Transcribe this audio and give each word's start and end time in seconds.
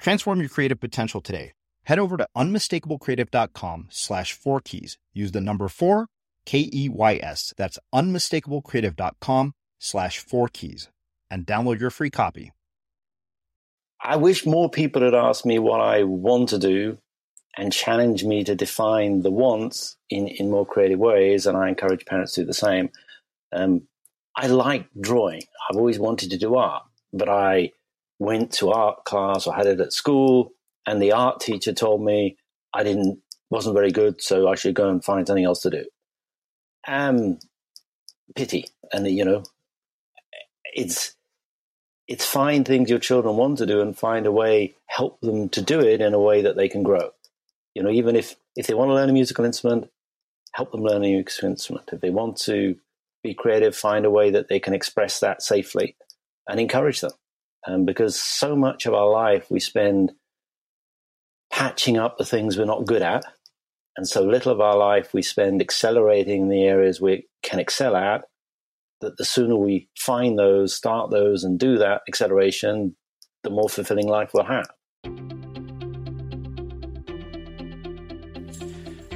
Transform 0.00 0.40
your 0.40 0.48
creative 0.48 0.80
potential 0.80 1.20
today. 1.20 1.52
Head 1.84 1.98
over 1.98 2.16
to 2.16 2.26
unmistakablecreative.com 2.36 3.88
slash 3.90 4.32
four 4.32 4.60
keys. 4.60 4.98
Use 5.12 5.32
the 5.32 5.40
number 5.40 5.68
four, 5.68 6.06
K 6.46 6.70
E 6.72 6.88
Y 6.88 7.20
S. 7.22 7.52
That's 7.56 7.78
unmistakablecreative.com 7.94 9.52
slash 9.78 10.18
four 10.18 10.48
keys 10.48 10.88
and 11.30 11.46
download 11.46 11.80
your 11.80 11.90
free 11.90 12.10
copy. 12.10 12.52
I 14.02 14.16
wish 14.16 14.46
more 14.46 14.70
people 14.70 15.02
had 15.02 15.14
asked 15.14 15.44
me 15.44 15.58
what 15.58 15.80
I 15.80 16.04
want 16.04 16.48
to 16.50 16.58
do 16.58 16.98
and 17.56 17.72
challenged 17.72 18.26
me 18.26 18.44
to 18.44 18.54
define 18.54 19.20
the 19.20 19.30
wants 19.30 19.96
in, 20.08 20.28
in 20.28 20.50
more 20.50 20.64
creative 20.64 20.98
ways, 20.98 21.46
and 21.46 21.56
I 21.56 21.68
encourage 21.68 22.06
parents 22.06 22.32
to 22.34 22.42
do 22.42 22.46
the 22.46 22.54
same. 22.54 22.90
Um, 23.52 23.82
I 24.34 24.46
like 24.46 24.86
drawing. 24.98 25.42
I've 25.68 25.76
always 25.76 25.98
wanted 25.98 26.30
to 26.30 26.38
do 26.38 26.54
art, 26.54 26.84
but 27.12 27.28
I 27.28 27.72
went 28.20 28.52
to 28.52 28.70
art 28.70 29.04
class 29.04 29.46
or 29.46 29.54
had 29.54 29.66
it 29.66 29.80
at 29.80 29.92
school, 29.92 30.52
and 30.86 31.02
the 31.02 31.10
art 31.10 31.40
teacher 31.40 31.72
told 31.72 32.04
me 32.04 32.36
I 32.72 32.84
didn't 32.84 33.18
wasn't 33.48 33.74
very 33.74 33.90
good, 33.90 34.22
so 34.22 34.46
I 34.46 34.54
should 34.54 34.74
go 34.74 34.88
and 34.88 35.04
find 35.04 35.26
something 35.26 35.44
else 35.44 35.62
to 35.62 35.70
do. 35.70 35.84
Um, 36.86 37.40
pity, 38.36 38.66
and 38.92 39.08
you 39.08 39.24
know, 39.24 39.42
it's 40.74 41.16
it's 42.06 42.24
find 42.24 42.66
things 42.66 42.90
your 42.90 42.98
children 42.98 43.36
want 43.36 43.58
to 43.58 43.66
do 43.66 43.80
and 43.80 43.98
find 43.98 44.26
a 44.26 44.32
way, 44.32 44.74
help 44.86 45.20
them 45.20 45.48
to 45.48 45.62
do 45.62 45.80
it 45.80 46.00
in 46.00 46.14
a 46.14 46.20
way 46.20 46.42
that 46.42 46.56
they 46.56 46.68
can 46.68 46.82
grow. 46.82 47.10
You 47.74 47.82
know, 47.82 47.90
even 47.90 48.14
if 48.14 48.36
if 48.54 48.66
they 48.66 48.74
want 48.74 48.90
to 48.90 48.94
learn 48.94 49.10
a 49.10 49.14
musical 49.14 49.44
instrument, 49.44 49.90
help 50.52 50.72
them 50.72 50.82
learn 50.82 51.04
a 51.04 51.08
musical 51.08 51.48
instrument. 51.48 51.88
If 51.92 52.00
they 52.02 52.10
want 52.10 52.36
to 52.42 52.76
be 53.22 53.34
creative, 53.34 53.74
find 53.74 54.04
a 54.04 54.10
way 54.10 54.30
that 54.30 54.48
they 54.48 54.60
can 54.60 54.74
express 54.74 55.20
that 55.20 55.42
safely, 55.42 55.96
and 56.46 56.60
encourage 56.60 57.00
them 57.00 57.12
um, 57.66 57.84
because 57.84 58.18
so 58.20 58.56
much 58.56 58.86
of 58.86 58.94
our 58.94 59.10
life 59.10 59.50
we 59.50 59.60
spend 59.60 60.12
patching 61.52 61.98
up 61.98 62.16
the 62.16 62.24
things 62.24 62.56
we're 62.56 62.64
not 62.64 62.86
good 62.86 63.02
at, 63.02 63.24
and 63.96 64.08
so 64.08 64.22
little 64.22 64.52
of 64.52 64.60
our 64.60 64.76
life 64.76 65.12
we 65.12 65.22
spend 65.22 65.60
accelerating 65.60 66.48
the 66.48 66.62
areas 66.64 67.00
we 67.00 67.26
can 67.42 67.58
excel 67.58 67.96
at. 67.96 68.24
That 69.00 69.16
the 69.16 69.24
sooner 69.24 69.56
we 69.56 69.88
find 69.96 70.38
those, 70.38 70.74
start 70.74 71.10
those, 71.10 71.42
and 71.42 71.58
do 71.58 71.78
that 71.78 72.02
acceleration, 72.06 72.96
the 73.42 73.50
more 73.50 73.68
fulfilling 73.68 74.08
life 74.08 74.32
we'll 74.34 74.44
have. 74.44 75.39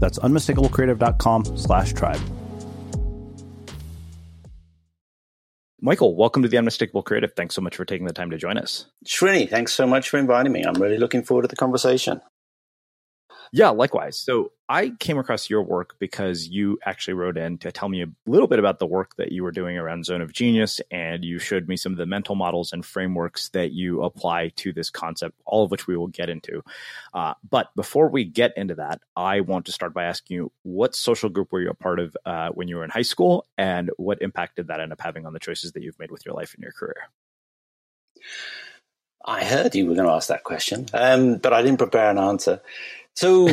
that's 0.00 0.18
unmistakablecreative.com 0.18 1.56
slash 1.56 1.92
tribe. 1.92 2.20
Michael, 5.84 6.14
welcome 6.14 6.42
to 6.42 6.48
the 6.48 6.58
Unmistakable 6.58 7.02
Creative. 7.02 7.32
Thanks 7.34 7.56
so 7.56 7.60
much 7.60 7.74
for 7.74 7.84
taking 7.84 8.06
the 8.06 8.12
time 8.12 8.30
to 8.30 8.36
join 8.36 8.56
us. 8.56 8.86
Srini, 9.04 9.50
thanks 9.50 9.74
so 9.74 9.84
much 9.84 10.08
for 10.08 10.16
inviting 10.16 10.52
me. 10.52 10.62
I'm 10.62 10.80
really 10.80 10.96
looking 10.96 11.24
forward 11.24 11.42
to 11.42 11.48
the 11.48 11.56
conversation. 11.56 12.20
Yeah, 13.54 13.68
likewise. 13.68 14.18
So 14.18 14.52
I 14.66 14.94
came 14.98 15.18
across 15.18 15.50
your 15.50 15.62
work 15.62 15.96
because 15.98 16.48
you 16.48 16.78
actually 16.86 17.14
wrote 17.14 17.36
in 17.36 17.58
to 17.58 17.70
tell 17.70 17.90
me 17.90 18.02
a 18.02 18.06
little 18.24 18.46
bit 18.46 18.58
about 18.58 18.78
the 18.78 18.86
work 18.86 19.14
that 19.16 19.30
you 19.30 19.42
were 19.42 19.50
doing 19.50 19.76
around 19.76 20.06
Zone 20.06 20.22
of 20.22 20.32
Genius, 20.32 20.80
and 20.90 21.22
you 21.22 21.38
showed 21.38 21.68
me 21.68 21.76
some 21.76 21.92
of 21.92 21.98
the 21.98 22.06
mental 22.06 22.34
models 22.34 22.72
and 22.72 22.82
frameworks 22.82 23.50
that 23.50 23.72
you 23.72 24.02
apply 24.04 24.48
to 24.56 24.72
this 24.72 24.88
concept, 24.88 25.38
all 25.44 25.64
of 25.64 25.70
which 25.70 25.86
we 25.86 25.98
will 25.98 26.08
get 26.08 26.30
into. 26.30 26.62
Uh, 27.12 27.34
but 27.48 27.68
before 27.76 28.08
we 28.08 28.24
get 28.24 28.56
into 28.56 28.76
that, 28.76 29.02
I 29.14 29.40
want 29.40 29.66
to 29.66 29.72
start 29.72 29.92
by 29.92 30.04
asking 30.04 30.36
you 30.36 30.52
what 30.62 30.94
social 30.94 31.28
group 31.28 31.52
were 31.52 31.60
you 31.60 31.68
a 31.68 31.74
part 31.74 32.00
of 32.00 32.16
uh, 32.24 32.48
when 32.54 32.68
you 32.68 32.76
were 32.76 32.84
in 32.84 32.90
high 32.90 33.02
school, 33.02 33.44
and 33.58 33.90
what 33.98 34.22
impact 34.22 34.56
did 34.56 34.68
that 34.68 34.80
end 34.80 34.92
up 34.92 35.00
having 35.02 35.26
on 35.26 35.34
the 35.34 35.38
choices 35.38 35.72
that 35.72 35.82
you've 35.82 35.98
made 35.98 36.10
with 36.10 36.24
your 36.24 36.34
life 36.34 36.54
and 36.54 36.62
your 36.62 36.72
career? 36.72 37.10
I 39.24 39.44
heard 39.44 39.74
you 39.74 39.86
were 39.86 39.94
going 39.94 40.08
to 40.08 40.14
ask 40.14 40.28
that 40.28 40.42
question, 40.42 40.86
um, 40.94 41.36
but 41.36 41.52
I 41.52 41.62
didn't 41.62 41.78
prepare 41.78 42.10
an 42.10 42.18
answer. 42.18 42.60
So 43.14 43.46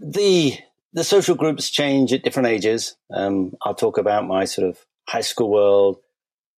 the 0.00 0.58
the 0.92 1.04
social 1.04 1.34
groups 1.34 1.70
change 1.70 2.12
at 2.12 2.22
different 2.22 2.48
ages. 2.48 2.96
Um, 3.12 3.52
I'll 3.62 3.74
talk 3.74 3.98
about 3.98 4.26
my 4.26 4.44
sort 4.44 4.68
of 4.68 4.78
high 5.08 5.22
school 5.22 5.50
world. 5.50 5.98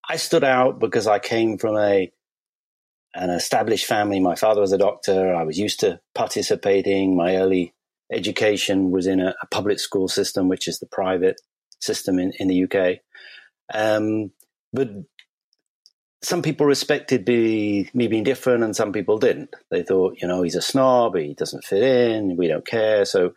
I 0.08 0.16
stood 0.16 0.44
out 0.44 0.78
because 0.80 1.06
I 1.06 1.18
came 1.18 1.58
from 1.58 1.76
a 1.76 2.12
an 3.14 3.30
established 3.30 3.86
family. 3.86 4.18
My 4.20 4.34
father 4.34 4.60
was 4.60 4.72
a 4.72 4.78
doctor. 4.78 5.34
I 5.34 5.44
was 5.44 5.58
used 5.58 5.80
to 5.80 6.00
participating. 6.14 7.16
My 7.16 7.36
early 7.36 7.72
education 8.12 8.90
was 8.90 9.06
in 9.06 9.20
a, 9.20 9.34
a 9.40 9.46
public 9.46 9.78
school 9.78 10.08
system, 10.08 10.48
which 10.48 10.66
is 10.66 10.80
the 10.80 10.86
private 10.86 11.40
system 11.80 12.18
in, 12.18 12.32
in 12.38 12.48
the 12.48 12.64
UK. 12.64 12.98
Um, 13.72 14.32
but 14.72 14.90
some 16.24 16.42
people 16.42 16.66
respected 16.66 17.24
be, 17.24 17.90
me 17.92 18.08
being 18.08 18.24
different 18.24 18.64
and 18.64 18.74
some 18.74 18.92
people 18.92 19.18
didn't. 19.18 19.54
They 19.70 19.82
thought, 19.82 20.16
you 20.20 20.26
know, 20.26 20.42
he's 20.42 20.54
a 20.54 20.62
snob, 20.62 21.16
he 21.16 21.34
doesn't 21.34 21.64
fit 21.64 21.82
in, 21.82 22.36
we 22.36 22.48
don't 22.48 22.66
care. 22.66 23.04
So 23.04 23.34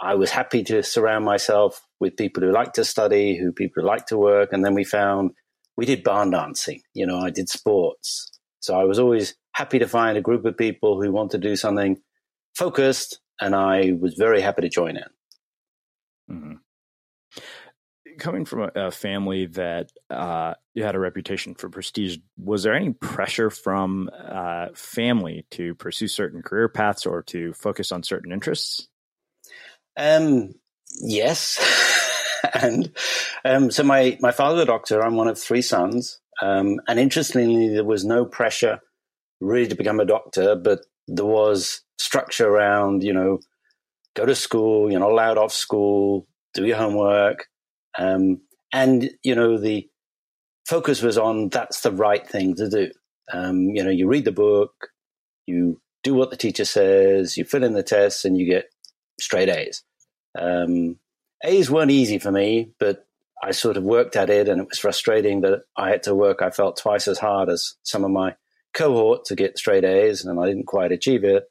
I 0.00 0.14
was 0.14 0.30
happy 0.30 0.62
to 0.64 0.82
surround 0.82 1.24
myself 1.24 1.86
with 2.00 2.16
people 2.16 2.42
who 2.42 2.52
like 2.52 2.72
to 2.74 2.84
study, 2.84 3.36
who 3.36 3.52
people 3.52 3.82
who 3.82 3.88
like 3.88 4.06
to 4.06 4.16
work. 4.18 4.52
And 4.52 4.64
then 4.64 4.74
we 4.74 4.84
found 4.84 5.32
we 5.76 5.84
did 5.84 6.02
barn 6.02 6.30
dancing, 6.30 6.80
you 6.94 7.06
know, 7.06 7.18
I 7.18 7.30
did 7.30 7.48
sports. 7.48 8.30
So 8.60 8.78
I 8.78 8.84
was 8.84 8.98
always 8.98 9.34
happy 9.52 9.78
to 9.78 9.88
find 9.88 10.16
a 10.16 10.22
group 10.22 10.44
of 10.46 10.56
people 10.56 11.00
who 11.00 11.12
want 11.12 11.32
to 11.32 11.38
do 11.38 11.54
something 11.54 11.98
focused. 12.54 13.20
And 13.40 13.54
I 13.54 13.92
was 14.00 14.14
very 14.14 14.40
happy 14.40 14.62
to 14.62 14.68
join 14.70 14.96
in. 14.96 15.04
Mm-hmm 16.30 16.54
coming 18.18 18.44
from 18.44 18.70
a, 18.74 18.90
family 18.90 19.46
that 19.46 19.92
uh, 20.10 20.54
had 20.76 20.94
a 20.94 20.98
reputation 20.98 21.54
for 21.54 21.68
prestige, 21.68 22.18
was 22.38 22.62
there 22.62 22.74
any 22.74 22.92
pressure 22.92 23.50
from 23.50 24.10
uh, 24.12 24.68
family 24.74 25.46
to 25.52 25.74
pursue 25.74 26.08
certain 26.08 26.42
career 26.42 26.68
paths 26.68 27.06
or 27.06 27.22
to 27.24 27.52
focus 27.52 27.92
on 27.92 28.02
certain 28.02 28.32
interests? 28.32 28.88
Um, 29.96 30.54
yes. 31.00 31.58
and 32.54 32.92
um, 33.44 33.70
so 33.70 33.82
my, 33.82 34.18
my 34.20 34.32
father, 34.32 34.62
a 34.62 34.66
doctor, 34.66 35.02
I'm 35.02 35.16
one 35.16 35.28
of 35.28 35.38
three 35.38 35.62
sons. 35.62 36.20
Um, 36.42 36.80
and 36.86 36.98
interestingly, 36.98 37.68
there 37.68 37.84
was 37.84 38.04
no 38.04 38.24
pressure 38.24 38.80
really 39.40 39.68
to 39.68 39.74
become 39.74 40.00
a 40.00 40.04
doctor, 40.04 40.56
but 40.56 40.80
there 41.08 41.24
was 41.24 41.82
structure 41.98 42.48
around, 42.48 43.02
you 43.02 43.12
know, 43.12 43.40
go 44.14 44.26
to 44.26 44.34
school, 44.34 44.90
you're 44.90 45.00
not 45.00 45.10
allowed 45.10 45.38
off 45.38 45.52
school, 45.52 46.26
do 46.54 46.64
your 46.64 46.76
homework. 46.76 47.46
Um, 47.98 48.40
and, 48.72 49.10
you 49.22 49.34
know, 49.34 49.58
the 49.58 49.88
focus 50.66 51.02
was 51.02 51.16
on 51.16 51.48
that's 51.48 51.80
the 51.80 51.92
right 51.92 52.26
thing 52.26 52.54
to 52.56 52.68
do. 52.68 52.90
Um, 53.32 53.70
you 53.70 53.82
know, 53.82 53.90
you 53.90 54.06
read 54.08 54.24
the 54.24 54.32
book, 54.32 54.88
you 55.46 55.80
do 56.02 56.14
what 56.14 56.30
the 56.30 56.36
teacher 56.36 56.64
says, 56.64 57.36
you 57.36 57.44
fill 57.44 57.64
in 57.64 57.72
the 57.72 57.82
tests, 57.82 58.24
and 58.24 58.38
you 58.38 58.46
get 58.46 58.66
straight 59.20 59.48
A's. 59.48 59.82
Um, 60.38 60.98
A's 61.44 61.70
weren't 61.70 61.90
easy 61.90 62.18
for 62.18 62.30
me, 62.30 62.72
but 62.78 63.06
I 63.42 63.50
sort 63.50 63.76
of 63.76 63.84
worked 63.84 64.16
at 64.16 64.30
it, 64.30 64.48
and 64.48 64.60
it 64.60 64.68
was 64.68 64.78
frustrating 64.78 65.40
that 65.42 65.62
I 65.76 65.90
had 65.90 66.02
to 66.04 66.14
work. 66.14 66.42
I 66.42 66.50
felt 66.50 66.78
twice 66.78 67.08
as 67.08 67.18
hard 67.18 67.48
as 67.48 67.74
some 67.82 68.04
of 68.04 68.10
my 68.10 68.34
cohort 68.72 69.24
to 69.26 69.34
get 69.34 69.58
straight 69.58 69.84
A's, 69.84 70.24
and 70.24 70.38
I 70.38 70.46
didn't 70.46 70.66
quite 70.66 70.92
achieve 70.92 71.24
it. 71.24 71.44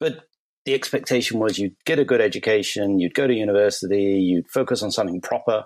But 0.00 0.27
the 0.68 0.74
expectation 0.74 1.38
was 1.38 1.58
you'd 1.58 1.74
get 1.86 1.98
a 1.98 2.04
good 2.04 2.20
education, 2.20 2.98
you'd 3.00 3.14
go 3.14 3.26
to 3.26 3.32
university, 3.32 4.20
you'd 4.20 4.50
focus 4.50 4.82
on 4.82 4.90
something 4.90 5.18
proper. 5.22 5.64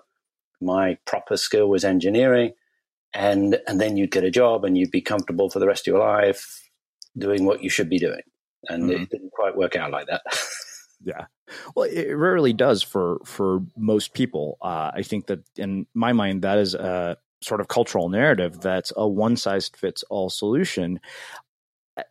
My 0.60 0.96
proper 1.06 1.36
skill 1.36 1.68
was 1.68 1.84
engineering, 1.84 2.52
and 3.12 3.58
and 3.66 3.80
then 3.80 3.96
you'd 3.96 4.12
get 4.12 4.22
a 4.22 4.30
job 4.30 4.64
and 4.64 4.78
you'd 4.78 4.92
be 4.92 5.00
comfortable 5.00 5.50
for 5.50 5.58
the 5.58 5.66
rest 5.66 5.88
of 5.88 5.92
your 5.92 5.98
life 5.98 6.70
doing 7.18 7.44
what 7.44 7.64
you 7.64 7.68
should 7.68 7.90
be 7.90 7.98
doing. 7.98 8.22
And 8.68 8.84
mm-hmm. 8.84 9.02
it 9.02 9.10
didn't 9.10 9.32
quite 9.32 9.56
work 9.56 9.74
out 9.74 9.90
like 9.90 10.06
that. 10.06 10.22
yeah. 11.02 11.26
Well, 11.74 11.90
it 11.90 12.12
rarely 12.12 12.52
does 12.52 12.84
for 12.84 13.18
for 13.24 13.62
most 13.76 14.14
people. 14.14 14.56
Uh, 14.62 14.92
I 14.94 15.02
think 15.02 15.26
that 15.26 15.40
in 15.56 15.88
my 15.94 16.12
mind, 16.12 16.42
that 16.42 16.58
is 16.58 16.74
a 16.74 17.16
sort 17.40 17.60
of 17.60 17.66
cultural 17.66 18.08
narrative 18.08 18.60
that's 18.60 18.92
a 18.96 19.08
one 19.08 19.36
size 19.36 19.68
fits 19.76 20.04
all 20.04 20.30
solution 20.30 21.00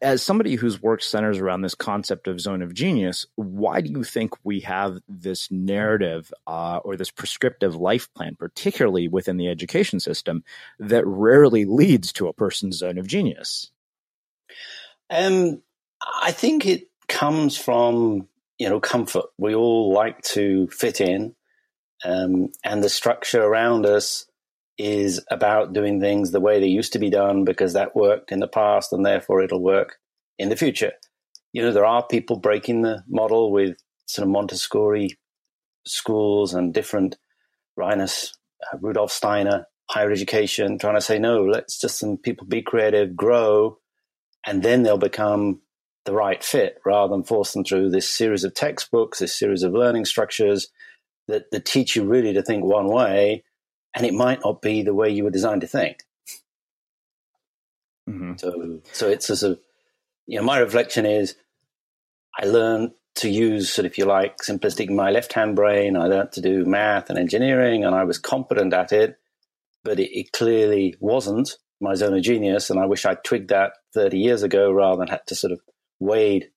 as 0.01 0.21
somebody 0.21 0.55
whose 0.55 0.81
work 0.81 1.01
centers 1.01 1.39
around 1.39 1.61
this 1.61 1.75
concept 1.75 2.27
of 2.27 2.39
zone 2.39 2.61
of 2.61 2.73
genius, 2.73 3.25
why 3.35 3.81
do 3.81 3.89
you 3.89 4.03
think 4.03 4.33
we 4.43 4.59
have 4.61 4.99
this 5.07 5.49
narrative 5.49 6.31
uh, 6.45 6.79
or 6.83 6.95
this 6.95 7.09
prescriptive 7.09 7.75
life 7.75 8.07
plan, 8.13 8.35
particularly 8.35 9.07
within 9.07 9.37
the 9.37 9.47
education 9.47 9.99
system, 9.99 10.43
that 10.79 11.05
rarely 11.07 11.65
leads 11.65 12.13
to 12.13 12.27
a 12.27 12.33
person's 12.33 12.77
zone 12.77 12.97
of 12.99 13.07
genius? 13.07 13.71
Um, 15.09 15.61
I 16.21 16.31
think 16.31 16.65
it 16.65 16.87
comes 17.07 17.57
from 17.57 18.27
you 18.59 18.69
know 18.69 18.79
comfort. 18.79 19.25
We 19.37 19.55
all 19.55 19.91
like 19.93 20.21
to 20.21 20.67
fit 20.67 21.01
in, 21.01 21.35
um, 22.05 22.49
and 22.63 22.83
the 22.83 22.89
structure 22.89 23.41
around 23.41 23.85
us 23.87 24.27
is 24.77 25.23
about 25.29 25.73
doing 25.73 25.99
things 25.99 26.31
the 26.31 26.39
way 26.39 26.59
they 26.59 26.67
used 26.67 26.93
to 26.93 26.99
be 26.99 27.09
done 27.09 27.43
because 27.43 27.73
that 27.73 27.95
worked 27.95 28.31
in 28.31 28.39
the 28.39 28.47
past 28.47 28.93
and 28.93 29.05
therefore 29.05 29.41
it'll 29.41 29.61
work 29.61 29.97
in 30.39 30.49
the 30.49 30.55
future. 30.55 30.93
You 31.53 31.61
know, 31.61 31.71
there 31.71 31.85
are 31.85 32.05
people 32.05 32.39
breaking 32.39 32.81
the 32.81 33.03
model 33.07 33.51
with 33.51 33.77
sort 34.05 34.25
of 34.25 34.31
Montessori 34.31 35.17
schools 35.85 36.53
and 36.53 36.73
different 36.73 37.17
Reines, 37.77 38.33
uh, 38.71 38.77
Rudolf 38.79 39.11
Steiner, 39.11 39.67
higher 39.89 40.11
education, 40.11 40.77
trying 40.77 40.95
to 40.95 41.01
say, 41.01 41.19
no, 41.19 41.43
let's 41.43 41.79
just 41.79 41.99
some 41.99 42.17
people 42.17 42.47
be 42.47 42.61
creative, 42.61 43.15
grow, 43.15 43.77
and 44.45 44.63
then 44.63 44.83
they'll 44.83 44.97
become 44.97 45.61
the 46.05 46.13
right 46.13 46.43
fit 46.43 46.77
rather 46.85 47.11
than 47.11 47.23
force 47.23 47.53
them 47.53 47.63
through 47.63 47.89
this 47.89 48.09
series 48.09 48.43
of 48.43 48.53
textbooks, 48.53 49.19
this 49.19 49.37
series 49.37 49.63
of 49.63 49.73
learning 49.73 50.05
structures 50.05 50.69
that, 51.27 51.51
that 51.51 51.65
teach 51.65 51.95
you 51.95 52.03
really 52.03 52.33
to 52.33 52.41
think 52.41 52.63
one 52.63 52.87
way 52.87 53.43
and 53.95 54.05
it 54.05 54.13
might 54.13 54.39
not 54.43 54.61
be 54.61 54.83
the 54.83 54.93
way 54.93 55.09
you 55.09 55.23
were 55.23 55.31
designed 55.31 55.61
to 55.61 55.67
think. 55.67 56.03
Mm-hmm. 58.09 58.33
So, 58.37 58.79
so 58.91 59.09
it's 59.09 59.29
a 59.29 59.35
sort 59.35 59.53
of, 59.53 59.59
you 60.27 60.37
know, 60.37 60.45
my 60.45 60.57
reflection 60.59 61.05
is 61.05 61.35
I 62.37 62.45
learned 62.45 62.91
to 63.15 63.29
use 63.29 63.71
sort 63.71 63.85
of, 63.85 63.91
if 63.91 63.97
you 63.97 64.05
like, 64.05 64.37
simplistic 64.37 64.89
my 64.89 65.11
left 65.11 65.33
hand 65.33 65.55
brain. 65.55 65.97
I 65.97 66.07
learned 66.07 66.31
to 66.33 66.41
do 66.41 66.65
math 66.65 67.09
and 67.09 67.19
engineering 67.19 67.83
and 67.83 67.93
I 67.93 68.03
was 68.03 68.17
competent 68.17 68.73
at 68.73 68.91
it, 68.91 69.17
but 69.83 69.99
it, 69.99 70.17
it 70.17 70.31
clearly 70.31 70.95
wasn't 70.99 71.57
my 71.79 71.93
zone 71.95 72.15
of 72.15 72.23
genius. 72.23 72.69
And 72.69 72.79
I 72.79 72.85
wish 72.85 73.05
I'd 73.05 73.23
twigged 73.23 73.49
that 73.49 73.73
30 73.93 74.17
years 74.17 74.43
ago 74.43 74.71
rather 74.71 74.99
than 74.99 75.07
had 75.07 75.27
to 75.27 75.35
sort 75.35 75.51
of 75.51 75.59
wade 75.99 76.49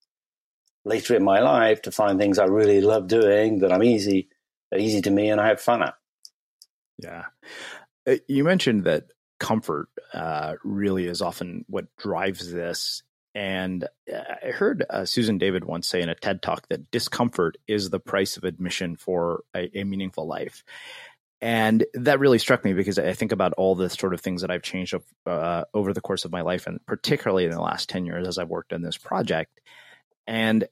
later 0.85 1.17
in 1.17 1.25
my 1.25 1.41
life 1.41 1.83
to 1.83 1.91
find 1.91 2.19
things 2.19 2.39
I 2.39 2.45
really 2.45 2.81
love 2.81 3.09
doing 3.09 3.59
that 3.61 3.73
I'm 3.73 3.83
easy, 3.83 4.29
easy 4.77 5.01
to 5.03 5.11
me 5.11 5.31
and 5.31 5.41
I 5.41 5.49
have 5.49 5.61
fun 5.61 5.83
at. 5.83 5.95
Yeah. 6.99 7.25
Uh, 8.07 8.17
you 8.29 8.45
mentioned 8.45 8.85
that 8.85 9.05
comfort 9.41 9.89
uh, 10.13 10.55
really 10.63 11.07
is 11.07 11.23
often 11.23 11.65
what 11.69 11.87
drives 11.97 12.51
this. 12.51 13.03
And 13.35 13.85
uh, 14.13 14.35
I 14.45 14.51
heard 14.51 14.85
uh, 14.89 15.05
Susan 15.05 15.39
David 15.39 15.65
once 15.65 15.89
say 15.89 16.01
in 16.01 16.09
a 16.09 16.15
TED 16.15 16.41
talk 16.41 16.69
that 16.69 16.91
discomfort 16.91 17.59
is 17.67 17.91
the 17.91 17.99
price 17.99 18.37
of 18.37 18.45
admission 18.45 18.97
for 18.97 19.43
a, 19.55 19.81
a 19.81 19.85
meaningful 19.85 20.27
life. 20.27 20.65
And 21.41 21.85
that 21.95 22.21
really 22.21 22.39
struck 22.39 22.65
me 22.65 22.73
because 22.73 22.99
I 22.99 23.13
think 23.13 23.33
about 23.33 23.53
all 23.55 23.75
the 23.75 23.91
sort 23.91 24.15
of 24.15 24.21
things 24.21 24.41
that 24.43 24.51
I've 24.51 24.63
changed 24.63 24.95
uh, 25.27 25.65
over 25.75 25.93
the 25.93 26.01
course 26.01 26.25
of 26.25 26.33
my 26.33 26.41
life, 26.41 26.67
and 26.67 26.85
particularly 26.87 27.45
in 27.45 27.51
the 27.51 27.61
last 27.61 27.89
10 27.91 28.07
years 28.07 28.27
as 28.27 28.39
I've 28.39 28.49
worked 28.49 28.73
on 28.73 28.83
this 28.83 28.97
project. 28.97 29.61
And 30.27 30.67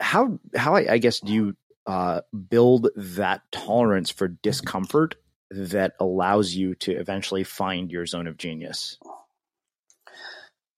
how, 0.00 0.40
how 0.56 0.74
I, 0.74 0.94
I 0.94 0.98
guess, 0.98 1.20
do 1.20 1.32
you 1.32 1.56
uh, 1.86 2.22
build 2.48 2.88
that 2.96 3.42
tolerance 3.52 4.10
for 4.10 4.28
discomfort 4.28 5.14
that 5.50 5.94
allows 5.98 6.54
you 6.54 6.74
to 6.76 6.92
eventually 6.92 7.44
find 7.44 7.90
your 7.90 8.06
zone 8.06 8.26
of 8.26 8.36
genius? 8.36 8.98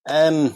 Um, 0.09 0.55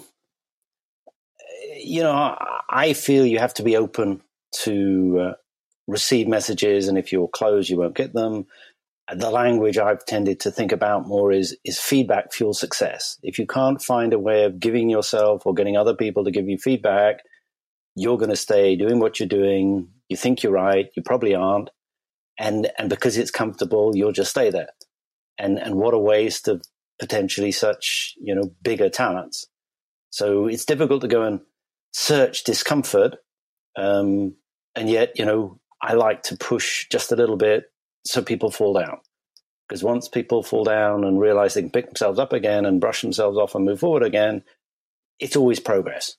you 1.76 2.02
know, 2.02 2.37
I 2.70 2.93
feel 2.93 3.26
you 3.26 3.38
have 3.38 3.55
to 3.55 3.62
be 3.62 3.76
open 3.76 4.22
to 4.62 5.19
uh, 5.20 5.32
receive 5.87 6.28
messages, 6.28 6.88
and 6.88 6.96
if 6.96 7.12
you're 7.12 7.28
closed, 7.28 7.69
you 7.69 7.78
won't 7.78 7.96
get 7.96 8.12
them. 8.12 8.46
The 9.14 9.31
language 9.31 9.76
I've 9.76 10.05
tended 10.06 10.40
to 10.40 10.50
think 10.50 10.72
about 10.72 11.06
more 11.06 11.31
is 11.31 11.56
is 11.64 11.78
feedback 11.78 12.32
fuel 12.32 12.55
success. 12.55 13.19
If 13.22 13.38
you 13.38 13.46
can't 13.46 13.82
find 13.82 14.14
a 14.14 14.19
way 14.19 14.44
of 14.44 14.58
giving 14.58 14.88
yourself 14.88 15.44
or 15.44 15.52
getting 15.52 15.76
other 15.76 15.94
people 15.94 16.25
to 16.25 16.31
give 16.31 16.49
you 16.49 16.56
feedback, 16.56 17.19
you're 17.96 18.19
going 18.19 18.31
to 18.31 18.37
stay 18.37 18.76
doing 18.76 19.00
what 19.00 19.20
you're 19.20 19.28
doing. 19.28 19.88
You 20.08 20.17
think 20.17 20.43
you're 20.43 20.52
right, 20.52 20.88
you 20.96 21.02
probably 21.02 21.34
aren't, 21.34 21.70
and 22.38 22.70
and 22.78 22.88
because 22.88 23.16
it's 23.16 23.31
comfortable, 23.31 23.94
you'll 23.94 24.12
just 24.12 24.31
stay 24.31 24.50
there. 24.50 24.70
And 25.38 25.58
and 25.58 25.76
what 25.76 25.94
a 25.94 25.98
waste 25.98 26.48
of 26.48 26.62
potentially 26.98 27.52
such 27.52 28.14
you 28.20 28.34
know 28.34 28.52
bigger 28.62 28.88
talents. 28.88 29.46
So 30.10 30.46
it's 30.46 30.64
difficult 30.64 31.00
to 31.02 31.08
go 31.08 31.22
and 31.22 31.41
search 31.93 32.44
discomfort, 32.44 33.17
um, 33.76 34.34
and 34.74 34.88
yet 34.88 35.19
you 35.19 35.24
know 35.24 35.60
I 35.82 35.94
like 35.94 36.22
to 36.24 36.36
push 36.36 36.88
just 36.88 37.12
a 37.12 37.17
little 37.17 37.36
bit 37.36 37.64
so 38.06 38.22
people 38.22 38.50
fall 38.50 38.74
down. 38.74 38.98
Because 39.69 39.82
once 39.82 40.08
people 40.08 40.43
fall 40.43 40.64
down 40.64 41.05
and 41.05 41.19
realize 41.19 41.55
they 41.55 41.62
can 41.62 41.70
pick 41.70 41.86
themselves 41.86 42.19
up 42.19 42.34
again 42.34 42.67
and 42.67 42.82
brush 42.82 43.00
themselves 43.00 43.38
off 43.38 43.55
and 43.55 43.64
move 43.64 43.81
forward 43.81 44.03
again, 44.03 44.44
it's 45.19 45.36
always 45.36 45.58
progress. 45.58 46.17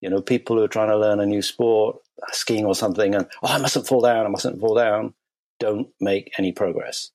You 0.00 0.10
know, 0.10 0.20
people 0.20 0.56
who 0.56 0.64
are 0.64 0.68
trying 0.68 0.88
to 0.88 0.98
learn 0.98 1.20
a 1.20 1.26
new 1.26 1.42
sport, 1.42 1.98
skiing 2.32 2.64
or 2.64 2.74
something, 2.74 3.14
and 3.14 3.28
oh, 3.44 3.48
I 3.48 3.58
mustn't 3.58 3.86
fall 3.86 4.00
down, 4.00 4.26
I 4.26 4.28
mustn't 4.30 4.58
fall 4.58 4.74
down 4.74 5.14
don't 5.62 5.88
make 6.00 6.32
any 6.38 6.52
progress. 6.52 7.10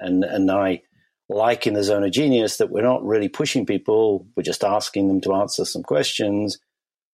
And 0.00 0.24
and 0.24 0.50
I 0.50 0.82
like 1.28 1.66
in 1.66 1.74
the 1.74 1.84
zone 1.84 2.02
of 2.02 2.10
genius 2.12 2.56
that 2.56 2.70
we're 2.70 2.82
not 2.82 3.04
really 3.04 3.28
pushing 3.28 3.64
people, 3.64 4.26
we're 4.36 4.42
just 4.42 4.64
asking 4.64 5.06
them 5.08 5.20
to 5.22 5.34
answer 5.34 5.64
some 5.64 5.84
questions, 5.84 6.58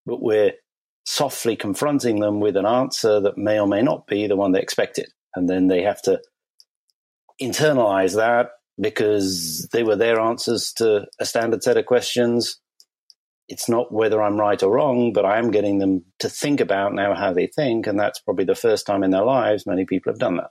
but 0.06 0.22
we're 0.22 0.52
softly 1.04 1.56
confronting 1.56 2.20
them 2.20 2.40
with 2.40 2.56
an 2.56 2.66
answer 2.66 3.20
that 3.20 3.38
may 3.38 3.60
or 3.60 3.66
may 3.68 3.82
not 3.82 4.06
be 4.06 4.26
the 4.26 4.36
one 4.36 4.52
they 4.52 4.60
expected. 4.60 5.08
And 5.36 5.48
then 5.48 5.68
they 5.68 5.82
have 5.82 6.02
to 6.02 6.20
internalize 7.40 8.16
that 8.16 8.50
because 8.80 9.68
they 9.72 9.82
were 9.82 9.96
their 9.96 10.18
answers 10.18 10.72
to 10.74 11.06
a 11.20 11.26
standard 11.26 11.62
set 11.62 11.76
of 11.76 11.86
questions. 11.86 12.58
It's 13.48 13.68
not 13.68 13.92
whether 13.92 14.22
I'm 14.22 14.40
right 14.40 14.62
or 14.62 14.74
wrong, 14.74 15.12
but 15.12 15.24
I 15.24 15.38
am 15.38 15.50
getting 15.50 15.78
them 15.78 16.04
to 16.20 16.28
think 16.28 16.60
about 16.60 16.94
now 16.94 17.14
how 17.14 17.32
they 17.32 17.46
think. 17.46 17.86
And 17.86 17.98
that's 17.98 18.20
probably 18.20 18.44
the 18.46 18.54
first 18.54 18.86
time 18.86 19.02
in 19.02 19.10
their 19.10 19.24
lives 19.24 19.66
many 19.66 19.84
people 19.84 20.12
have 20.12 20.20
done 20.20 20.36
that. 20.36 20.50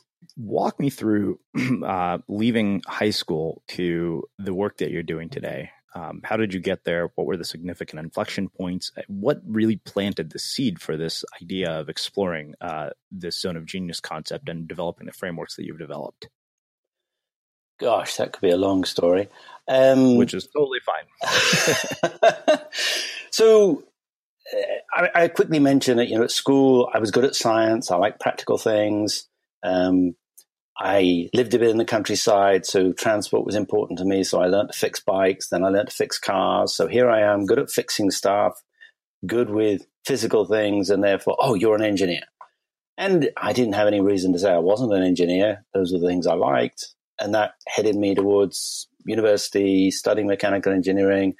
walk 0.37 0.79
me 0.79 0.89
through 0.89 1.39
uh, 1.85 2.19
leaving 2.27 2.81
high 2.87 3.09
school 3.09 3.63
to 3.69 4.23
the 4.39 4.53
work 4.53 4.77
that 4.77 4.91
you're 4.91 5.03
doing 5.03 5.29
today. 5.29 5.71
Um, 5.93 6.21
how 6.23 6.37
did 6.37 6.53
you 6.53 6.61
get 6.61 6.85
there? 6.85 7.11
What 7.15 7.27
were 7.27 7.35
the 7.35 7.43
significant 7.43 7.99
inflection 7.99 8.47
points? 8.47 8.91
Uh, 8.97 9.01
what 9.07 9.41
really 9.45 9.75
planted 9.75 10.31
the 10.31 10.39
seed 10.39 10.79
for 10.79 10.95
this 10.95 11.25
idea 11.41 11.69
of 11.69 11.89
exploring 11.89 12.55
uh, 12.61 12.91
this 13.11 13.41
zone 13.41 13.57
of 13.57 13.65
genius 13.65 13.99
concept 13.99 14.47
and 14.47 14.67
developing 14.67 15.05
the 15.05 15.13
frameworks 15.13 15.55
that 15.57 15.65
you've 15.65 15.79
developed? 15.79 16.29
Gosh, 17.77 18.17
that 18.17 18.31
could 18.31 18.41
be 18.41 18.51
a 18.51 18.57
long 18.57 18.85
story. 18.85 19.27
Um, 19.67 20.15
Which 20.15 20.33
is 20.33 20.47
totally 20.47 20.79
fine. 20.85 22.59
so, 23.31 23.83
uh, 24.53 24.59
I, 24.93 25.23
I, 25.23 25.27
quickly 25.29 25.59
mentioned 25.59 25.99
that 25.99 26.07
you 26.07 26.15
know 26.15 26.23
at 26.23 26.31
school 26.31 26.89
I 26.93 26.99
was 26.99 27.11
good 27.11 27.25
at 27.25 27.35
science. 27.35 27.89
I 27.89 27.97
like 27.97 28.19
practical 28.19 28.57
things. 28.59 29.27
Um, 29.63 30.15
I 30.77 31.29
lived 31.33 31.53
a 31.53 31.59
bit 31.59 31.69
in 31.69 31.77
the 31.77 31.85
countryside, 31.85 32.65
so 32.65 32.91
transport 32.93 33.45
was 33.45 33.55
important 33.55 33.99
to 33.99 34.05
me. 34.05 34.23
So 34.23 34.41
I 34.41 34.47
learned 34.47 34.71
to 34.71 34.77
fix 34.77 34.99
bikes, 34.99 35.49
then 35.49 35.63
I 35.63 35.69
learned 35.69 35.89
to 35.89 35.95
fix 35.95 36.17
cars. 36.17 36.73
So 36.73 36.87
here 36.87 37.09
I 37.09 37.21
am, 37.21 37.45
good 37.45 37.59
at 37.59 37.69
fixing 37.69 38.09
stuff, 38.09 38.61
good 39.25 39.49
with 39.49 39.85
physical 40.05 40.45
things, 40.45 40.89
and 40.89 41.03
therefore, 41.03 41.37
oh, 41.39 41.53
you're 41.53 41.75
an 41.75 41.83
engineer. 41.83 42.23
And 42.97 43.29
I 43.37 43.53
didn't 43.53 43.73
have 43.73 43.87
any 43.87 44.01
reason 44.01 44.33
to 44.33 44.39
say 44.39 44.51
I 44.51 44.59
wasn't 44.59 44.93
an 44.93 45.03
engineer. 45.03 45.65
Those 45.73 45.91
were 45.91 45.99
the 45.99 46.07
things 46.07 46.27
I 46.27 46.33
liked. 46.33 46.87
And 47.19 47.35
that 47.35 47.53
headed 47.67 47.95
me 47.95 48.15
towards 48.15 48.87
university, 49.05 49.91
studying 49.91 50.27
mechanical 50.27 50.73
engineering. 50.73 51.35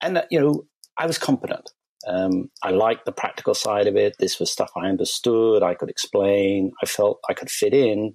And, 0.00 0.22
you 0.30 0.40
know, 0.40 0.66
I 0.96 1.06
was 1.06 1.18
competent. 1.18 1.70
Um, 2.08 2.50
I 2.62 2.70
liked 2.70 3.04
the 3.04 3.12
practical 3.12 3.54
side 3.54 3.86
of 3.86 3.96
it. 3.96 4.16
This 4.18 4.40
was 4.40 4.50
stuff 4.50 4.70
I 4.76 4.88
understood. 4.88 5.62
I 5.62 5.74
could 5.74 5.90
explain. 5.90 6.72
I 6.82 6.86
felt 6.86 7.20
I 7.28 7.34
could 7.34 7.50
fit 7.50 7.74
in. 7.74 8.14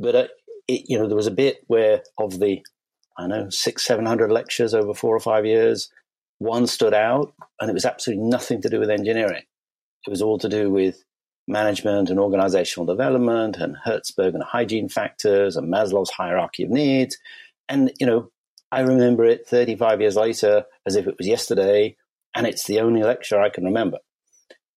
But 0.00 0.14
uh, 0.14 0.28
it, 0.66 0.84
you 0.88 0.98
know, 0.98 1.06
there 1.06 1.16
was 1.16 1.26
a 1.26 1.32
bit 1.32 1.58
where 1.66 2.02
of 2.18 2.40
the 2.40 2.62
I 3.18 3.22
don't 3.22 3.30
know 3.30 3.50
six, 3.50 3.84
seven 3.84 4.06
hundred 4.06 4.32
lectures 4.32 4.74
over 4.74 4.94
four 4.94 5.14
or 5.14 5.20
five 5.20 5.44
years, 5.44 5.90
one 6.38 6.66
stood 6.66 6.94
out, 6.94 7.34
and 7.60 7.68
it 7.68 7.74
was 7.74 7.84
absolutely 7.84 8.24
nothing 8.24 8.62
to 8.62 8.70
do 8.70 8.80
with 8.80 8.90
engineering. 8.90 9.42
It 10.06 10.10
was 10.10 10.22
all 10.22 10.38
to 10.38 10.48
do 10.48 10.70
with 10.70 11.04
management 11.46 12.10
and 12.10 12.18
organizational 12.18 12.86
development 12.86 13.56
and 13.56 13.76
Herzberg 13.84 14.34
and 14.34 14.42
hygiene 14.42 14.88
factors 14.88 15.56
and 15.56 15.72
Maslow's 15.72 16.10
hierarchy 16.10 16.64
of 16.64 16.70
needs. 16.70 17.18
And, 17.68 17.92
you 17.98 18.06
know, 18.06 18.30
I 18.70 18.80
remember 18.80 19.24
it 19.24 19.46
35 19.46 20.00
years 20.00 20.16
later 20.16 20.64
as 20.86 20.96
if 20.96 21.06
it 21.06 21.16
was 21.18 21.26
yesterday 21.26 21.96
and 22.34 22.46
it's 22.46 22.66
the 22.66 22.80
only 22.80 23.02
lecture 23.02 23.40
I 23.40 23.50
can 23.50 23.64
remember. 23.64 23.98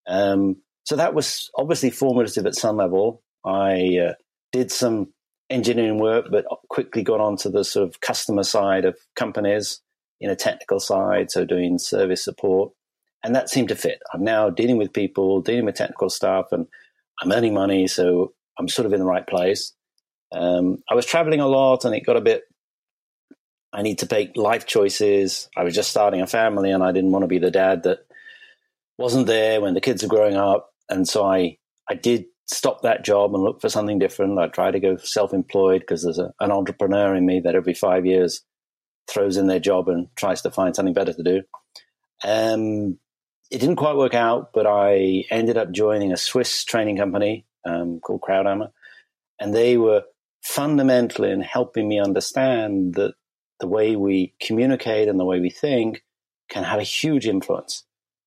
Um, 0.07 0.57
so 0.83 0.95
that 0.95 1.13
was 1.13 1.49
obviously 1.57 1.89
formative 1.89 2.45
at 2.45 2.55
some 2.55 2.77
level. 2.77 3.23
I 3.43 3.97
uh, 4.09 4.13
did 4.51 4.71
some 4.71 5.13
engineering 5.49 5.99
work, 5.99 6.25
but 6.31 6.45
quickly 6.69 7.03
got 7.03 7.19
onto 7.19 7.49
the 7.49 7.63
sort 7.63 7.87
of 7.87 8.01
customer 8.01 8.43
side 8.43 8.85
of 8.85 8.97
companies 9.15 9.81
in 10.19 10.29
a 10.29 10.35
technical 10.35 10.79
side, 10.79 11.31
so 11.31 11.45
doing 11.45 11.77
service 11.77 12.23
support. 12.23 12.71
And 13.23 13.35
that 13.35 13.49
seemed 13.49 13.69
to 13.69 13.75
fit. 13.75 13.99
I'm 14.13 14.23
now 14.23 14.49
dealing 14.49 14.77
with 14.77 14.93
people, 14.93 15.41
dealing 15.41 15.65
with 15.65 15.75
technical 15.75 16.09
stuff, 16.09 16.47
and 16.51 16.67
I'm 17.21 17.31
earning 17.31 17.53
money, 17.53 17.87
so 17.87 18.33
I'm 18.57 18.67
sort 18.67 18.85
of 18.85 18.93
in 18.93 18.99
the 18.99 19.05
right 19.05 19.25
place. 19.25 19.73
Um, 20.31 20.83
I 20.89 20.95
was 20.95 21.05
traveling 21.05 21.39
a 21.39 21.47
lot, 21.47 21.85
and 21.85 21.95
it 21.95 22.05
got 22.05 22.17
a 22.17 22.21
bit 22.21 22.43
I 23.73 23.81
need 23.81 23.99
to 23.99 24.07
make 24.09 24.37
life 24.37 24.65
choices. 24.65 25.49
I 25.55 25.63
was 25.63 25.75
just 25.75 25.89
starting 25.89 26.21
a 26.21 26.27
family 26.27 26.71
and 26.71 26.83
I 26.83 26.91
didn't 26.91 27.11
want 27.11 27.23
to 27.23 27.27
be 27.27 27.39
the 27.39 27.51
dad 27.51 27.83
that 27.83 28.05
wasn't 28.97 29.27
there 29.27 29.61
when 29.61 29.73
the 29.73 29.81
kids 29.81 30.03
are 30.03 30.07
growing 30.07 30.35
up. 30.35 30.73
And 30.89 31.07
so 31.07 31.25
I, 31.25 31.57
I 31.89 31.95
did 31.95 32.25
stop 32.47 32.83
that 32.83 33.03
job 33.03 33.33
and 33.33 33.43
look 33.43 33.61
for 33.61 33.69
something 33.69 33.99
different. 33.99 34.39
I 34.39 34.47
try 34.47 34.71
to 34.71 34.79
go 34.79 34.97
self 34.97 35.33
employed 35.33 35.81
because 35.81 36.03
there's 36.03 36.19
a, 36.19 36.33
an 36.39 36.51
entrepreneur 36.51 37.15
in 37.15 37.25
me 37.25 37.41
that 37.41 37.55
every 37.55 37.73
five 37.73 38.05
years 38.05 38.41
throws 39.09 39.37
in 39.37 39.47
their 39.47 39.59
job 39.59 39.89
and 39.89 40.07
tries 40.15 40.41
to 40.41 40.51
find 40.51 40.75
something 40.75 40.93
better 40.93 41.13
to 41.13 41.23
do. 41.23 41.41
Um, 42.23 42.97
it 43.51 43.59
didn't 43.59 43.75
quite 43.75 43.95
work 43.95 44.13
out, 44.13 44.51
but 44.53 44.65
I 44.65 45.25
ended 45.29 45.57
up 45.57 45.71
joining 45.71 46.11
a 46.11 46.17
Swiss 46.17 46.63
training 46.63 46.97
company 46.97 47.45
um, 47.65 47.99
called 47.99 48.21
Krauthammer, 48.21 48.71
and 49.39 49.53
they 49.53 49.77
were 49.77 50.03
fundamental 50.43 51.25
in 51.25 51.41
helping 51.41 51.87
me 51.87 51.99
understand 51.99 52.95
that 52.95 53.13
the 53.59 53.67
way 53.67 53.95
we 53.95 54.33
communicate 54.41 55.07
and 55.07 55.19
the 55.19 55.25
way 55.25 55.39
we 55.39 55.49
think 55.49 56.03
can 56.49 56.63
have 56.63 56.79
a 56.79 56.83
huge 56.83 57.27
influence 57.27 57.83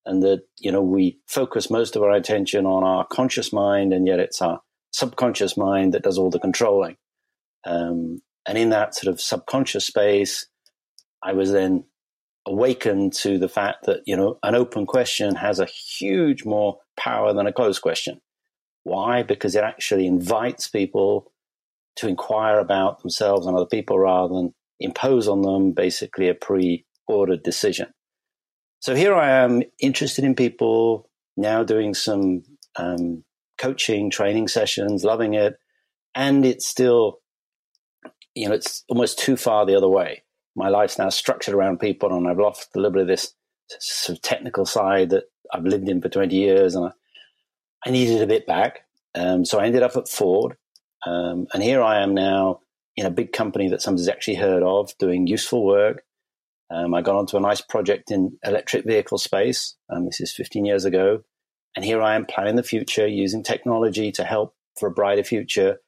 and 0.07 0.23
that 0.23 0.43
you 0.59 0.73
know 0.73 0.83
we 0.83 1.19
focus 1.27 1.71
most 1.71 1.97
of 1.97 2.03
our 2.03 2.13
attention 2.13 2.67
on 2.67 2.83
our 2.83 3.07
conscious 3.07 3.53
mind 3.53 3.93
and 3.93 4.07
yet 4.07 4.19
it's 4.19 4.41
our 4.41 4.61
subconscious 4.93 5.57
mind 5.57 5.95
that 5.95 6.03
does 6.03 6.19
all 6.19 6.31
the 6.31 6.39
controlling. 6.39 6.97
Um, 7.67 8.21
and 8.47 8.57
in 8.57 8.71
that 8.71 8.95
sort 8.95 9.13
of 9.13 9.21
subconscious 9.21 9.85
space 9.85 10.47
i 11.23 11.33
was 11.33 11.53
then 11.53 11.85
awakened 12.49 13.13
to 13.13 13.39
the 13.39 13.49
fact 13.49 13.85
that 13.85 14.01
you 14.07 14.17
know 14.17 14.39
an 14.43 14.55
open 14.55 14.87
question 14.87 15.35
has 15.35 15.61
a 15.61 15.67
huge 15.67 16.45
more 16.45 16.79
power 16.97 17.33
than 17.33 17.47
a 17.47 17.53
closed 17.53 17.83
question. 17.83 18.21
Why? 18.85 19.23
Because 19.23 19.55
it 19.55 19.65
actually 19.65 20.07
invites 20.07 20.69
people 20.69 21.33
to 21.97 22.09
inquire 22.09 22.59
about 22.59 23.03
themselves 23.03 23.47
and 23.47 23.57
other 23.57 23.67
people 23.67 23.99
rather 23.99 24.33
than 24.33 24.55
impose 24.81 25.29
on 25.29 25.43
them 25.43 25.73
basically 25.73 26.29
a 26.29 26.35
pre-ordered 26.35 27.43
decision 27.43 27.89
so 28.81 28.95
here 28.95 29.15
I 29.15 29.31
am, 29.43 29.63
interested 29.81 30.25
in 30.25 30.35
people, 30.35 31.11
now 31.37 31.65
doing 31.65 31.95
some 31.95 32.43
um, 32.77 33.25
coaching, 33.59 34.11
training 34.11 34.49
sessions, 34.49 35.05
loving 35.05 35.35
it. 35.35 35.57
And 36.15 36.47
it's 36.47 36.67
still, 36.67 37.19
you 38.35 38.49
know, 38.49 38.55
it's 38.55 38.85
almost 38.89 39.19
too 39.19 39.37
far 39.37 39.67
the 39.67 39.77
other 39.77 39.89
way. 39.89 40.23
My 40.55 40.69
life's 40.69 40.99
now 40.99 41.09
structured 41.09 41.55
around 41.55 41.81
people, 41.81 42.17
and 42.17 42.29
I've 42.29 42.39
lost 42.39 42.69
a 42.75 42.79
little 42.79 42.93
bit 42.93 43.03
of 43.03 43.09
this 43.09 43.35
sort 43.81 44.17
of 44.19 44.23
technical 44.23 44.65
side 44.65 45.11
that 45.11 45.25
I've 45.53 45.65
lived 45.65 45.89
in 45.89 46.01
for 46.01 46.09
20 46.09 46.35
years, 46.35 46.75
and 46.75 46.87
I, 46.87 46.91
I 47.87 47.91
needed 47.91 48.23
a 48.23 48.27
bit 48.27 48.47
back. 48.47 48.81
Um, 49.15 49.45
so 49.45 49.59
I 49.59 49.67
ended 49.67 49.83
up 49.83 49.97
at 49.97 50.09
Ford. 50.09 50.57
Um, 51.07 51.47
and 51.53 51.63
here 51.63 51.83
I 51.83 52.03
am 52.03 52.15
now 52.15 52.61
in 52.99 53.07
a 53.07 53.11
big 53.11 53.33
company 53.33 53.69
that 53.69 53.81
somebody's 53.81 54.09
actually 54.09 54.35
heard 54.35 54.65
of, 54.65 54.93
doing 54.99 55.29
useful 55.29 55.65
work, 55.65 56.03
um, 56.69 56.95
I 56.95 57.01
got 57.01 57.15
onto 57.15 57.37
a 57.37 57.41
nice 57.41 57.61
project 57.61 58.11
in 58.11 58.37
electric 58.45 58.85
vehicle 58.85 59.19
space. 59.19 59.77
Um, 59.89 60.05
this 60.05 60.21
is 60.21 60.33
15 60.33 60.65
years 60.65 60.85
ago. 60.85 61.23
And 61.77 61.85
here 61.85 62.03
I 62.03 62.17
am 62.17 62.27
planning 62.27 62.57
the 62.57 62.65
future 62.65 63.07
using 63.07 63.45
technology 63.45 64.11
to 64.13 64.25
help 64.25 64.57
for 64.81 64.89
a 64.89 64.93
brighter 64.93 65.23
future. 65.23 65.79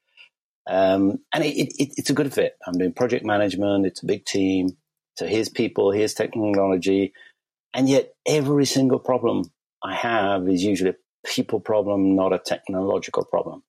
Um, 0.69 1.19
and 1.35 1.45
it, 1.45 1.57
it, 1.57 1.95
it's 1.97 2.11
a 2.11 2.15
good 2.15 2.33
fit. 2.33 2.55
I'm 2.65 2.79
doing 2.79 2.93
project 2.93 3.25
management, 3.25 3.87
it's 3.87 4.05
a 4.05 4.07
big 4.07 4.25
team. 4.25 4.77
So 5.17 5.27
here's 5.27 5.49
people, 5.49 5.91
here's 5.91 6.15
technology. 6.15 7.13
And 7.75 7.89
yet, 7.89 8.15
every 8.25 8.67
single 8.67 9.01
problem 9.01 9.51
I 9.83 9.95
have 9.97 10.49
is 10.49 10.63
usually 10.63 10.91
a 10.91 11.29
people 11.29 11.59
problem, 11.59 12.15
not 12.15 12.33
a 12.33 12.39
technological 12.39 13.25
problem. 13.25 13.65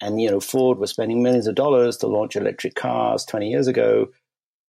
And, 0.00 0.20
you 0.20 0.30
know, 0.30 0.40
Ford 0.40 0.78
was 0.78 0.90
spending 0.90 1.22
millions 1.22 1.46
of 1.46 1.54
dollars 1.54 1.96
to 1.98 2.06
launch 2.06 2.36
electric 2.36 2.74
cars 2.74 3.24
20 3.24 3.48
years 3.48 3.68
ago 3.68 4.08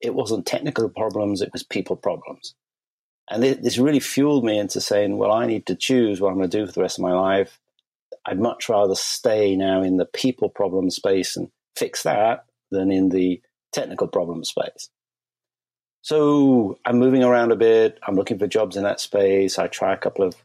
it 0.01 0.13
wasn't 0.13 0.45
technical 0.45 0.89
problems, 0.89 1.41
it 1.41 1.51
was 1.53 1.63
people 1.63 1.95
problems. 1.95 2.53
And 3.29 3.41
this 3.41 3.79
really 3.79 3.99
fueled 3.99 4.45
me 4.45 4.59
into 4.59 4.79
saying, 4.79 5.17
well, 5.17 5.31
I 5.31 5.47
need 5.47 5.65
to 5.65 5.75
choose 5.75 6.21
what 6.21 6.29
I'm 6.29 6.37
going 6.37 6.49
to 6.49 6.57
do 6.57 6.67
for 6.67 6.73
the 6.73 6.81
rest 6.81 6.99
of 6.99 7.03
my 7.03 7.13
life. 7.13 7.59
I'd 8.25 8.39
much 8.39 8.69
rather 8.69 8.93
stay 8.93 9.55
now 9.55 9.81
in 9.81 9.97
the 9.97 10.05
people 10.05 10.49
problem 10.49 10.91
space 10.91 11.35
and 11.35 11.49
fix 11.75 12.03
that 12.03 12.45
than 12.69 12.91
in 12.91 13.09
the 13.09 13.41
technical 13.73 14.07
problem 14.07 14.43
space. 14.43 14.89
So 16.03 16.77
I'm 16.85 16.99
moving 16.99 17.23
around 17.23 17.51
a 17.51 17.55
bit. 17.55 17.99
I'm 18.07 18.15
looking 18.15 18.37
for 18.37 18.45
jobs 18.45 18.77
in 18.77 18.83
that 18.83 18.99
space. 18.99 19.57
I 19.57 19.67
try 19.67 19.93
a 19.93 19.97
couple 19.97 20.23
of 20.23 20.35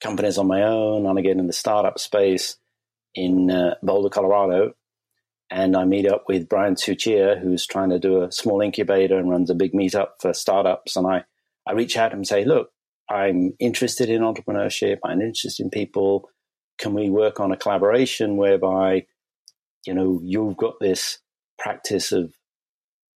companies 0.00 0.36
on 0.36 0.48
my 0.48 0.62
own, 0.62 1.06
and 1.06 1.18
again 1.18 1.38
in 1.38 1.46
the 1.46 1.52
startup 1.52 2.00
space 2.00 2.56
in 3.14 3.50
uh, 3.50 3.74
Boulder, 3.82 4.08
Colorado 4.08 4.74
and 5.50 5.76
I 5.76 5.84
meet 5.84 6.10
up 6.10 6.24
with 6.26 6.48
Brian 6.48 6.74
Tuccia, 6.74 7.40
who's 7.40 7.66
trying 7.66 7.90
to 7.90 7.98
do 7.98 8.22
a 8.22 8.32
small 8.32 8.60
incubator 8.60 9.18
and 9.18 9.30
runs 9.30 9.50
a 9.50 9.54
big 9.54 9.72
meetup 9.72 10.08
for 10.20 10.32
startups. 10.32 10.96
And 10.96 11.06
I, 11.06 11.24
I 11.66 11.72
reach 11.72 11.96
out 11.96 12.12
and 12.12 12.26
say, 12.26 12.44
look, 12.44 12.70
I'm 13.08 13.52
interested 13.60 14.08
in 14.08 14.22
entrepreneurship. 14.22 14.98
I'm 15.04 15.20
interested 15.20 15.62
in 15.62 15.70
people. 15.70 16.28
Can 16.78 16.94
we 16.94 17.10
work 17.10 17.40
on 17.40 17.52
a 17.52 17.56
collaboration 17.56 18.36
whereby, 18.36 19.06
you 19.86 19.94
know, 19.94 20.20
you've 20.24 20.56
got 20.56 20.80
this 20.80 21.18
practice 21.58 22.10
of 22.10 22.32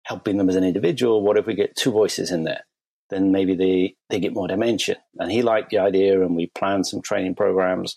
helping 0.04 0.37
them 0.37 0.48
as 0.48 0.56
an 0.56 0.64
individual? 0.64 1.22
What 1.22 1.38
if 1.38 1.46
we 1.46 1.54
get 1.54 1.76
two 1.76 1.90
voices 1.90 2.30
in 2.30 2.44
there? 2.44 2.64
Then 3.11 3.32
maybe 3.32 3.56
they, 3.56 3.96
they 4.11 4.20
get 4.20 4.34
more 4.34 4.46
dimension. 4.46 4.96
And 5.18 5.32
he 5.32 5.40
liked 5.40 5.70
the 5.70 5.78
idea, 5.78 6.20
and 6.20 6.37
we 6.37 6.52
planned 6.54 6.87
some 6.87 7.00
training 7.00 7.34
programs. 7.34 7.96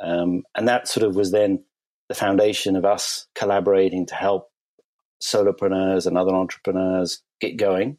Um, 0.00 0.44
and 0.54 0.68
that 0.68 0.88
sort 0.88 1.06
of 1.06 1.16
was 1.16 1.32
then 1.32 1.64
the 2.08 2.14
foundation 2.14 2.76
of 2.76 2.84
us 2.84 3.26
collaborating 3.34 4.06
to 4.06 4.14
help 4.14 4.50
solopreneurs 5.22 6.06
and 6.06 6.16
other 6.16 6.34
entrepreneurs 6.34 7.22
get 7.40 7.56
going. 7.56 7.98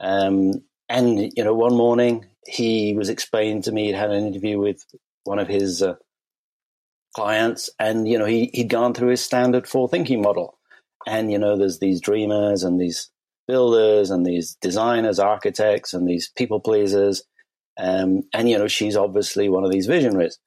Um, 0.00 0.52
and 0.88 1.32
you 1.36 1.44
know, 1.44 1.54
one 1.54 1.74
morning 1.74 2.26
he 2.46 2.94
was 2.94 3.08
explaining 3.08 3.62
to 3.62 3.72
me 3.72 3.86
he'd 3.86 3.94
had 3.94 4.10
an 4.10 4.26
interview 4.26 4.58
with 4.58 4.84
one 5.24 5.38
of 5.38 5.48
his 5.48 5.82
uh, 5.82 5.94
clients, 7.14 7.70
and 7.78 8.06
you 8.06 8.18
know, 8.18 8.26
he 8.26 8.50
he'd 8.52 8.68
gone 8.68 8.94
through 8.94 9.08
his 9.08 9.24
standard 9.24 9.66
four 9.66 9.88
thinking 9.88 10.20
model. 10.20 10.58
And 11.06 11.32
you 11.32 11.38
know, 11.38 11.56
there's 11.56 11.78
these 11.78 12.00
dreamers 12.00 12.62
and 12.62 12.80
these 12.80 13.10
builders 13.46 14.10
and 14.10 14.24
these 14.24 14.56
designers, 14.60 15.18
architects, 15.18 15.94
and 15.94 16.08
these 16.08 16.30
people 16.36 16.60
pleasers. 16.60 17.22
Um, 17.76 18.22
and 18.32 18.48
you 18.48 18.58
know, 18.58 18.68
she's 18.68 18.96
obviously 18.96 19.48
one 19.48 19.64
of 19.64 19.72
these 19.72 19.86
visionaries 19.86 20.38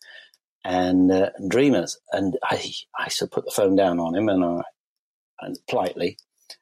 and, 0.68 1.12
uh, 1.12 1.30
dreamers. 1.48 1.98
And 2.12 2.38
I, 2.44 2.62
I 3.00 3.08
sort 3.08 3.30
of 3.30 3.32
put 3.32 3.46
the 3.46 3.52
phone 3.52 3.76
down 3.76 4.00
on 4.00 4.16
him 4.16 4.28
and 4.28 4.44
I, 4.44 4.62
and 5.40 5.58
politely, 5.70 6.18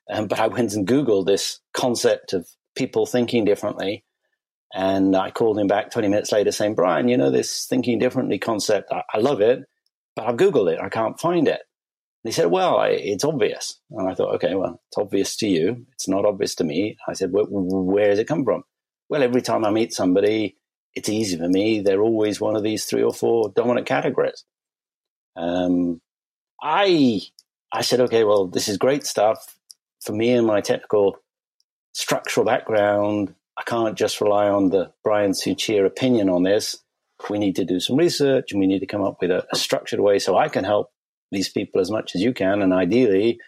um, 0.10 0.28
but 0.28 0.40
I 0.40 0.48
went 0.48 0.74
and 0.74 0.88
Googled 0.88 1.26
this 1.26 1.60
concept 1.74 2.34
of 2.34 2.48
people 2.76 3.06
thinking 3.06 3.46
differently. 3.46 4.04
And 4.74 5.16
I 5.16 5.32
called 5.32 5.58
him 5.58 5.68
back 5.68 5.92
20 5.92 6.10
minutes 6.10 6.32
later 6.32 6.52
saying, 6.52 6.76
Brian, 6.76 7.08
you 7.08 7.18
know, 7.18 7.32
this 7.32 7.66
thinking 7.66 7.98
differently 7.98 8.38
concept, 8.38 8.92
I, 8.92 9.04
I 9.14 9.20
love 9.20 9.42
it, 9.42 9.64
but 10.16 10.28
I've 10.28 10.38
Googled 10.38 10.72
it. 10.74 10.80
I 10.82 10.90
can't 10.90 11.20
find 11.20 11.48
it. 11.48 11.62
And 12.24 12.32
he 12.32 12.32
said, 12.32 12.52
well, 12.52 12.78
I, 12.78 12.90
it's 12.90 13.24
obvious. 13.24 13.80
And 13.92 14.10
I 14.10 14.14
thought, 14.14 14.36
okay, 14.36 14.56
well, 14.56 14.82
it's 14.90 14.98
obvious 14.98 15.36
to 15.38 15.48
you. 15.48 15.86
It's 15.94 16.08
not 16.08 16.26
obvious 16.26 16.56
to 16.56 16.64
me. 16.64 16.98
I 17.08 17.14
said, 17.14 17.30
where 17.32 18.10
does 18.10 18.20
it 18.20 18.28
come 18.28 18.44
from? 18.44 18.64
Well, 19.08 19.24
every 19.24 19.42
time 19.42 19.64
I 19.64 19.72
meet 19.72 19.94
somebody, 19.94 20.58
it's 20.96 21.10
easy 21.10 21.38
for 21.38 21.48
me. 21.48 21.82
They're 21.82 22.02
always 22.02 22.40
one 22.40 22.56
of 22.56 22.64
these 22.64 22.86
three 22.86 23.04
or 23.04 23.14
four 23.14 23.52
dominant 23.56 23.86
categories. 23.86 24.46
Um, 25.36 26.02
I 26.62 27.22
I 27.72 27.82
said, 27.82 28.00
okay, 28.02 28.24
well, 28.24 28.48
this 28.48 28.68
is 28.70 28.78
great 28.78 29.06
stuff 29.06 29.58
for 30.02 30.14
me 30.14 30.32
and 30.32 30.48
my 30.48 30.62
technical 30.62 31.18
structural 31.94 32.46
background. 32.46 33.36
I 33.58 33.64
can't 33.64 33.98
just 33.98 34.22
rely 34.22 34.48
on 34.48 34.70
the 34.70 34.92
Brian 35.04 35.32
Tuccia 35.32 35.86
opinion 35.86 36.30
on 36.30 36.44
this. 36.44 36.78
We 37.30 37.40
need 37.40 37.56
to 37.58 37.66
do 37.66 37.80
some 37.80 37.98
research 37.98 38.52
and 38.52 38.60
we 38.60 38.68
need 38.68 38.80
to 38.80 38.86
come 38.86 39.02
up 39.02 39.18
with 39.22 39.32
a, 39.32 39.46
a 39.52 39.56
structured 39.56 40.00
way 40.00 40.20
so 40.20 40.38
I 40.38 40.50
can 40.50 40.64
help 40.64 40.92
these 41.32 41.50
people 41.50 41.82
as 41.82 41.90
much 41.90 42.16
as 42.16 42.22
you 42.22 42.34
can. 42.34 42.62
And 42.62 42.74
ideally, 42.74 43.40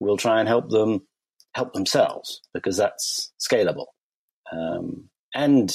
we'll 0.00 0.16
try 0.16 0.40
and 0.40 0.48
help 0.48 0.68
them 0.68 1.06
help 1.54 1.72
themselves 1.72 2.42
because 2.52 2.76
that's 2.76 3.32
scalable. 3.40 3.86
Um, 4.52 5.08
and 5.34 5.74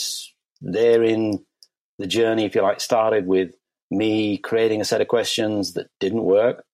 therein 0.62 1.46
the 1.98 2.08
journey, 2.08 2.46
if 2.46 2.56
you 2.56 2.62
like, 2.62 2.82
started 2.82 3.28
with 3.28 3.52
me 3.92 4.38
creating 4.38 4.82
a 4.82 4.86
set 4.86 5.02
of 5.02 5.08
questions 5.08 5.74
that 5.74 5.88
didn't 6.00 6.24
work. 6.24 6.64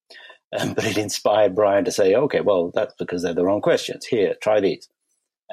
Um, 0.57 0.73
but 0.73 0.85
it 0.85 0.97
inspired 0.97 1.53
Brian 1.53 1.83
to 1.83 1.91
say, 1.91 2.15
okay, 2.15 2.39
well, 2.39 2.71
that's 2.73 2.93
because 2.97 3.23
they're 3.23 3.33
the 3.33 3.43
wrong 3.43 3.59
questions. 3.59 4.05
Here, 4.05 4.35
try 4.41 4.61
these. 4.61 4.87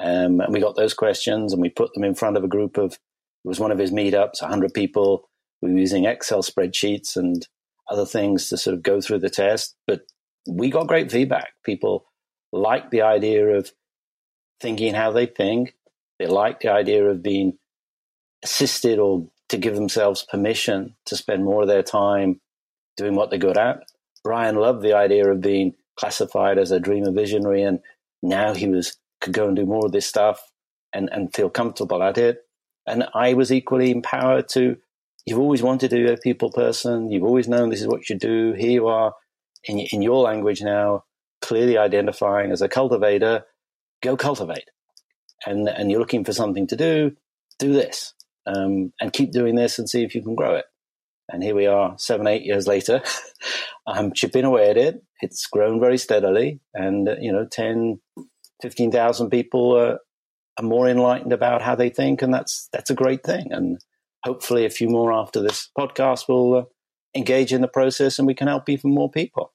Um, 0.01 0.39
and 0.39 0.53
we 0.53 0.61
got 0.61 0.77
those 0.77 0.93
questions 0.93 1.51
and 1.51 1.61
we 1.61 1.69
put 1.69 1.93
them 1.93 2.05
in 2.05 2.15
front 2.15 2.37
of 2.37 2.43
a 2.45 2.47
group 2.47 2.77
of, 2.77 2.93
it 2.93 2.99
was 3.43 3.59
one 3.59 3.71
of 3.71 3.79
his 3.79 3.91
meetups, 3.91 4.41
100 4.41 4.73
people. 4.73 5.27
We 5.61 5.73
were 5.73 5.79
using 5.79 6.05
Excel 6.05 6.41
spreadsheets 6.41 7.17
and 7.17 7.45
other 7.89 8.05
things 8.05 8.47
to 8.49 8.57
sort 8.57 8.75
of 8.75 8.83
go 8.83 9.01
through 9.01 9.19
the 9.19 9.29
test. 9.29 9.75
But 9.87 10.03
we 10.47 10.69
got 10.69 10.87
great 10.87 11.11
feedback. 11.11 11.51
People 11.65 12.05
liked 12.53 12.91
the 12.91 13.01
idea 13.01 13.45
of 13.45 13.73
thinking 14.61 14.93
how 14.93 15.11
they 15.11 15.25
think. 15.25 15.73
They 16.17 16.27
liked 16.27 16.61
the 16.61 16.71
idea 16.71 17.03
of 17.05 17.23
being 17.23 17.57
assisted 18.43 18.99
or 18.99 19.27
to 19.49 19.57
give 19.57 19.75
themselves 19.75 20.25
permission 20.29 20.95
to 21.05 21.15
spend 21.15 21.43
more 21.43 21.61
of 21.61 21.67
their 21.67 21.83
time 21.83 22.39
doing 22.97 23.15
what 23.15 23.29
they're 23.29 23.39
good 23.39 23.57
at. 23.57 23.83
Brian 24.23 24.55
loved 24.55 24.81
the 24.81 24.93
idea 24.93 25.29
of 25.29 25.41
being 25.41 25.73
classified 25.97 26.57
as 26.57 26.71
a 26.71 26.79
dreamer 26.79 27.11
visionary, 27.11 27.61
and 27.61 27.79
now 28.21 28.53
he 28.53 28.67
was 28.67 28.97
could 29.21 29.33
go 29.33 29.47
and 29.47 29.55
do 29.55 29.65
more 29.65 29.85
of 29.85 29.91
this 29.91 30.05
stuff 30.05 30.51
and, 30.91 31.09
and 31.11 31.33
feel 31.33 31.49
comfortable 31.49 32.03
at 32.03 32.17
it. 32.17 32.45
And 32.85 33.05
I 33.13 33.33
was 33.33 33.51
equally 33.51 33.89
empowered 33.91 34.49
to 34.49 34.77
you've 35.25 35.39
always 35.39 35.61
wanted 35.61 35.89
to 35.91 35.95
be 35.95 36.11
a 36.11 36.17
people 36.17 36.51
person. 36.51 37.09
You've 37.09 37.23
always 37.23 37.47
known 37.47 37.69
this 37.69 37.81
is 37.81 37.87
what 37.87 38.09
you 38.09 38.17
do. 38.17 38.53
Here 38.53 38.71
you 38.71 38.87
are 38.87 39.13
in, 39.63 39.79
in 39.79 40.01
your 40.01 40.21
language 40.21 40.61
now, 40.61 41.05
clearly 41.41 41.77
identifying 41.77 42.51
as 42.51 42.61
a 42.61 42.67
cultivator. 42.67 43.45
Go 44.01 44.17
cultivate. 44.17 44.69
And, 45.45 45.69
and 45.69 45.89
you're 45.89 45.99
looking 45.99 46.25
for 46.25 46.33
something 46.33 46.67
to 46.67 46.75
do, 46.75 47.15
do 47.59 47.71
this. 47.71 48.13
Um, 48.45 48.91
and 48.99 49.13
keep 49.13 49.31
doing 49.31 49.55
this 49.55 49.79
and 49.79 49.89
see 49.89 50.03
if 50.03 50.15
you 50.15 50.21
can 50.21 50.35
grow 50.35 50.55
it. 50.55 50.65
And 51.29 51.41
here 51.41 51.55
we 51.55 51.67
are, 51.67 51.95
seven, 51.97 52.27
eight 52.27 52.43
years 52.43 52.67
later. 52.67 53.01
I'm 53.87 54.13
chipping 54.13 54.43
away 54.43 54.69
at 54.69 54.77
it. 54.77 55.03
It's 55.21 55.47
grown 55.47 55.79
very 55.79 55.97
steadily. 55.97 56.59
And, 56.73 57.07
uh, 57.07 57.15
you 57.19 57.31
know, 57.31 57.47
10, 57.49 57.99
15,000 58.61 59.29
people 59.29 59.75
uh, 59.75 59.95
are 60.57 60.65
more 60.65 60.87
enlightened 60.87 61.31
about 61.31 61.61
how 61.61 61.75
they 61.75 61.89
think. 61.89 62.21
And 62.21 62.33
that's, 62.33 62.67
that's 62.73 62.89
a 62.89 62.95
great 62.95 63.23
thing. 63.23 63.51
And 63.51 63.79
hopefully 64.23 64.65
a 64.65 64.69
few 64.69 64.89
more 64.89 65.13
after 65.13 65.41
this 65.41 65.69
podcast 65.77 66.27
will 66.27 66.55
uh, 66.55 66.63
engage 67.15 67.53
in 67.53 67.61
the 67.61 67.67
process 67.67 68.19
and 68.19 68.27
we 68.27 68.35
can 68.35 68.47
help 68.47 68.67
even 68.67 68.93
more 68.93 69.09
people. 69.09 69.53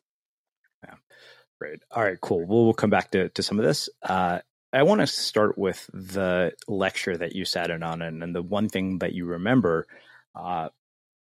Great. 1.61 1.81
All 1.91 2.05
right, 2.05 2.21
cool. 2.21 2.47
We'll, 2.47 2.65
we'll 2.65 2.75
come 2.75 2.91
back 2.91 3.11
to, 3.13 3.29
to 3.31 3.43
some 3.43 3.59
of 3.59 3.65
this. 3.65 3.89
Uh, 4.03 4.39
I 4.73 4.83
want 4.83 5.01
to 5.01 5.07
start 5.07 5.57
with 5.57 5.89
the 5.93 6.53
lecture 6.67 7.17
that 7.17 7.35
you 7.35 7.45
sat 7.45 7.71
in 7.71 7.83
on 7.83 8.03
and, 8.03 8.23
and 8.23 8.35
the 8.35 8.43
one 8.43 8.69
thing 8.69 8.99
that 8.99 9.15
you 9.15 9.25
remember. 9.25 9.87
Uh, 10.35 10.69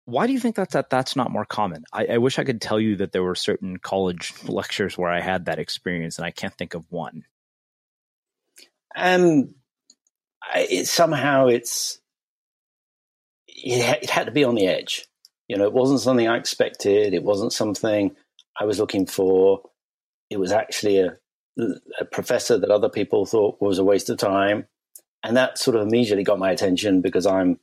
why 0.05 0.27
do 0.27 0.33
you 0.33 0.41
think 0.41 0.57
that, 0.57 0.71
that 0.71 0.91
that's 0.91 1.17
not 1.17 1.31
more 1.31 1.45
common? 1.45 1.85
I, 1.93 2.07
I 2.07 2.19
wish 2.19 2.39
I 2.39 2.45
could 2.45 2.61
tell 2.61 2.81
you 2.81 2.97
that 2.97 3.13
there 3.13 3.23
were 3.23 3.35
certain 3.35 3.79
college 3.79 4.35
lectures 4.45 4.99
where 4.99 5.11
I 5.11 5.21
had 5.21 5.47
that 5.47 5.59
experience, 5.59 6.19
and 6.19 6.27
I 6.27 6.31
can't 6.33 6.55
think 6.55 6.75
of 6.75 6.85
one. 6.91 7.25
Um, 8.95 9.55
I, 10.43 10.67
it, 10.69 10.87
somehow 10.89 11.47
it's 11.47 12.01
it, 13.47 14.03
it 14.03 14.11
had 14.11 14.27
to 14.27 14.33
be 14.33 14.45
on 14.45 14.55
the 14.55 14.67
edge. 14.67 15.07
You 15.49 15.57
know, 15.57 15.65
it 15.65 15.73
wasn't 15.73 16.01
something 16.01 16.29
I 16.29 16.37
expected. 16.37 17.15
It 17.15 17.23
wasn't 17.23 17.53
something 17.53 18.15
I 18.59 18.65
was 18.65 18.79
looking 18.79 19.07
for. 19.07 19.63
It 20.29 20.39
was 20.39 20.53
actually 20.53 20.99
a, 21.01 21.17
a 21.59 22.05
professor 22.05 22.59
that 22.59 22.71
other 22.71 22.89
people 22.89 23.27
thought 23.27 23.61
was 23.61 23.79
a 23.79 23.85
waste 23.85 24.11
of 24.11 24.19
time. 24.19 24.67
And 25.23 25.37
that 25.37 25.59
sort 25.59 25.77
of 25.77 25.87
immediately 25.87 26.25
got 26.25 26.39
my 26.39 26.51
attention 26.51 27.03
because 27.03 27.27
I'm, 27.27 27.59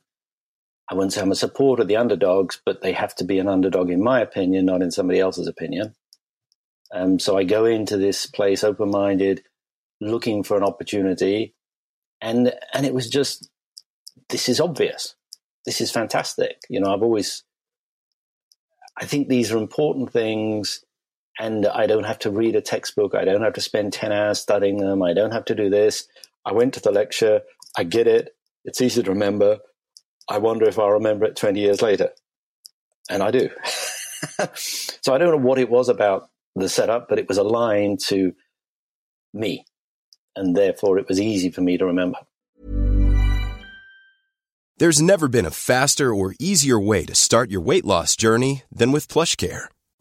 I 0.90 0.94
wouldn't 0.94 1.12
say 1.12 1.20
I'm 1.20 1.32
a 1.32 1.36
supporter 1.36 1.82
of 1.82 1.88
the 1.88 1.96
underdogs, 1.96 2.60
but 2.64 2.80
they 2.80 2.92
have 2.92 3.14
to 3.16 3.24
be 3.24 3.38
an 3.38 3.48
underdog 3.48 3.90
in 3.90 4.02
my 4.02 4.20
opinion, 4.20 4.66
not 4.66 4.82
in 4.82 4.90
somebody 4.90 5.18
else's 5.20 5.48
opinion. 5.48 5.94
Um, 6.94 7.18
so 7.18 7.36
I 7.36 7.44
go 7.44 7.64
into 7.64 7.96
this 7.96 8.26
place 8.26 8.64
open 8.64 8.90
minded, 8.90 9.42
looking 10.00 10.42
for 10.42 10.56
an 10.56 10.62
opportunity. 10.62 11.54
And, 12.20 12.52
and 12.72 12.86
it 12.86 12.94
was 12.94 13.08
just, 13.08 13.50
this 14.28 14.48
is 14.48 14.60
obvious 14.60 15.14
this 15.68 15.82
is 15.82 15.90
fantastic. 15.90 16.62
You 16.70 16.80
know, 16.80 16.94
I've 16.94 17.02
always, 17.02 17.44
I 18.96 19.04
think 19.04 19.28
these 19.28 19.52
are 19.52 19.58
important 19.58 20.10
things, 20.10 20.82
and 21.38 21.66
I 21.66 21.86
don't 21.86 22.04
have 22.04 22.18
to 22.20 22.30
read 22.30 22.56
a 22.56 22.60
textbook. 22.60 23.14
I 23.14 23.24
don't 23.24 23.42
have 23.42 23.54
to 23.54 23.60
spend 23.60 23.92
10 23.92 24.12
hours 24.12 24.40
studying 24.40 24.78
them. 24.78 25.02
I 25.02 25.12
don't 25.12 25.30
have 25.32 25.44
to 25.46 25.54
do 25.54 25.70
this. 25.70 26.08
I 26.44 26.52
went 26.52 26.74
to 26.74 26.80
the 26.80 26.90
lecture. 26.90 27.42
I 27.76 27.84
get 27.84 28.06
it. 28.06 28.34
It's 28.64 28.80
easy 28.80 29.02
to 29.02 29.10
remember. 29.10 29.58
I 30.28 30.38
wonder 30.38 30.68
if 30.68 30.78
I'll 30.78 30.90
remember 30.90 31.26
it 31.26 31.36
20 31.36 31.60
years 31.60 31.80
later. 31.80 32.10
And 33.08 33.22
I 33.22 33.30
do. 33.30 33.50
so 34.54 35.14
I 35.14 35.18
don't 35.18 35.30
know 35.30 35.46
what 35.46 35.58
it 35.58 35.70
was 35.70 35.88
about 35.88 36.28
the 36.56 36.68
setup, 36.68 37.08
but 37.08 37.18
it 37.18 37.28
was 37.28 37.38
aligned 37.38 38.00
to 38.08 38.32
me. 39.32 39.64
And 40.34 40.56
therefore, 40.56 40.98
it 40.98 41.08
was 41.08 41.20
easy 41.20 41.50
for 41.50 41.60
me 41.60 41.78
to 41.78 41.86
remember. 41.86 42.18
There's 44.78 45.02
never 45.02 45.26
been 45.26 45.46
a 45.46 45.50
faster 45.50 46.14
or 46.14 46.34
easier 46.38 46.78
way 46.78 47.04
to 47.04 47.14
start 47.14 47.50
your 47.50 47.60
weight 47.60 47.84
loss 47.84 48.14
journey 48.14 48.62
than 48.70 48.92
with 48.92 49.08
PlushCare. 49.08 49.66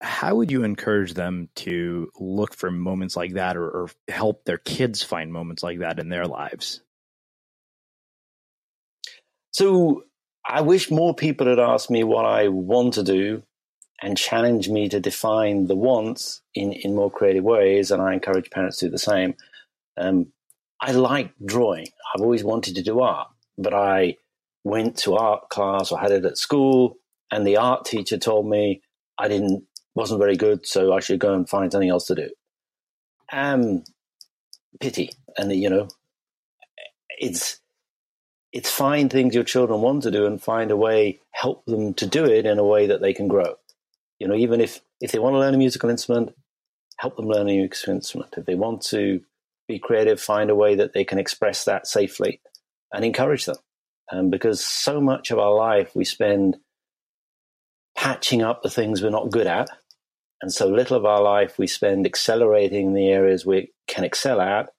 how 0.00 0.34
would 0.34 0.50
you 0.50 0.64
encourage 0.64 1.14
them 1.14 1.48
to 1.56 2.10
look 2.18 2.54
for 2.54 2.70
moments 2.70 3.16
like 3.16 3.34
that 3.34 3.56
or, 3.56 3.68
or 3.68 3.90
help 4.08 4.44
their 4.44 4.58
kids 4.58 5.02
find 5.02 5.32
moments 5.32 5.62
like 5.62 5.80
that 5.80 5.98
in 5.98 6.08
their 6.08 6.26
lives? 6.26 6.80
So 9.52 10.04
I 10.46 10.62
wish 10.62 10.90
more 10.90 11.14
people 11.14 11.46
had 11.46 11.58
asked 11.58 11.90
me 11.90 12.04
what 12.04 12.24
I 12.24 12.48
want 12.48 12.94
to 12.94 13.02
do 13.02 13.42
and 14.02 14.16
challenged 14.16 14.70
me 14.70 14.88
to 14.88 15.00
define 15.00 15.66
the 15.66 15.76
wants 15.76 16.40
in, 16.54 16.72
in 16.72 16.94
more 16.94 17.10
creative 17.10 17.44
ways. 17.44 17.90
And 17.90 18.00
I 18.00 18.14
encourage 18.14 18.50
parents 18.50 18.78
to 18.78 18.86
do 18.86 18.90
the 18.90 18.98
same. 18.98 19.34
Um, 19.98 20.32
I 20.80 20.92
like 20.92 21.32
drawing. 21.44 21.88
I've 22.14 22.22
always 22.22 22.42
wanted 22.42 22.76
to 22.76 22.82
do 22.82 23.00
art, 23.00 23.28
but 23.58 23.74
I 23.74 24.16
went 24.64 24.96
to 24.98 25.16
art 25.16 25.50
class 25.50 25.92
or 25.92 25.98
had 25.98 26.10
it 26.10 26.24
at 26.24 26.38
school, 26.38 26.96
and 27.30 27.46
the 27.46 27.58
art 27.58 27.84
teacher 27.84 28.16
told 28.16 28.48
me 28.48 28.80
I 29.18 29.28
didn't 29.28 29.64
wasn't 29.94 30.20
very 30.20 30.36
good, 30.36 30.66
so 30.66 30.92
I 30.92 31.00
should 31.00 31.18
go 31.18 31.34
and 31.34 31.48
find 31.48 31.70
something 31.70 31.90
else 31.90 32.06
to 32.06 32.14
do. 32.14 32.30
Um, 33.32 33.84
pity, 34.80 35.10
and 35.36 35.52
you 35.52 35.70
know, 35.70 35.88
it's 37.18 37.60
it's 38.52 38.70
find 38.70 39.10
things 39.10 39.34
your 39.34 39.44
children 39.44 39.80
want 39.80 40.02
to 40.02 40.10
do 40.10 40.26
and 40.26 40.42
find 40.42 40.70
a 40.70 40.76
way, 40.76 41.20
help 41.30 41.64
them 41.66 41.94
to 41.94 42.06
do 42.06 42.24
it 42.24 42.46
in 42.46 42.58
a 42.58 42.64
way 42.64 42.86
that 42.86 43.00
they 43.00 43.12
can 43.12 43.28
grow. 43.28 43.54
You 44.18 44.28
know, 44.28 44.34
even 44.34 44.60
if, 44.60 44.80
if 45.00 45.12
they 45.12 45.18
want 45.18 45.34
to 45.34 45.38
learn 45.38 45.54
a 45.54 45.58
musical 45.58 45.88
instrument, 45.88 46.34
help 46.98 47.16
them 47.16 47.28
learn 47.28 47.48
a 47.48 47.52
musical 47.52 47.94
instrument. 47.94 48.34
If 48.36 48.46
they 48.46 48.56
want 48.56 48.82
to 48.86 49.20
be 49.68 49.78
creative, 49.78 50.20
find 50.20 50.50
a 50.50 50.54
way 50.54 50.74
that 50.74 50.92
they 50.92 51.04
can 51.04 51.18
express 51.18 51.64
that 51.64 51.86
safely 51.86 52.40
and 52.92 53.04
encourage 53.04 53.44
them. 53.44 53.56
Um, 54.12 54.30
because 54.30 54.64
so 54.64 55.00
much 55.00 55.30
of 55.30 55.38
our 55.38 55.54
life 55.54 55.94
we 55.94 56.04
spend 56.04 56.56
patching 58.00 58.40
up 58.40 58.62
the 58.62 58.70
things 58.70 59.02
we're 59.02 59.10
not 59.10 59.30
good 59.30 59.46
at. 59.46 59.68
And 60.40 60.50
so 60.50 60.66
little 60.66 60.96
of 60.96 61.04
our 61.04 61.20
life 61.20 61.58
we 61.58 61.66
spend 61.66 62.06
accelerating 62.06 62.94
the 62.94 63.08
areas 63.08 63.44
we 63.44 63.72
can 63.86 64.04
excel 64.04 64.40
at. 64.40 64.70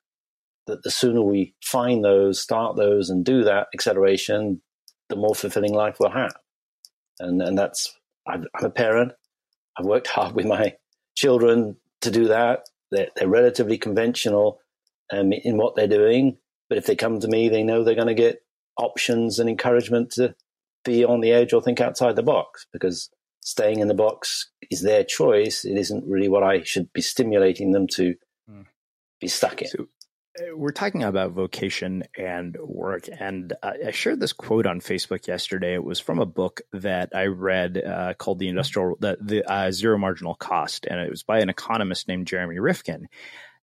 That 0.65 0.81
the 0.81 0.89
sooner 0.89 1.21
we 1.21 1.53
find 1.63 2.03
those, 2.03 2.41
start 2.41 2.77
those, 2.77 3.12
and 3.12 3.23
do 3.23 3.43
that 3.43 3.67
acceleration, 3.75 4.62
the 5.10 5.15
more 5.15 5.36
fulfilling 5.36 5.73
life 5.73 5.97
we'll 5.99 6.10
have. 6.10 6.34
And, 7.19 7.41
and 7.43 7.55
that's, 7.55 7.95
I'm, 8.27 8.47
a 8.60 8.71
parent. 8.71 9.12
I've 9.77 9.86
worked 9.86 10.07
hard 10.15 10.34
with 10.34 10.47
my 10.47 10.75
children 11.15 11.77
to 12.01 12.10
do 12.10 12.27
that. 12.27 12.62
They're, 12.89 13.10
they're 13.15 13.27
relatively 13.27 13.77
conventional 13.77 14.60
um, 15.13 15.31
in 15.31 15.57
what 15.57 15.75
they're 15.75 15.88
doing, 15.88 16.38
but 16.69 16.79
if 16.79 16.88
they 16.88 16.95
come 16.95 17.19
to 17.19 17.27
me, 17.27 17.49
they 17.49 17.63
know 17.63 17.84
they're 17.84 17.93
going 17.93 18.07
to 18.07 18.15
get 18.15 18.41
options 18.77 19.38
and 19.38 19.47
encouragement 19.47 20.12
to 20.13 20.34
be 20.83 21.05
on 21.05 21.21
the 21.21 21.31
edge 21.31 21.53
or 21.53 21.61
think 21.61 21.81
outside 21.81 22.15
the 22.15 22.23
box 22.23 22.65
because 22.71 23.09
staying 23.41 23.79
in 23.79 23.87
the 23.87 23.93
box 23.93 24.49
is 24.69 24.81
their 24.81 25.03
choice. 25.03 25.65
It 25.65 25.77
isn't 25.77 26.07
really 26.07 26.29
what 26.29 26.43
I 26.43 26.63
should 26.63 26.91
be 26.93 27.01
stimulating 27.01 27.71
them 27.71 27.87
to 27.95 28.15
mm. 28.49 28.65
be 29.19 29.27
stuck 29.27 29.61
in. 29.61 29.67
So, 29.67 29.87
uh, 30.39 30.55
we're 30.55 30.71
talking 30.71 31.03
about 31.03 31.31
vocation 31.31 32.03
and 32.17 32.55
work, 32.61 33.09
and 33.19 33.51
I 33.61 33.91
shared 33.91 34.21
this 34.21 34.31
quote 34.31 34.65
on 34.65 34.79
Facebook 34.79 35.27
yesterday. 35.27 35.73
It 35.73 35.83
was 35.83 35.99
from 35.99 36.19
a 36.19 36.25
book 36.25 36.61
that 36.71 37.09
I 37.13 37.25
read 37.25 37.77
uh, 37.77 38.13
called 38.13 38.39
"The 38.39 38.47
Industrial 38.47 38.95
the, 38.99 39.17
the 39.19 39.43
uh, 39.51 39.71
Zero 39.71 39.97
Marginal 39.97 40.35
Cost," 40.35 40.87
and 40.89 41.01
it 41.01 41.09
was 41.09 41.23
by 41.23 41.39
an 41.39 41.49
economist 41.49 42.07
named 42.07 42.27
Jeremy 42.27 42.59
Rifkin. 42.59 43.09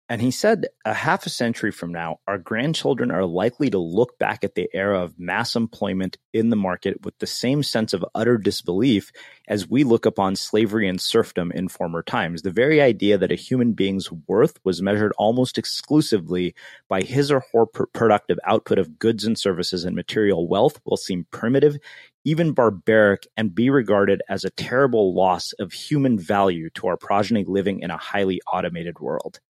And 0.07 0.21
he 0.21 0.31
said, 0.31 0.67
a 0.85 0.93
half 0.93 1.25
a 1.25 1.31
century 1.31 1.71
from 1.71 1.91
now, 1.91 2.19
our 2.29 2.37
grandchildren 2.37 3.11
are 3.11 3.25
likely 3.25 3.71
to 3.71 3.79
look 3.79 4.19
back 4.19 4.45
at 4.45 4.55
the 4.55 4.69
era 4.75 5.01
of 5.01 5.19
mass 5.19 5.57
employment 5.57 6.19
in 6.35 6.51
the 6.51 6.57
market 6.57 7.03
with 7.07 7.17
the 7.19 7.27
same 7.27 7.63
sense 7.63 7.95
of 7.95 8.05
utter 8.15 8.37
disbelief 8.37 9.11
as 9.49 9.67
we 9.67 9.83
look 9.83 10.05
upon 10.05 10.37
slavery 10.37 10.87
and 10.89 11.01
serfdom 11.01 11.51
in 11.53 11.69
former 11.69 12.03
times. 12.03 12.43
The 12.43 12.51
very 12.51 12.83
idea 12.83 13.17
that 13.17 13.33
a 13.33 13.35
human 13.35 13.73
being's 13.73 14.13
worth 14.29 14.61
was 14.63 14.83
measured 14.83 15.15
almost 15.17 15.57
exclusively 15.57 16.55
by 16.87 17.01
his 17.01 17.31
or 17.31 17.43
her 17.55 17.65
productive 17.65 18.39
output 18.45 18.79
of 18.79 18.99
goods 18.99 19.25
and 19.25 19.39
services 19.39 19.87
and 19.87 19.97
material 19.97 20.47
wealth 20.47 20.83
will 20.85 20.99
seem 20.99 21.27
primitive, 21.31 21.79
even 22.27 22.53
barbaric, 22.53 23.27
and 23.39 23.55
be 23.55 23.71
regarded 23.71 24.21
as 24.29 24.45
a 24.45 24.51
terrible 24.51 25.15
loss 25.15 25.55
of 25.55 25.73
human 25.73 26.19
value 26.19 26.69
to 26.75 26.89
our 26.89 26.99
progeny 26.99 27.45
living 27.45 27.81
in 27.81 27.91
a 27.91 27.97
highly 27.97 28.43
automated 28.53 29.01
world 29.01 29.41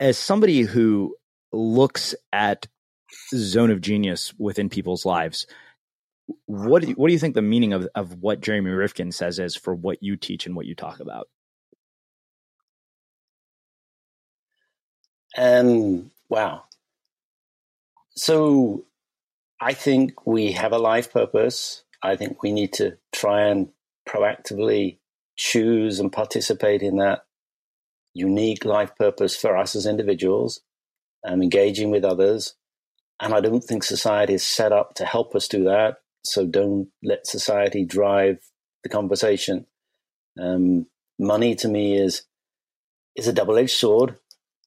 as 0.00 0.18
somebody 0.18 0.62
who 0.62 1.16
looks 1.52 2.14
at 2.32 2.66
zone 3.34 3.70
of 3.70 3.80
genius 3.80 4.34
within 4.38 4.68
people's 4.68 5.04
lives, 5.04 5.46
what 6.46 6.82
do 6.82 6.88
you, 6.88 6.94
what 6.94 7.08
do 7.08 7.12
you 7.12 7.18
think 7.18 7.34
the 7.34 7.42
meaning 7.42 7.72
of, 7.72 7.88
of 7.94 8.22
what 8.22 8.40
Jeremy 8.40 8.70
Rifkin 8.70 9.12
says 9.12 9.38
is 9.38 9.56
for 9.56 9.74
what 9.74 10.02
you 10.02 10.16
teach 10.16 10.46
and 10.46 10.56
what 10.56 10.66
you 10.66 10.74
talk 10.74 11.00
about? 11.00 11.28
Um, 15.36 16.10
wow. 16.28 16.64
So 18.16 18.84
I 19.60 19.74
think 19.74 20.26
we 20.26 20.52
have 20.52 20.72
a 20.72 20.78
life 20.78 21.12
purpose. 21.12 21.82
I 22.02 22.16
think 22.16 22.42
we 22.42 22.52
need 22.52 22.72
to 22.74 22.96
try 23.12 23.46
and 23.46 23.70
proactively 24.08 24.98
choose 25.36 25.98
and 25.98 26.12
participate 26.12 26.82
in 26.82 26.98
that 26.98 27.24
unique 28.14 28.64
life 28.64 28.94
purpose 28.96 29.36
for 29.36 29.56
us 29.56 29.74
as 29.76 29.86
individuals, 29.86 30.60
um, 31.26 31.42
engaging 31.42 31.90
with 31.90 32.04
others. 32.04 32.54
And 33.20 33.34
I 33.34 33.40
don't 33.40 33.62
think 33.62 33.82
society 33.82 34.34
is 34.34 34.44
set 34.44 34.72
up 34.72 34.94
to 34.94 35.04
help 35.04 35.34
us 35.34 35.48
do 35.48 35.64
that. 35.64 35.96
So 36.24 36.46
don't 36.46 36.88
let 37.02 37.26
society 37.26 37.84
drive 37.84 38.38
the 38.82 38.88
conversation. 38.88 39.66
Um, 40.40 40.86
money 41.18 41.54
to 41.56 41.68
me 41.68 41.98
is 41.98 42.22
is 43.16 43.28
a 43.28 43.32
double 43.32 43.58
edged 43.58 43.76
sword. 43.76 44.16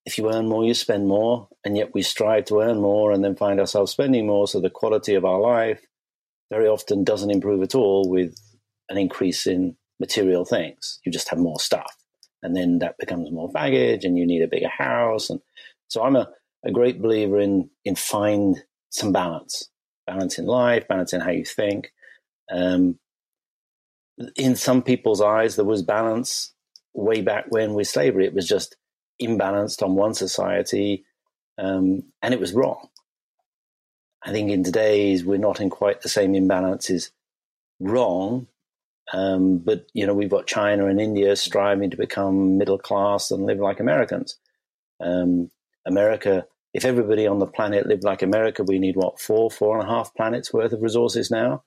If 0.05 0.17
you 0.17 0.31
earn 0.31 0.47
more, 0.47 0.63
you 0.63 0.73
spend 0.73 1.07
more, 1.07 1.49
and 1.65 1.75
yet 1.75 1.93
we 1.93 2.01
strive 2.01 2.45
to 2.45 2.61
earn 2.61 2.79
more 2.79 3.11
and 3.11 3.23
then 3.23 3.35
find 3.35 3.59
ourselves 3.59 3.91
spending 3.91 4.25
more. 4.25 4.47
So 4.47 4.61
the 4.61 4.69
quality 4.69 5.15
of 5.15 5.25
our 5.25 5.39
life 5.39 5.81
very 6.49 6.67
often 6.67 7.03
doesn't 7.03 7.31
improve 7.31 7.61
at 7.61 7.75
all 7.75 8.09
with 8.09 8.33
an 8.87 8.97
increase 8.97 9.45
in 9.45 9.75
material 9.99 10.45
things. 10.45 10.99
You 11.05 11.11
just 11.11 11.27
have 11.29 11.39
more 11.39 11.59
stuff 11.59 11.96
and 12.43 12.55
then 12.55 12.79
that 12.79 12.97
becomes 12.97 13.31
more 13.31 13.51
baggage 13.51 14.05
and 14.05 14.17
you 14.17 14.25
need 14.25 14.41
a 14.41 14.47
bigger 14.47 14.69
house. 14.69 15.29
And 15.29 15.39
so 15.87 16.03
i'm 16.03 16.15
a, 16.15 16.29
a 16.65 16.71
great 16.71 17.01
believer 17.01 17.39
in 17.39 17.69
in 17.85 17.95
find 17.95 18.63
some 18.89 19.11
balance 19.11 19.69
balance 20.05 20.39
in 20.39 20.45
life 20.45 20.87
balance 20.87 21.13
in 21.13 21.21
how 21.21 21.31
you 21.31 21.45
think. 21.45 21.91
Um, 22.51 22.97
in 24.35 24.55
some 24.55 24.81
people's 24.81 25.21
eyes 25.21 25.55
there 25.55 25.65
was 25.65 25.83
balance 25.83 26.53
way 26.93 27.21
back 27.21 27.45
when 27.49 27.73
with 27.73 27.87
slavery. 27.87 28.25
It 28.25 28.33
was 28.33 28.47
just 28.47 28.75
imbalanced 29.21 29.83
on 29.83 29.95
one 29.95 30.13
society 30.13 31.05
um, 31.57 32.03
and 32.21 32.33
it 32.33 32.39
was 32.39 32.53
wrong. 32.53 32.89
I 34.23 34.31
think 34.31 34.51
in 34.51 34.63
today's 34.63 35.23
we're 35.23 35.37
not 35.37 35.61
in 35.61 35.69
quite 35.69 36.01
the 36.01 36.09
same 36.09 36.35
imbalance 36.35 36.89
is 36.89 37.11
wrong 37.79 38.47
um, 39.13 39.59
but 39.59 39.87
you 39.93 40.05
know, 40.05 40.13
we've 40.13 40.29
got 40.29 40.47
China 40.47 40.87
and 40.87 40.99
India 40.99 41.35
striving 41.35 41.89
to 41.91 41.97
become 41.97 42.57
middle 42.57 42.77
class 42.77 43.31
and 43.31 43.45
live 43.45 43.59
like 43.59 43.79
Americans. 43.79 44.37
Um, 45.01 45.49
America, 45.85 46.45
if 46.73 46.83
everybody 46.83 47.25
on 47.25 47.39
the 47.39 47.47
planet 47.47 47.87
lived 47.87 48.03
like 48.03 48.21
America, 48.21 48.63
we 48.63 48.79
need 48.79 48.95
what 48.95 49.21
four, 49.21 49.49
four 49.49 49.79
and 49.79 49.87
a 49.87 49.91
half 49.91 50.13
planets 50.13 50.51
worth 50.51 50.73
of 50.73 50.81
resources 50.81 51.31
now. 51.31 51.63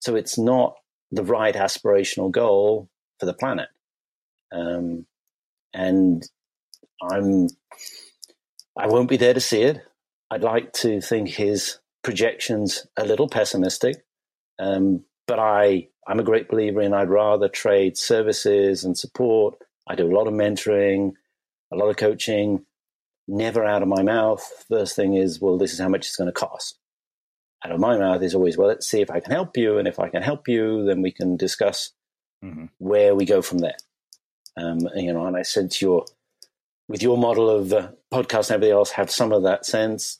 So 0.00 0.14
it's 0.14 0.36
not 0.36 0.74
the 1.10 1.24
right 1.24 1.54
aspirational 1.54 2.30
goal 2.30 2.90
for 3.18 3.26
the 3.26 3.34
planet. 3.34 3.68
Um, 4.52 5.06
and 5.72 6.22
I'm, 7.10 7.48
I 8.78 8.86
won't 8.86 9.08
be 9.08 9.16
there 9.16 9.34
to 9.34 9.40
see 9.40 9.62
it. 9.62 9.80
I'd 10.30 10.42
like 10.42 10.72
to 10.74 11.00
think 11.00 11.30
his 11.30 11.78
projections 12.02 12.86
a 12.96 13.04
little 13.04 13.28
pessimistic, 13.28 14.04
um, 14.58 15.04
but 15.26 15.38
I 15.38 15.88
I'm 16.06 16.20
a 16.20 16.24
great 16.24 16.48
believer 16.48 16.80
in 16.80 16.92
I'd 16.92 17.08
rather 17.08 17.48
trade 17.48 17.96
services 17.96 18.84
and 18.84 18.96
support. 18.96 19.56
I 19.88 19.94
do 19.94 20.06
a 20.06 20.14
lot 20.14 20.26
of 20.26 20.34
mentoring, 20.34 21.12
a 21.72 21.76
lot 21.76 21.88
of 21.88 21.96
coaching 21.96 22.64
never 23.26 23.64
out 23.64 23.82
of 23.82 23.88
my 23.88 24.02
mouth, 24.02 24.42
first 24.68 24.96
thing 24.96 25.14
is, 25.14 25.40
well, 25.40 25.58
this 25.58 25.72
is 25.72 25.78
how 25.78 25.88
much 25.88 26.06
it's 26.06 26.16
going 26.16 26.28
to 26.28 26.32
cost. 26.32 26.78
Out 27.64 27.72
of 27.72 27.80
my 27.80 27.96
mouth 27.96 28.22
is 28.22 28.34
always, 28.34 28.58
well, 28.58 28.68
let's 28.68 28.86
see 28.86 29.00
if 29.00 29.10
I 29.10 29.20
can 29.20 29.32
help 29.32 29.56
you. 29.56 29.78
And 29.78 29.88
if 29.88 29.98
I 29.98 30.08
can 30.08 30.22
help 30.22 30.48
you, 30.48 30.84
then 30.84 31.00
we 31.00 31.10
can 31.10 31.36
discuss 31.36 31.92
mm-hmm. 32.44 32.66
where 32.78 33.14
we 33.14 33.24
go 33.24 33.40
from 33.40 33.58
there. 33.58 33.76
Um, 34.56 34.80
you 34.94 35.12
know, 35.12 35.26
and 35.26 35.36
I 35.36 35.42
sense 35.42 35.80
your, 35.80 36.04
with 36.88 37.02
your 37.02 37.16
model 37.16 37.48
of 37.48 37.72
uh, 37.72 37.88
podcast 38.12 38.50
and 38.50 38.56
everything 38.56 38.76
else, 38.76 38.90
have 38.90 39.10
some 39.10 39.32
of 39.32 39.44
that 39.44 39.64
sense. 39.64 40.18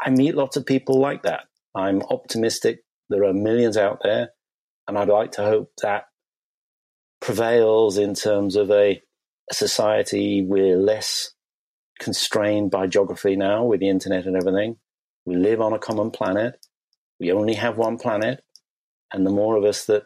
I 0.00 0.10
meet 0.10 0.34
lots 0.34 0.56
of 0.56 0.64
people 0.64 0.98
like 0.98 1.24
that. 1.24 1.44
I'm 1.74 2.02
optimistic. 2.02 2.84
There 3.10 3.24
are 3.24 3.34
millions 3.34 3.76
out 3.76 4.00
there. 4.02 4.30
And 4.88 4.96
I'd 4.96 5.08
like 5.08 5.32
to 5.32 5.42
hope 5.42 5.70
that 5.82 6.06
prevails 7.20 7.98
in 7.98 8.14
terms 8.14 8.56
of 8.56 8.70
a, 8.70 9.02
a 9.50 9.54
society 9.54 10.42
we're 10.42 10.78
less 10.78 11.32
constrained 12.00 12.70
by 12.70 12.86
geography 12.86 13.36
now 13.36 13.64
with 13.64 13.80
the 13.80 13.88
internet 13.90 14.24
and 14.24 14.36
everything. 14.36 14.76
We 15.26 15.36
live 15.36 15.60
on 15.60 15.74
a 15.74 15.78
common 15.78 16.10
planet. 16.10 16.58
We 17.20 17.32
only 17.32 17.54
have 17.54 17.76
one 17.76 17.98
planet. 17.98 18.42
And 19.12 19.26
the 19.26 19.30
more 19.30 19.56
of 19.56 19.64
us 19.64 19.84
that 19.86 20.04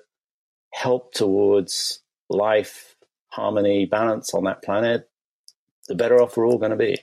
help 0.72 1.14
towards 1.14 2.02
life, 2.28 2.96
harmony, 3.28 3.86
balance 3.86 4.34
on 4.34 4.44
that 4.44 4.62
planet, 4.62 5.08
the 5.86 5.94
better 5.94 6.20
off 6.20 6.36
we're 6.36 6.46
all 6.46 6.58
going 6.58 6.70
to 6.70 6.76
be. 6.76 6.98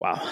Wow. 0.00 0.28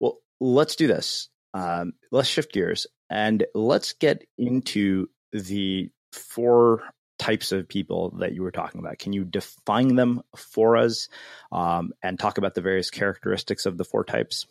Well, 0.00 0.18
let's 0.40 0.74
do 0.74 0.86
this. 0.86 1.28
Um, 1.54 1.92
let's 2.10 2.28
shift 2.28 2.52
gears 2.52 2.86
and 3.10 3.44
let's 3.54 3.92
get 3.92 4.24
into 4.38 5.08
the 5.32 5.90
four 6.12 6.82
types 7.18 7.52
of 7.52 7.68
people 7.68 8.10
that 8.18 8.32
you 8.32 8.42
were 8.42 8.50
talking 8.50 8.80
about. 8.80 8.98
Can 8.98 9.12
you 9.12 9.24
define 9.24 9.94
them 9.94 10.22
for 10.34 10.76
us 10.76 11.08
um, 11.52 11.92
and 12.02 12.18
talk 12.18 12.38
about 12.38 12.54
the 12.54 12.62
various 12.62 12.90
characteristics 12.90 13.66
of 13.66 13.76
the 13.76 13.84
four 13.84 14.04
types? 14.04 14.46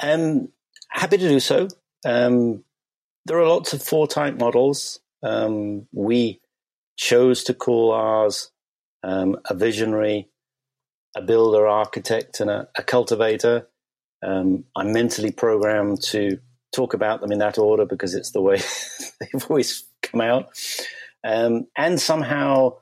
Um, 0.00 0.48
happy 0.88 1.18
to 1.18 1.28
do 1.28 1.40
so. 1.40 1.68
Um, 2.06 2.64
there 3.26 3.38
are 3.38 3.46
lots 3.46 3.72
of 3.72 3.82
four 3.82 4.06
type 4.06 4.38
models. 4.38 5.00
Um, 5.22 5.86
we 5.92 6.40
chose 6.96 7.44
to 7.44 7.54
call 7.54 7.92
ours 7.92 8.50
um, 9.02 9.36
a 9.48 9.54
visionary, 9.54 10.28
a 11.16 11.22
builder, 11.22 11.66
architect, 11.66 12.40
and 12.40 12.50
a, 12.50 12.68
a 12.76 12.82
cultivator. 12.82 13.68
Um, 14.22 14.64
I'm 14.76 14.92
mentally 14.92 15.32
programmed 15.32 16.02
to 16.04 16.38
talk 16.72 16.94
about 16.94 17.20
them 17.20 17.32
in 17.32 17.40
that 17.40 17.58
order 17.58 17.84
because 17.84 18.14
it's 18.14 18.30
the 18.30 18.40
way 18.40 18.60
they've 19.20 19.44
always 19.48 19.84
come 20.02 20.20
out. 20.20 20.50
Um, 21.24 21.66
and 21.76 22.00
somehow, 22.00 22.76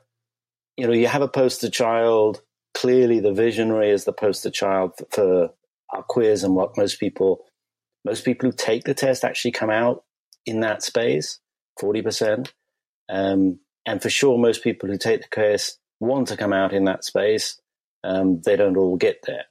you 0.77 0.87
know, 0.87 0.93
you 0.93 1.07
have 1.07 1.21
a 1.21 1.27
poster 1.27 1.69
child. 1.69 2.41
Clearly, 2.73 3.19
the 3.19 3.33
visionary 3.33 3.89
is 3.89 4.05
the 4.05 4.13
poster 4.13 4.49
child 4.49 4.93
for, 5.11 5.51
our 5.91 6.03
quiz 6.03 6.43
and 6.43 6.55
what 6.55 6.77
most 6.77 6.99
people, 6.99 7.45
most 8.05 8.23
people 8.23 8.49
who 8.49 8.55
take 8.55 8.83
the 8.83 8.93
test 8.93 9.23
actually 9.23 9.51
come 9.51 9.71
out 9.71 10.03
in 10.45 10.59
that 10.59 10.83
space, 10.83 11.39
forty 11.79 12.01
percent. 12.01 12.53
Um, 13.09 13.59
and 13.85 14.01
for 14.01 14.09
sure, 14.09 14.37
most 14.37 14.63
people 14.63 14.87
who 14.87 14.97
take 14.97 15.21
the 15.21 15.27
quiz 15.29 15.77
want 15.99 16.27
to 16.27 16.37
come 16.37 16.53
out 16.53 16.73
in 16.73 16.85
that 16.85 17.03
space. 17.03 17.59
Um, 18.03 18.41
they 18.45 18.55
don't 18.55 18.77
all 18.77 18.97
get 18.97 19.23
there. 19.25 19.45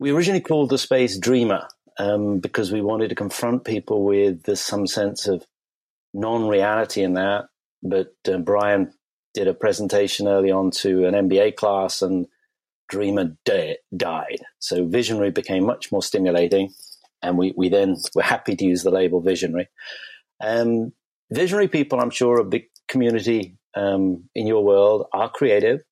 We 0.00 0.12
originally 0.12 0.40
called 0.40 0.70
the 0.70 0.78
space 0.78 1.18
Dreamer 1.18 1.68
um, 1.98 2.38
because 2.38 2.72
we 2.72 2.80
wanted 2.80 3.08
to 3.08 3.14
confront 3.14 3.64
people 3.64 4.04
with 4.04 4.44
this, 4.44 4.60
some 4.60 4.86
sense 4.86 5.26
of 5.28 5.44
non-reality 6.18 7.02
in 7.02 7.14
that 7.14 7.46
but 7.82 8.14
uh, 8.28 8.38
Brian 8.38 8.92
did 9.34 9.48
a 9.48 9.54
presentation 9.54 10.26
early 10.26 10.50
on 10.50 10.70
to 10.70 11.06
an 11.06 11.14
MBA 11.14 11.56
class, 11.56 12.02
and 12.02 12.26
Dreamer 12.88 13.36
de- 13.44 13.76
died. 13.96 14.40
So 14.58 14.86
Visionary 14.86 15.30
became 15.30 15.64
much 15.64 15.92
more 15.92 16.02
stimulating, 16.02 16.72
and 17.22 17.36
we 17.38 17.52
we 17.56 17.68
then 17.68 17.96
were 18.14 18.22
happy 18.22 18.56
to 18.56 18.64
use 18.64 18.82
the 18.82 18.90
label 18.90 19.20
Visionary. 19.20 19.68
Um, 20.40 20.92
visionary 21.30 21.68
people, 21.68 22.00
I'm 22.00 22.10
sure, 22.10 22.38
a 22.38 22.44
big 22.44 22.64
community 22.88 23.58
um, 23.74 24.24
in 24.34 24.46
your 24.46 24.64
world 24.64 25.06
are 25.12 25.30
creative. 25.30 25.82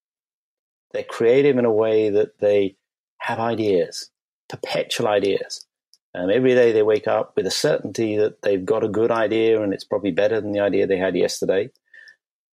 They're 0.92 1.02
creative 1.02 1.58
in 1.58 1.64
a 1.64 1.72
way 1.72 2.10
that 2.10 2.38
they 2.38 2.76
have 3.18 3.38
ideas, 3.38 4.10
perpetual 4.48 5.08
ideas. 5.08 5.66
Um, 6.16 6.30
every 6.30 6.54
day 6.54 6.72
they 6.72 6.82
wake 6.82 7.06
up 7.06 7.34
with 7.36 7.46
a 7.46 7.50
certainty 7.50 8.16
that 8.16 8.40
they've 8.40 8.64
got 8.64 8.82
a 8.82 8.88
good 8.88 9.10
idea 9.10 9.62
and 9.62 9.74
it's 9.74 9.84
probably 9.84 10.12
better 10.12 10.40
than 10.40 10.52
the 10.52 10.60
idea 10.60 10.86
they 10.86 10.96
had 10.96 11.14
yesterday. 11.14 11.68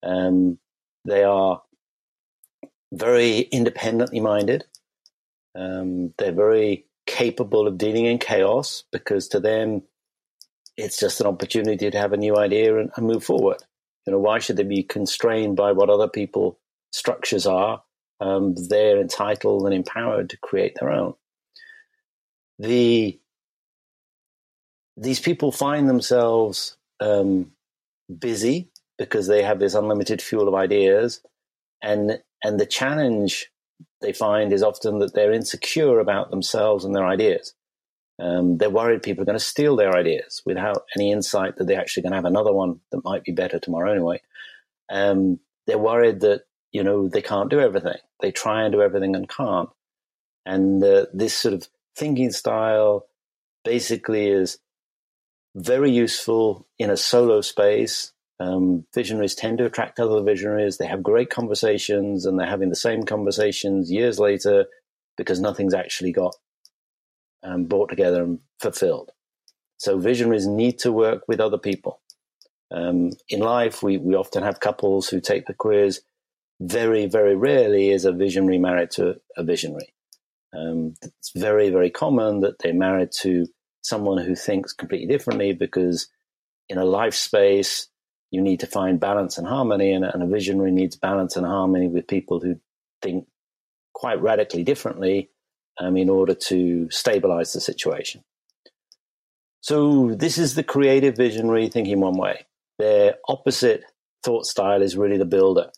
Um, 0.02 0.58
they 1.04 1.22
are 1.22 1.62
very 2.92 3.38
independently 3.40 4.18
minded. 4.18 4.64
Um, 5.54 6.12
they're 6.18 6.32
very 6.32 6.86
capable 7.06 7.68
of 7.68 7.78
dealing 7.78 8.06
in 8.06 8.18
chaos 8.18 8.82
because 8.90 9.28
to 9.28 9.38
them, 9.38 9.82
it's 10.76 10.98
just 10.98 11.20
an 11.20 11.28
opportunity 11.28 11.88
to 11.88 11.98
have 11.98 12.12
a 12.12 12.16
new 12.16 12.36
idea 12.36 12.76
and, 12.78 12.90
and 12.96 13.06
move 13.06 13.22
forward. 13.22 13.58
You 14.06 14.12
know, 14.12 14.18
why 14.18 14.40
should 14.40 14.56
they 14.56 14.64
be 14.64 14.82
constrained 14.82 15.54
by 15.56 15.70
what 15.70 15.88
other 15.88 16.08
people 16.08 16.58
structures 16.90 17.46
are? 17.46 17.84
Um, 18.20 18.56
they're 18.68 19.00
entitled 19.00 19.66
and 19.66 19.74
empowered 19.74 20.30
to 20.30 20.36
create 20.38 20.76
their 20.80 20.90
own. 20.90 21.14
The 22.58 23.20
these 24.96 25.20
people 25.20 25.52
find 25.52 25.88
themselves 25.88 26.76
um, 27.00 27.52
busy 28.18 28.70
because 28.98 29.26
they 29.26 29.42
have 29.42 29.58
this 29.58 29.74
unlimited 29.74 30.22
fuel 30.22 30.48
of 30.48 30.54
ideas, 30.54 31.20
and 31.82 32.20
and 32.42 32.58
the 32.58 32.66
challenge 32.66 33.50
they 34.00 34.12
find 34.12 34.52
is 34.52 34.62
often 34.62 34.98
that 34.98 35.14
they're 35.14 35.32
insecure 35.32 35.98
about 35.98 36.30
themselves 36.30 36.84
and 36.84 36.94
their 36.94 37.06
ideas. 37.06 37.54
Um, 38.20 38.58
they're 38.58 38.70
worried 38.70 39.02
people 39.02 39.22
are 39.22 39.26
going 39.26 39.38
to 39.38 39.44
steal 39.44 39.74
their 39.74 39.96
ideas 39.96 40.42
without 40.44 40.84
any 40.96 41.10
insight 41.10 41.56
that 41.56 41.66
they're 41.66 41.80
actually 41.80 42.04
going 42.04 42.12
to 42.12 42.18
have 42.18 42.24
another 42.24 42.52
one 42.52 42.80
that 42.92 43.04
might 43.04 43.24
be 43.24 43.32
better 43.32 43.58
tomorrow 43.58 43.90
anyway. 43.90 44.20
Um, 44.90 45.40
they're 45.66 45.78
worried 45.78 46.20
that 46.20 46.42
you 46.72 46.84
know 46.84 47.08
they 47.08 47.22
can't 47.22 47.50
do 47.50 47.60
everything. 47.60 47.98
They 48.20 48.30
try 48.30 48.62
and 48.62 48.72
do 48.72 48.82
everything 48.82 49.16
and 49.16 49.28
can't. 49.28 49.70
And 50.44 50.82
uh, 50.82 51.06
this 51.12 51.34
sort 51.34 51.54
of 51.54 51.68
thinking 51.96 52.32
style 52.32 53.06
basically 53.64 54.28
is 54.28 54.58
very 55.54 55.90
useful 55.90 56.66
in 56.78 56.90
a 56.90 56.96
solo 56.96 57.40
space. 57.40 58.12
Um, 58.40 58.86
visionaries 58.94 59.34
tend 59.34 59.58
to 59.58 59.66
attract 59.66 60.00
other 60.00 60.22
visionaries. 60.22 60.78
They 60.78 60.86
have 60.86 61.02
great 61.02 61.30
conversations 61.30 62.26
and 62.26 62.38
they're 62.38 62.46
having 62.46 62.70
the 62.70 62.76
same 62.76 63.04
conversations 63.04 63.90
years 63.90 64.18
later 64.18 64.66
because 65.16 65.40
nothing's 65.40 65.74
actually 65.74 66.12
got 66.12 66.34
um, 67.42 67.66
brought 67.66 67.90
together 67.90 68.22
and 68.22 68.40
fulfilled. 68.60 69.10
So 69.76 69.98
visionaries 69.98 70.46
need 70.46 70.78
to 70.80 70.92
work 70.92 71.24
with 71.28 71.40
other 71.40 71.58
people. 71.58 72.00
Um, 72.70 73.10
in 73.28 73.40
life, 73.40 73.82
we, 73.82 73.98
we 73.98 74.14
often 74.14 74.42
have 74.42 74.60
couples 74.60 75.08
who 75.08 75.20
take 75.20 75.46
the 75.46 75.54
quiz. 75.54 76.00
Very, 76.60 77.06
very 77.06 77.34
rarely 77.34 77.90
is 77.90 78.04
a 78.04 78.12
visionary 78.12 78.58
married 78.58 78.90
to 78.92 79.20
a 79.36 79.44
visionary. 79.44 79.92
Um, 80.54 80.94
it's 81.02 81.32
very, 81.34 81.70
very 81.70 81.90
common 81.90 82.40
that 82.40 82.58
they're 82.60 82.74
married 82.74 83.10
to 83.20 83.46
someone 83.82 84.18
who 84.18 84.34
thinks 84.34 84.72
completely 84.72 85.06
differently 85.06 85.52
because 85.52 86.08
in 86.68 86.78
a 86.78 86.84
life 86.84 87.14
space, 87.14 87.88
you 88.30 88.40
need 88.40 88.60
to 88.60 88.66
find 88.66 88.98
balance 88.98 89.36
and 89.36 89.46
harmony, 89.46 89.92
and, 89.92 90.04
and 90.04 90.22
a 90.22 90.26
visionary 90.26 90.70
needs 90.70 90.96
balance 90.96 91.36
and 91.36 91.44
harmony 91.44 91.86
with 91.86 92.06
people 92.06 92.40
who 92.40 92.58
think 93.02 93.26
quite 93.92 94.22
radically 94.22 94.64
differently 94.64 95.30
um, 95.78 95.96
in 95.96 96.08
order 96.08 96.34
to 96.34 96.90
stabilize 96.90 97.52
the 97.52 97.60
situation. 97.60 98.24
So, 99.60 100.14
this 100.14 100.38
is 100.38 100.54
the 100.54 100.64
creative 100.64 101.16
visionary 101.16 101.68
thinking 101.68 102.00
one 102.00 102.16
way. 102.16 102.46
Their 102.78 103.16
opposite 103.28 103.84
thought 104.24 104.46
style 104.46 104.82
is 104.82 104.96
really 104.96 105.18
the 105.18 105.24
builder. 105.24 105.70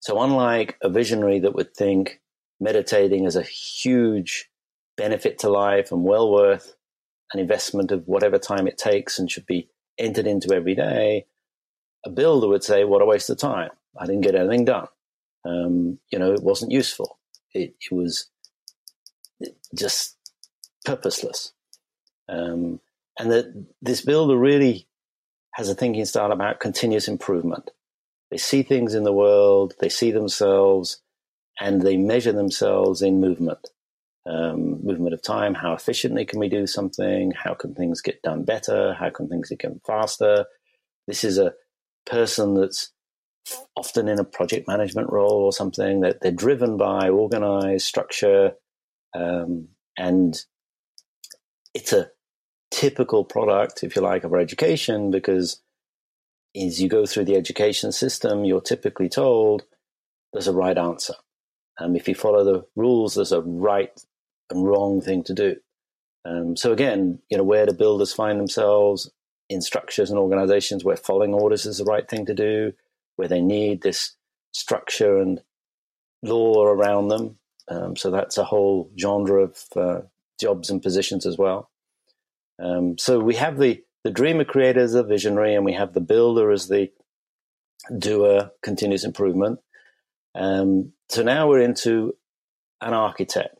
So, 0.00 0.20
unlike 0.20 0.76
a 0.82 0.90
visionary 0.90 1.38
that 1.40 1.54
would 1.54 1.74
think 1.74 2.20
meditating 2.60 3.24
is 3.24 3.36
a 3.36 3.42
huge 3.42 4.50
benefit 4.96 5.38
to 5.40 5.50
life 5.50 5.92
and 5.92 6.04
well 6.04 6.30
worth 6.30 6.74
an 7.32 7.40
investment 7.40 7.90
of 7.90 8.06
whatever 8.06 8.38
time 8.38 8.66
it 8.66 8.78
takes 8.78 9.18
and 9.18 9.30
should 9.30 9.46
be 9.46 9.68
entered 9.98 10.26
into 10.26 10.54
every 10.54 10.74
day, 10.74 11.26
a 12.04 12.10
builder 12.10 12.48
would 12.48 12.64
say, 12.64 12.84
What 12.84 13.02
a 13.02 13.06
waste 13.06 13.30
of 13.30 13.38
time. 13.38 13.70
I 13.98 14.06
didn't 14.06 14.22
get 14.22 14.34
anything 14.34 14.64
done. 14.64 14.88
Um, 15.44 15.98
you 16.10 16.18
know, 16.18 16.32
it 16.32 16.42
wasn't 16.42 16.72
useful. 16.72 17.18
It, 17.52 17.74
it 17.80 17.94
was 17.94 18.28
just 19.74 20.16
purposeless. 20.84 21.52
Um, 22.28 22.80
and 23.18 23.30
that 23.30 23.66
this 23.82 24.00
builder 24.00 24.36
really 24.36 24.88
has 25.54 25.68
a 25.68 25.74
thinking 25.74 26.04
style 26.04 26.32
about 26.32 26.60
continuous 26.60 27.08
improvement. 27.08 27.70
They 28.30 28.38
see 28.38 28.62
things 28.62 28.94
in 28.94 29.04
the 29.04 29.12
world, 29.12 29.74
they 29.80 29.90
see 29.90 30.10
themselves, 30.10 31.02
and 31.60 31.82
they 31.82 31.98
measure 31.98 32.32
themselves 32.32 33.02
in 33.02 33.20
movement 33.20 33.68
um, 34.26 34.84
movement 34.84 35.14
of 35.14 35.22
time. 35.22 35.54
How 35.54 35.72
efficiently 35.72 36.24
can 36.24 36.38
we 36.38 36.48
do 36.48 36.66
something? 36.66 37.32
How 37.32 37.54
can 37.54 37.74
things 37.74 38.00
get 38.00 38.22
done 38.22 38.44
better? 38.44 38.94
How 38.94 39.10
can 39.10 39.28
things 39.28 39.48
get 39.48 39.60
done 39.60 39.80
faster? 39.86 40.46
This 41.06 41.24
is 41.24 41.38
a 41.38 41.54
person 42.06 42.54
that's 42.54 42.92
often 43.76 44.08
in 44.08 44.20
a 44.20 44.24
project 44.24 44.68
management 44.68 45.10
role 45.10 45.42
or 45.42 45.52
something 45.52 46.00
that 46.00 46.20
they're 46.20 46.30
driven 46.30 46.76
by 46.76 47.08
organized 47.08 47.86
structure. 47.86 48.52
Um, 49.14 49.68
and 49.98 50.40
it's 51.74 51.92
a 51.92 52.10
typical 52.70 53.24
product, 53.24 53.82
if 53.82 53.96
you 53.96 54.02
like, 54.02 54.24
of 54.24 54.32
our 54.32 54.38
education 54.38 55.10
because 55.10 55.60
as 56.56 56.80
you 56.80 56.88
go 56.88 57.06
through 57.06 57.24
the 57.24 57.36
education 57.36 57.92
system, 57.92 58.44
you're 58.44 58.60
typically 58.60 59.08
told 59.08 59.64
there's 60.32 60.48
a 60.48 60.52
right 60.52 60.78
answer. 60.78 61.14
Um, 61.78 61.96
if 61.96 62.06
you 62.06 62.14
follow 62.14 62.44
the 62.44 62.64
rules, 62.76 63.14
there's 63.14 63.32
a 63.32 63.40
right 63.40 63.90
and 63.90 64.11
wrong 64.54 65.00
thing 65.00 65.22
to 65.24 65.34
do. 65.34 65.56
Um, 66.24 66.56
so 66.56 66.72
again, 66.72 67.18
you 67.30 67.36
know, 67.36 67.44
where 67.44 67.66
do 67.66 67.72
builders 67.72 68.12
find 68.12 68.38
themselves 68.38 69.10
in 69.48 69.60
structures 69.60 70.10
and 70.10 70.18
organizations 70.18 70.84
where 70.84 70.96
following 70.96 71.34
orders 71.34 71.66
is 71.66 71.78
the 71.78 71.84
right 71.84 72.08
thing 72.08 72.26
to 72.26 72.34
do, 72.34 72.72
where 73.16 73.28
they 73.28 73.40
need 73.40 73.82
this 73.82 74.16
structure 74.52 75.18
and 75.18 75.40
law 76.22 76.64
around 76.64 77.08
them. 77.08 77.38
Um, 77.68 77.96
so 77.96 78.10
that's 78.10 78.38
a 78.38 78.44
whole 78.44 78.90
genre 78.98 79.44
of 79.44 79.58
uh, 79.76 80.00
jobs 80.40 80.70
and 80.70 80.82
positions 80.82 81.26
as 81.26 81.38
well. 81.38 81.70
Um, 82.62 82.98
so 82.98 83.18
we 83.18 83.34
have 83.36 83.58
the 83.58 83.82
the 84.04 84.10
dreamer 84.10 84.44
creator 84.44 84.80
as 84.80 84.94
a 84.94 85.04
visionary, 85.04 85.54
and 85.54 85.64
we 85.64 85.74
have 85.74 85.92
the 85.92 86.00
builder 86.00 86.50
as 86.50 86.66
the 86.66 86.90
doer, 87.96 88.50
continuous 88.62 89.04
improvement. 89.04 89.60
Um, 90.34 90.92
so 91.08 91.22
now 91.22 91.48
we're 91.48 91.60
into 91.60 92.16
an 92.80 92.94
architect. 92.94 93.56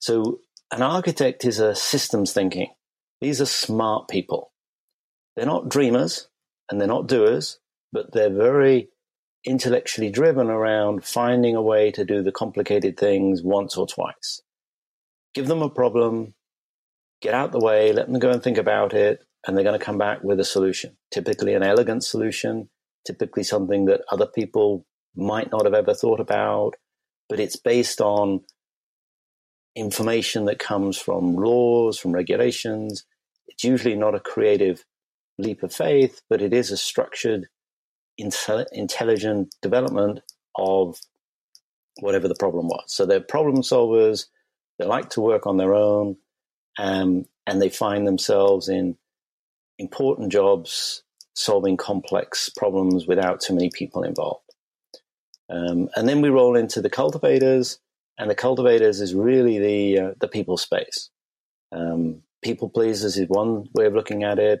So 0.00 0.40
an 0.72 0.82
architect 0.82 1.44
is 1.44 1.60
a 1.60 1.74
systems 1.74 2.32
thinking. 2.32 2.68
These 3.20 3.40
are 3.40 3.46
smart 3.46 4.08
people. 4.08 4.52
They're 5.36 5.46
not 5.46 5.68
dreamers 5.68 6.28
and 6.70 6.80
they're 6.80 6.88
not 6.88 7.06
doers, 7.06 7.58
but 7.92 8.12
they're 8.12 8.34
very 8.34 8.88
intellectually 9.44 10.10
driven 10.10 10.48
around 10.48 11.04
finding 11.04 11.54
a 11.54 11.62
way 11.62 11.90
to 11.92 12.04
do 12.04 12.22
the 12.22 12.32
complicated 12.32 12.98
things 12.98 13.42
once 13.42 13.76
or 13.76 13.86
twice. 13.86 14.42
Give 15.34 15.46
them 15.46 15.62
a 15.62 15.70
problem, 15.70 16.34
get 17.22 17.34
out 17.34 17.52
the 17.52 17.60
way, 17.60 17.92
let 17.92 18.06
them 18.06 18.18
go 18.18 18.30
and 18.30 18.42
think 18.42 18.58
about 18.58 18.92
it, 18.92 19.24
and 19.46 19.56
they're 19.56 19.64
going 19.64 19.78
to 19.78 19.84
come 19.84 19.98
back 19.98 20.22
with 20.22 20.40
a 20.40 20.44
solution. 20.44 20.96
Typically, 21.10 21.54
an 21.54 21.62
elegant 21.62 22.04
solution, 22.04 22.68
typically 23.06 23.42
something 23.42 23.86
that 23.86 24.02
other 24.10 24.26
people 24.26 24.86
might 25.16 25.50
not 25.50 25.64
have 25.64 25.74
ever 25.74 25.94
thought 25.94 26.20
about, 26.20 26.74
but 27.28 27.40
it's 27.40 27.56
based 27.56 28.00
on 28.00 28.40
information 29.74 30.44
that 30.46 30.58
comes 30.58 30.98
from 30.98 31.36
laws, 31.36 31.98
from 31.98 32.12
regulations. 32.12 33.04
It's 33.48 33.64
usually 33.64 33.96
not 33.96 34.14
a 34.14 34.20
creative 34.20 34.84
leap 35.38 35.62
of 35.62 35.72
faith, 35.72 36.22
but 36.28 36.42
it 36.42 36.52
is 36.52 36.70
a 36.70 36.76
structured, 36.76 37.48
intelligent 38.16 39.54
development 39.62 40.20
of 40.56 40.98
whatever 42.00 42.28
the 42.28 42.34
problem 42.34 42.68
was. 42.68 42.84
So 42.86 43.06
they're 43.06 43.20
problem 43.20 43.62
solvers. 43.62 44.26
They 44.78 44.86
like 44.86 45.10
to 45.10 45.20
work 45.20 45.46
on 45.46 45.56
their 45.56 45.74
own, 45.74 46.16
um, 46.78 47.26
and 47.46 47.60
they 47.60 47.68
find 47.68 48.06
themselves 48.06 48.68
in 48.68 48.96
important 49.78 50.32
jobs 50.32 51.02
solving 51.34 51.76
complex 51.76 52.50
problems 52.50 53.06
without 53.06 53.40
too 53.40 53.54
many 53.54 53.70
people 53.70 54.02
involved. 54.02 54.44
Um, 55.48 55.88
and 55.96 56.08
then 56.08 56.20
we 56.20 56.28
roll 56.28 56.56
into 56.56 56.80
the 56.80 56.90
cultivators, 56.90 57.78
and 58.20 58.30
the 58.30 58.34
cultivators 58.34 59.00
is 59.00 59.14
really 59.14 59.58
the 59.58 59.98
uh, 59.98 60.10
the 60.20 60.28
people 60.28 60.58
space. 60.58 61.08
Um, 61.72 62.22
people 62.42 62.68
pleasers 62.68 63.16
is 63.16 63.28
one 63.28 63.66
way 63.74 63.86
of 63.86 63.94
looking 63.94 64.24
at 64.24 64.38
it. 64.38 64.60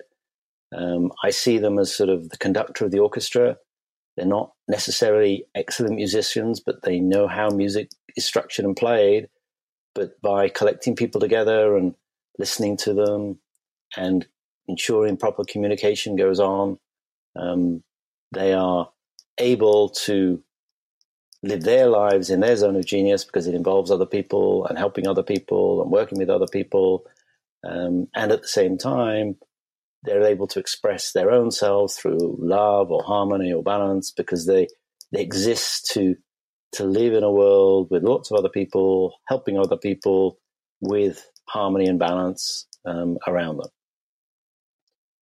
Um, 0.74 1.12
I 1.22 1.30
see 1.30 1.58
them 1.58 1.78
as 1.78 1.94
sort 1.94 2.08
of 2.08 2.30
the 2.30 2.38
conductor 2.38 2.86
of 2.86 2.90
the 2.90 3.00
orchestra. 3.00 3.58
They're 4.16 4.26
not 4.26 4.52
necessarily 4.66 5.44
excellent 5.54 5.96
musicians, 5.96 6.60
but 6.60 6.82
they 6.82 7.00
know 7.00 7.28
how 7.28 7.50
music 7.50 7.90
is 8.16 8.24
structured 8.24 8.64
and 8.64 8.74
played. 8.74 9.28
But 9.94 10.20
by 10.22 10.48
collecting 10.48 10.96
people 10.96 11.20
together 11.20 11.76
and 11.76 11.94
listening 12.38 12.78
to 12.78 12.94
them 12.94 13.40
and 13.94 14.26
ensuring 14.68 15.18
proper 15.18 15.44
communication 15.44 16.16
goes 16.16 16.40
on, 16.40 16.78
um, 17.36 17.82
they 18.32 18.54
are 18.54 18.90
able 19.38 19.90
to 19.90 20.42
live 21.42 21.62
their 21.62 21.86
lives 21.86 22.30
in 22.30 22.40
their 22.40 22.56
zone 22.56 22.76
of 22.76 22.84
genius 22.84 23.24
because 23.24 23.46
it 23.46 23.54
involves 23.54 23.90
other 23.90 24.06
people 24.06 24.66
and 24.66 24.78
helping 24.78 25.06
other 25.06 25.22
people 25.22 25.82
and 25.82 25.90
working 25.90 26.18
with 26.18 26.28
other 26.28 26.46
people. 26.46 27.04
Um, 27.64 28.08
and 28.14 28.32
at 28.32 28.42
the 28.42 28.48
same 28.48 28.76
time, 28.76 29.36
they're 30.02 30.24
able 30.24 30.46
to 30.48 30.58
express 30.58 31.12
their 31.12 31.30
own 31.30 31.50
selves 31.50 31.96
through 31.96 32.36
love 32.38 32.90
or 32.90 33.02
harmony 33.02 33.52
or 33.52 33.62
balance 33.62 34.10
because 34.10 34.46
they, 34.46 34.68
they 35.12 35.20
exist 35.20 35.90
to, 35.92 36.16
to 36.72 36.84
live 36.84 37.14
in 37.14 37.22
a 37.22 37.32
world 37.32 37.88
with 37.90 38.02
lots 38.02 38.30
of 38.30 38.38
other 38.38 38.48
people, 38.48 39.14
helping 39.28 39.58
other 39.58 39.76
people 39.76 40.38
with 40.80 41.26
harmony 41.46 41.86
and 41.86 41.98
balance 41.98 42.66
um, 42.84 43.18
around 43.26 43.58
them. 43.58 43.68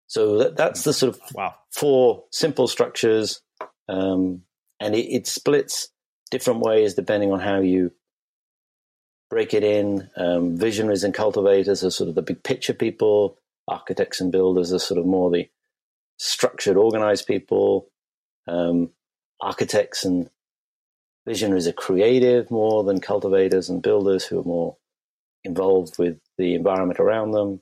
So 0.07 0.39
that, 0.39 0.57
that's 0.57 0.85
the 0.85 0.93
sort 0.93 1.15
of 1.15 1.21
wow. 1.35 1.55
four 1.71 2.25
simple 2.31 2.67
structures, 2.67 3.43
um, 3.89 4.43
and 4.81 4.95
it, 4.95 5.07
it, 5.07 5.27
splits 5.27 5.89
different 6.29 6.61
ways 6.61 6.95
depending 6.95 7.33
on 7.33 7.41
how 7.41 7.61
you 7.61 7.93
break 9.31 9.55
it 9.55 9.65
in. 9.65 10.09
Um, 10.17 10.57
visionaries 10.57 11.05
and 11.05 11.15
cultivators 11.15 11.85
are 11.85 11.91
sort 11.91 12.09
of 12.09 12.15
the 12.15 12.23
big 12.23 12.43
picture 12.43 12.75
people. 12.75 13.39
Architects 13.67 14.21
and 14.21 14.33
builders 14.33 14.73
are 14.73 14.79
sort 14.79 14.99
of 14.99 15.07
more 15.07 15.31
the 15.31 15.49
structured, 16.19 16.77
organized 16.77 17.27
people. 17.27 17.91
Um, 18.47 18.91
architects 19.41 20.05
and 20.05 20.31
visionaries 21.27 21.67
are 21.67 21.73
creative 21.73 22.51
more 22.51 22.83
than 22.85 23.01
cultivators 23.01 23.69
and 23.69 23.83
builders 23.83 24.25
who 24.25 24.41
are 24.41 24.45
more 24.45 24.77
involved 25.45 25.99
with 25.99 26.19
the 26.39 26.55
environment 26.55 26.99
around 26.99 27.33
them. 27.33 27.61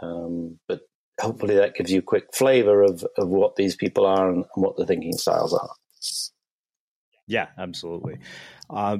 Um, 0.00 0.60
but 0.68 0.82
hopefully 1.20 1.56
that 1.56 1.74
gives 1.74 1.90
you 1.90 1.98
a 1.98 2.02
quick 2.02 2.32
flavor 2.32 2.82
of, 2.82 3.04
of 3.16 3.28
what 3.28 3.56
these 3.56 3.74
people 3.74 4.06
are 4.06 4.28
and, 4.28 4.44
and 4.54 4.64
what 4.64 4.76
the 4.76 4.86
thinking 4.86 5.16
styles 5.16 5.52
are. 5.52 5.70
Yeah, 7.28 7.48
absolutely. 7.58 8.18
Uh, 8.68 8.98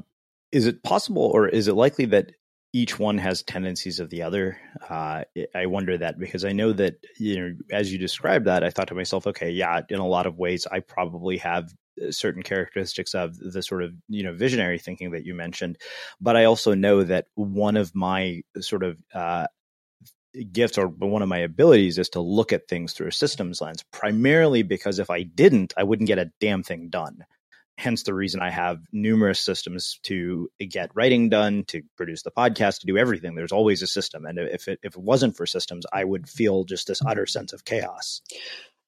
is 0.52 0.66
it 0.66 0.82
possible 0.82 1.22
or 1.22 1.48
is 1.48 1.66
it 1.66 1.74
likely 1.74 2.04
that 2.06 2.32
each 2.74 2.98
one 2.98 3.16
has 3.18 3.42
tendencies 3.42 3.98
of 3.98 4.10
the 4.10 4.22
other? 4.22 4.58
Uh, 4.88 5.24
I 5.54 5.66
wonder 5.66 5.96
that 5.96 6.18
because 6.18 6.44
I 6.44 6.52
know 6.52 6.72
that, 6.74 6.96
you 7.18 7.40
know, 7.40 7.56
as 7.72 7.90
you 7.90 7.98
described 7.98 8.46
that, 8.46 8.62
I 8.62 8.70
thought 8.70 8.88
to 8.88 8.94
myself, 8.94 9.26
okay, 9.26 9.50
yeah, 9.50 9.80
in 9.88 9.98
a 9.98 10.06
lot 10.06 10.26
of 10.26 10.38
ways, 10.38 10.66
I 10.70 10.80
probably 10.80 11.38
have 11.38 11.72
uh, 12.00 12.12
certain 12.12 12.42
characteristics 12.42 13.14
of 13.14 13.38
the 13.38 13.62
sort 13.62 13.82
of 13.82 13.94
you 14.08 14.22
know 14.22 14.32
visionary 14.32 14.78
thinking 14.78 15.10
that 15.12 15.24
you 15.24 15.34
mentioned 15.34 15.78
but 16.20 16.36
i 16.36 16.44
also 16.44 16.74
know 16.74 17.02
that 17.02 17.26
one 17.34 17.76
of 17.76 17.92
my 17.94 18.42
sort 18.60 18.84
of 18.84 19.02
uh, 19.14 19.46
gifts 20.52 20.78
or 20.78 20.86
one 20.86 21.22
of 21.22 21.28
my 21.28 21.38
abilities 21.38 21.98
is 21.98 22.10
to 22.10 22.20
look 22.20 22.52
at 22.52 22.68
things 22.68 22.92
through 22.92 23.08
a 23.08 23.12
systems 23.12 23.60
lens 23.60 23.84
primarily 23.90 24.62
because 24.62 24.98
if 24.98 25.10
i 25.10 25.22
didn't 25.22 25.72
i 25.76 25.82
wouldn't 25.82 26.06
get 26.06 26.18
a 26.18 26.30
damn 26.40 26.62
thing 26.62 26.88
done 26.88 27.24
hence 27.78 28.02
the 28.02 28.12
reason 28.12 28.40
I 28.42 28.50
have 28.50 28.80
numerous 28.92 29.38
systems 29.38 30.00
to 30.02 30.50
get 30.58 30.90
writing 30.94 31.28
done, 31.28 31.62
to 31.68 31.82
produce 31.96 32.22
the 32.22 32.32
podcast, 32.32 32.80
to 32.80 32.86
do 32.86 32.98
everything. 32.98 33.36
There's 33.36 33.52
always 33.52 33.82
a 33.82 33.86
system, 33.86 34.26
and 34.26 34.38
if 34.38 34.68
it 34.68 34.80
if 34.82 34.96
it 34.96 35.02
wasn't 35.02 35.36
for 35.36 35.46
systems, 35.46 35.86
I 35.92 36.04
would 36.04 36.28
feel 36.28 36.64
just 36.64 36.88
this 36.88 37.00
utter 37.06 37.24
sense 37.24 37.52
of 37.52 37.64
chaos. 37.64 38.20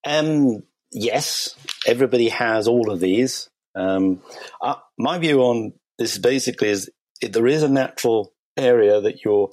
Um, 0.04 0.64
yes, 0.90 1.54
everybody 1.86 2.28
has 2.30 2.66
all 2.66 2.90
of 2.90 3.00
these. 3.00 3.48
Um, 3.74 4.22
uh, 4.60 4.74
my 4.98 5.18
view 5.18 5.42
on 5.42 5.72
this 5.98 6.18
basically 6.18 6.68
is 6.70 6.90
there 7.22 7.46
is 7.46 7.62
a 7.62 7.68
natural 7.68 8.32
area 8.56 9.00
that 9.00 9.24
you're 9.24 9.50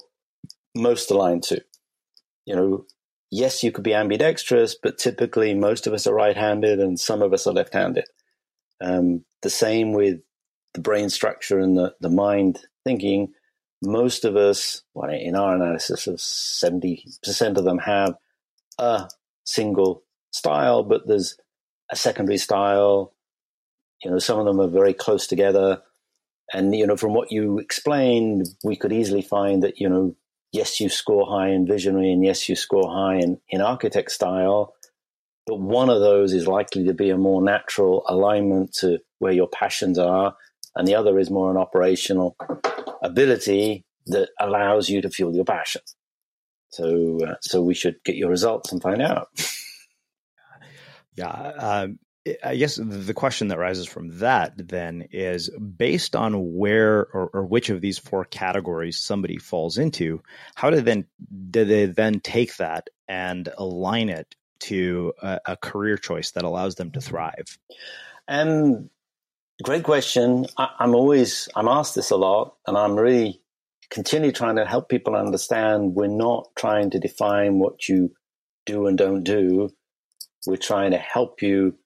most 0.74 1.10
aligned 1.10 1.44
to. 1.44 1.62
You 2.44 2.56
know, 2.56 2.86
yes, 3.30 3.62
you 3.62 3.70
could 3.70 3.84
be 3.84 3.94
ambidextrous, 3.94 4.74
but 4.82 4.98
typically 4.98 5.54
most 5.54 5.86
of 5.86 5.92
us 5.92 6.06
are 6.06 6.14
right-handed 6.14 6.80
and 6.80 6.98
some 6.98 7.22
of 7.22 7.32
us 7.32 7.46
are 7.46 7.52
left-handed. 7.52 8.06
Um, 8.80 9.24
the 9.42 9.50
same 9.50 9.92
with 9.92 10.20
the 10.74 10.80
brain 10.80 11.10
structure 11.10 11.58
and 11.58 11.76
the, 11.76 11.94
the 12.00 12.10
mind 12.10 12.60
thinking. 12.84 13.32
Most 13.82 14.24
of 14.24 14.36
us, 14.36 14.82
well, 14.94 15.10
in 15.10 15.36
our 15.36 15.54
analysis 15.54 16.06
of 16.06 16.16
70% 16.16 17.56
of 17.56 17.64
them 17.64 17.78
have 17.78 18.14
a 18.78 19.08
single 19.44 20.02
style, 20.32 20.82
but 20.82 21.06
there's 21.06 21.36
a 21.90 21.96
secondary 21.96 22.38
style. 22.38 23.14
You 24.02 24.10
know, 24.10 24.18
some 24.18 24.38
of 24.38 24.46
them 24.46 24.60
are 24.60 24.68
very 24.68 24.94
close 24.94 25.26
together. 25.26 25.82
And, 26.52 26.74
you 26.74 26.86
know, 26.86 26.96
from 26.96 27.14
what 27.14 27.30
you 27.30 27.58
explained, 27.58 28.48
we 28.64 28.76
could 28.76 28.92
easily 28.92 29.22
find 29.22 29.62
that, 29.62 29.78
you 29.78 29.88
know, 29.88 30.16
yes, 30.50 30.80
you 30.80 30.88
score 30.88 31.26
high 31.26 31.48
in 31.50 31.66
visionary 31.66 32.10
and 32.10 32.24
yes, 32.24 32.48
you 32.48 32.56
score 32.56 32.90
high 32.90 33.16
in, 33.16 33.40
in 33.48 33.60
architect 33.60 34.10
style 34.10 34.74
but 35.48 35.60
one 35.60 35.88
of 35.88 36.00
those 36.00 36.34
is 36.34 36.46
likely 36.46 36.84
to 36.84 36.94
be 36.94 37.08
a 37.08 37.16
more 37.16 37.42
natural 37.42 38.04
alignment 38.06 38.74
to 38.74 38.98
where 39.18 39.32
your 39.32 39.48
passions 39.48 39.98
are, 39.98 40.36
and 40.76 40.86
the 40.86 40.94
other 40.94 41.18
is 41.18 41.30
more 41.30 41.50
an 41.50 41.56
operational 41.56 42.36
ability 43.02 43.86
that 44.06 44.28
allows 44.38 44.90
you 44.90 45.00
to 45.00 45.08
fuel 45.08 45.34
your 45.34 45.46
passion. 45.46 45.80
So, 46.68 47.18
uh, 47.26 47.34
so 47.40 47.62
we 47.62 47.72
should 47.72 47.96
get 48.04 48.16
your 48.16 48.28
results 48.28 48.72
and 48.72 48.82
find 48.82 49.02
out. 49.02 49.28
Yeah, 51.16 51.32
um, 51.32 51.98
I 52.44 52.54
guess 52.54 52.76
the 52.76 53.12
question 53.12 53.48
that 53.48 53.58
rises 53.58 53.88
from 53.88 54.20
that 54.20 54.52
then 54.56 55.08
is 55.10 55.50
based 55.50 56.14
on 56.14 56.54
where 56.54 57.08
or, 57.12 57.30
or, 57.32 57.44
which 57.44 57.70
of 57.70 57.80
these 57.80 57.98
four 57.98 58.24
categories 58.24 59.00
somebody 59.00 59.36
falls 59.36 59.78
into, 59.78 60.22
how 60.54 60.70
do 60.70 60.80
then 60.80 61.06
do 61.50 61.64
they 61.64 61.86
then 61.86 62.20
take 62.20 62.56
that 62.58 62.88
and 63.08 63.48
align 63.58 64.10
it 64.10 64.36
to 64.60 65.12
a, 65.22 65.40
a 65.46 65.56
career 65.56 65.96
choice 65.96 66.32
that 66.32 66.44
allows 66.44 66.76
them 66.76 66.90
to 66.92 67.00
thrive? 67.00 67.58
Um, 68.26 68.90
great 69.62 69.84
question. 69.84 70.46
I, 70.56 70.70
I'm 70.78 70.94
always 70.94 71.48
I'm 71.54 71.68
asked 71.68 71.94
this 71.94 72.10
a 72.10 72.16
lot, 72.16 72.56
and 72.66 72.76
I'm 72.76 72.96
really 72.96 73.40
continue 73.90 74.32
trying 74.32 74.56
to 74.56 74.66
help 74.66 74.88
people 74.88 75.16
understand 75.16 75.94
we're 75.94 76.06
not 76.06 76.48
trying 76.56 76.90
to 76.90 76.98
define 76.98 77.58
what 77.58 77.88
you 77.88 78.12
do 78.66 78.86
and 78.86 78.98
don't 78.98 79.24
do. 79.24 79.70
We're 80.46 80.56
trying 80.56 80.92
to 80.92 80.98
help 80.98 81.42
you 81.42 81.76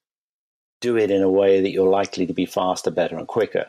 do 0.80 0.96
it 0.98 1.10
in 1.10 1.22
a 1.22 1.30
way 1.30 1.60
that 1.62 1.70
you're 1.70 1.88
likely 1.88 2.26
to 2.26 2.34
be 2.34 2.44
faster, 2.44 2.90
better, 2.90 3.16
and 3.16 3.26
quicker. 3.26 3.66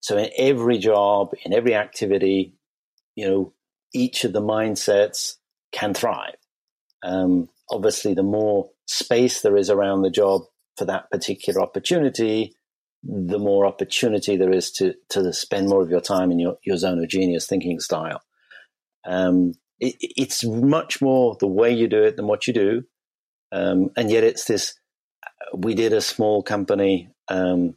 So 0.00 0.16
in 0.18 0.30
every 0.36 0.78
job, 0.78 1.34
in 1.44 1.52
every 1.52 1.74
activity, 1.74 2.54
you 3.14 3.28
know, 3.28 3.52
each 3.92 4.24
of 4.24 4.32
the 4.32 4.40
mindsets 4.40 5.36
can 5.72 5.94
thrive. 5.94 6.36
Um, 7.02 7.48
obviously, 7.70 8.14
the 8.14 8.22
more 8.22 8.70
space 8.86 9.42
there 9.42 9.56
is 9.56 9.70
around 9.70 10.02
the 10.02 10.10
job 10.10 10.42
for 10.76 10.84
that 10.86 11.10
particular 11.10 11.60
opportunity, 11.60 12.54
the 13.02 13.38
more 13.38 13.66
opportunity 13.66 14.36
there 14.36 14.52
is 14.52 14.70
to 14.72 14.94
to 15.10 15.32
spend 15.32 15.68
more 15.68 15.82
of 15.82 15.90
your 15.90 16.00
time 16.00 16.30
in 16.30 16.38
your, 16.38 16.56
your 16.64 16.76
zone 16.76 17.02
of 17.02 17.08
genius 17.08 17.46
thinking 17.46 17.80
style. 17.80 18.22
Um, 19.06 19.52
it, 19.78 19.96
it's 20.00 20.44
much 20.44 21.02
more 21.02 21.36
the 21.38 21.46
way 21.46 21.72
you 21.72 21.88
do 21.88 22.02
it 22.02 22.16
than 22.16 22.26
what 22.26 22.46
you 22.46 22.54
do, 22.54 22.82
um, 23.52 23.90
and 23.96 24.10
yet 24.10 24.24
it's 24.24 24.44
this 24.44 24.74
we 25.54 25.74
did 25.74 25.92
a 25.92 26.00
small 26.00 26.42
company 26.42 27.10
um, 27.28 27.76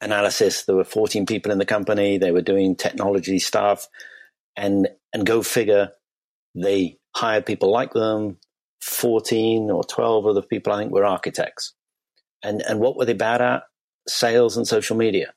analysis. 0.00 0.64
There 0.64 0.76
were 0.76 0.84
14 0.84 1.26
people 1.26 1.52
in 1.52 1.58
the 1.58 1.66
company. 1.66 2.18
They 2.18 2.32
were 2.32 2.42
doing 2.42 2.76
technology 2.76 3.38
stuff, 3.38 3.88
and 4.56 4.88
and 5.12 5.26
go 5.26 5.42
figure, 5.42 5.90
they 6.54 6.98
hired 7.14 7.46
people 7.46 7.72
like 7.72 7.92
them. 7.92 8.38
14 8.86 9.70
or 9.70 9.84
12 9.84 10.26
of 10.26 10.34
the 10.34 10.42
people 10.42 10.72
I 10.72 10.78
think 10.78 10.92
were 10.92 11.04
architects. 11.04 11.74
And 12.42 12.62
and 12.62 12.80
what 12.80 12.96
were 12.96 13.04
they 13.04 13.14
bad 13.14 13.42
at? 13.42 13.62
Sales 14.08 14.56
and 14.56 14.66
social 14.66 14.96
media. 14.96 15.32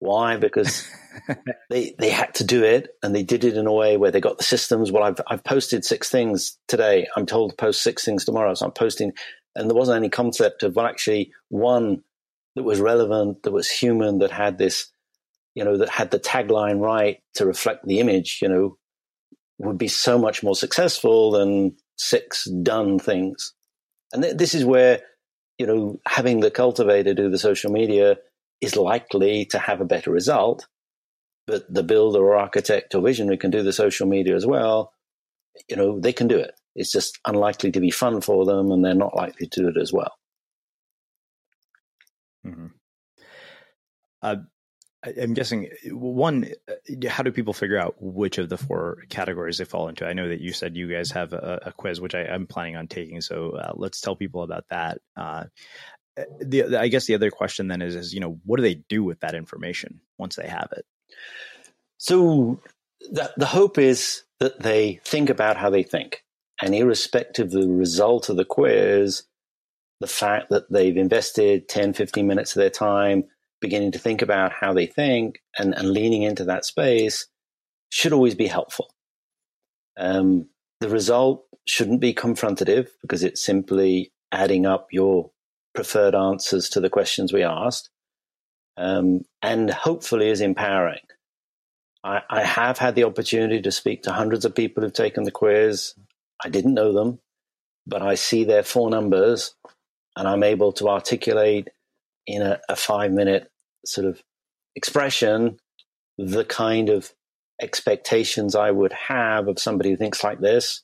Why? 0.00 0.36
Because 0.36 0.86
they 1.70 1.94
they 1.98 2.10
had 2.10 2.34
to 2.34 2.44
do 2.44 2.64
it, 2.64 2.88
and 3.02 3.14
they 3.14 3.22
did 3.22 3.44
it 3.44 3.56
in 3.56 3.66
a 3.66 3.72
way 3.72 3.96
where 3.96 4.10
they 4.10 4.20
got 4.20 4.38
the 4.38 4.44
systems. 4.44 4.90
Well, 4.90 5.04
I've 5.04 5.20
I've 5.28 5.44
posted 5.44 5.84
six 5.84 6.10
things 6.10 6.58
today. 6.66 7.06
I'm 7.16 7.26
told 7.26 7.50
to 7.50 7.56
post 7.56 7.82
six 7.82 8.04
things 8.04 8.24
tomorrow, 8.24 8.54
so 8.54 8.66
I'm 8.66 8.72
posting 8.72 9.12
and 9.54 9.70
there 9.70 9.76
wasn't 9.76 9.96
any 9.96 10.08
concept 10.08 10.62
of 10.62 10.76
well 10.76 10.86
actually 10.86 11.32
one 11.48 12.02
that 12.56 12.62
was 12.62 12.80
relevant 12.80 13.42
that 13.42 13.52
was 13.52 13.70
human 13.70 14.18
that 14.18 14.30
had 14.30 14.58
this 14.58 14.90
you 15.54 15.64
know 15.64 15.76
that 15.76 15.88
had 15.88 16.10
the 16.10 16.18
tagline 16.18 16.80
right 16.80 17.18
to 17.34 17.46
reflect 17.46 17.84
the 17.86 18.00
image 18.00 18.38
you 18.42 18.48
know 18.48 18.76
would 19.58 19.78
be 19.78 19.88
so 19.88 20.18
much 20.18 20.42
more 20.42 20.56
successful 20.56 21.30
than 21.30 21.76
six 21.96 22.44
done 22.62 22.98
things 22.98 23.54
and 24.12 24.22
th- 24.22 24.36
this 24.36 24.54
is 24.54 24.64
where 24.64 25.00
you 25.58 25.66
know 25.66 25.98
having 26.06 26.40
the 26.40 26.50
cultivator 26.50 27.14
do 27.14 27.30
the 27.30 27.38
social 27.38 27.70
media 27.70 28.16
is 28.60 28.76
likely 28.76 29.44
to 29.44 29.58
have 29.58 29.80
a 29.80 29.84
better 29.84 30.10
result 30.10 30.66
but 31.46 31.72
the 31.72 31.82
builder 31.82 32.20
or 32.20 32.36
architect 32.36 32.94
or 32.94 33.02
visionary 33.02 33.36
can 33.36 33.50
do 33.50 33.62
the 33.62 33.72
social 33.72 34.06
media 34.06 34.34
as 34.34 34.46
well 34.46 34.92
you 35.68 35.76
know 35.76 36.00
they 36.00 36.12
can 36.12 36.26
do 36.26 36.38
it 36.38 36.54
it's 36.74 36.90
just 36.90 37.18
unlikely 37.24 37.70
to 37.72 37.80
be 37.80 37.90
fun 37.90 38.20
for 38.20 38.44
them, 38.44 38.70
and 38.70 38.84
they're 38.84 38.94
not 38.94 39.16
likely 39.16 39.46
to 39.46 39.60
do 39.60 39.68
it 39.68 39.80
as 39.80 39.92
well. 39.92 40.12
Mm-hmm. 42.44 42.66
Uh, 44.22 44.36
I'm 45.04 45.34
guessing 45.34 45.70
one. 45.90 46.50
Uh, 46.68 47.08
how 47.08 47.22
do 47.22 47.32
people 47.32 47.52
figure 47.52 47.78
out 47.78 47.96
which 48.00 48.38
of 48.38 48.48
the 48.48 48.56
four 48.56 49.04
categories 49.08 49.58
they 49.58 49.64
fall 49.64 49.88
into? 49.88 50.06
I 50.06 50.12
know 50.12 50.28
that 50.28 50.40
you 50.40 50.52
said 50.52 50.76
you 50.76 50.90
guys 50.90 51.10
have 51.10 51.32
a, 51.32 51.60
a 51.66 51.72
quiz, 51.72 52.00
which 52.00 52.14
I, 52.14 52.22
am 52.22 52.46
planning 52.46 52.76
on 52.76 52.86
taking. 52.86 53.20
So 53.20 53.50
uh, 53.50 53.72
let's 53.74 54.00
tell 54.00 54.16
people 54.16 54.42
about 54.42 54.64
that. 54.70 54.98
Uh, 55.16 55.44
the, 56.40 56.78
I 56.78 56.88
guess 56.88 57.06
the 57.06 57.14
other 57.14 57.30
question 57.30 57.68
then 57.68 57.82
is, 57.82 57.94
is 57.94 58.14
you 58.14 58.20
know, 58.20 58.38
what 58.44 58.56
do 58.56 58.62
they 58.62 58.74
do 58.74 59.02
with 59.02 59.20
that 59.20 59.34
information 59.34 60.00
once 60.18 60.36
they 60.36 60.46
have 60.46 60.68
it? 60.76 60.86
So 61.98 62.60
the, 63.10 63.32
the 63.36 63.46
hope 63.46 63.78
is 63.78 64.22
that 64.40 64.60
they 64.60 65.00
think 65.04 65.30
about 65.30 65.56
how 65.56 65.70
they 65.70 65.82
think. 65.82 66.22
And 66.62 66.74
irrespective 66.74 67.46
of 67.46 67.52
the 67.52 67.68
result 67.68 68.28
of 68.28 68.36
the 68.36 68.44
quiz, 68.44 69.24
the 70.00 70.06
fact 70.06 70.50
that 70.50 70.70
they've 70.70 70.96
invested 70.96 71.68
10, 71.68 71.94
15 71.94 72.26
minutes 72.26 72.54
of 72.54 72.60
their 72.60 72.70
time 72.70 73.24
beginning 73.64 73.92
to 73.92 73.98
think 73.98 74.20
about 74.20 74.52
how 74.52 74.74
they 74.74 74.84
think 74.84 75.40
and, 75.58 75.74
and 75.74 75.90
leaning 75.90 76.22
into 76.22 76.44
that 76.44 76.66
space 76.66 77.26
should 77.88 78.12
always 78.12 78.34
be 78.34 78.46
helpful. 78.46 78.92
Um, 79.96 80.50
the 80.80 80.90
result 80.90 81.44
shouldn't 81.66 82.02
be 82.02 82.12
confrontative 82.12 82.88
because 83.00 83.24
it's 83.24 83.42
simply 83.42 84.12
adding 84.30 84.66
up 84.66 84.88
your 84.92 85.30
preferred 85.74 86.14
answers 86.14 86.68
to 86.68 86.80
the 86.80 86.90
questions 86.90 87.32
we 87.32 87.42
asked, 87.42 87.88
um, 88.76 89.22
and 89.40 89.70
hopefully 89.70 90.28
is 90.28 90.42
empowering. 90.42 91.06
I, 92.02 92.20
I, 92.28 92.42
have 92.44 92.76
had 92.76 92.96
the 92.96 93.04
opportunity 93.04 93.62
to 93.62 93.72
speak 93.72 94.02
to 94.02 94.12
hundreds 94.12 94.44
of 94.44 94.54
people 94.54 94.82
who've 94.82 94.92
taken 94.92 95.22
the 95.22 95.30
quiz. 95.30 95.94
I 96.44 96.50
didn't 96.50 96.74
know 96.74 96.92
them, 96.92 97.18
but 97.86 98.02
I 98.02 98.14
see 98.14 98.44
their 98.44 98.62
four 98.62 98.90
numbers 98.90 99.54
and 100.16 100.28
I'm 100.28 100.42
able 100.42 100.72
to 100.74 100.90
articulate 100.90 101.70
in 102.26 102.42
a, 102.42 102.60
a 102.68 102.76
five 102.76 103.10
minute 103.10 103.50
sort 103.86 104.06
of 104.06 104.22
expression 104.76 105.58
the 106.18 106.44
kind 106.44 106.88
of 106.88 107.12
expectations 107.60 108.54
I 108.54 108.70
would 108.70 108.92
have 108.92 109.48
of 109.48 109.58
somebody 109.58 109.90
who 109.90 109.96
thinks 109.96 110.22
like 110.22 110.40
this. 110.40 110.82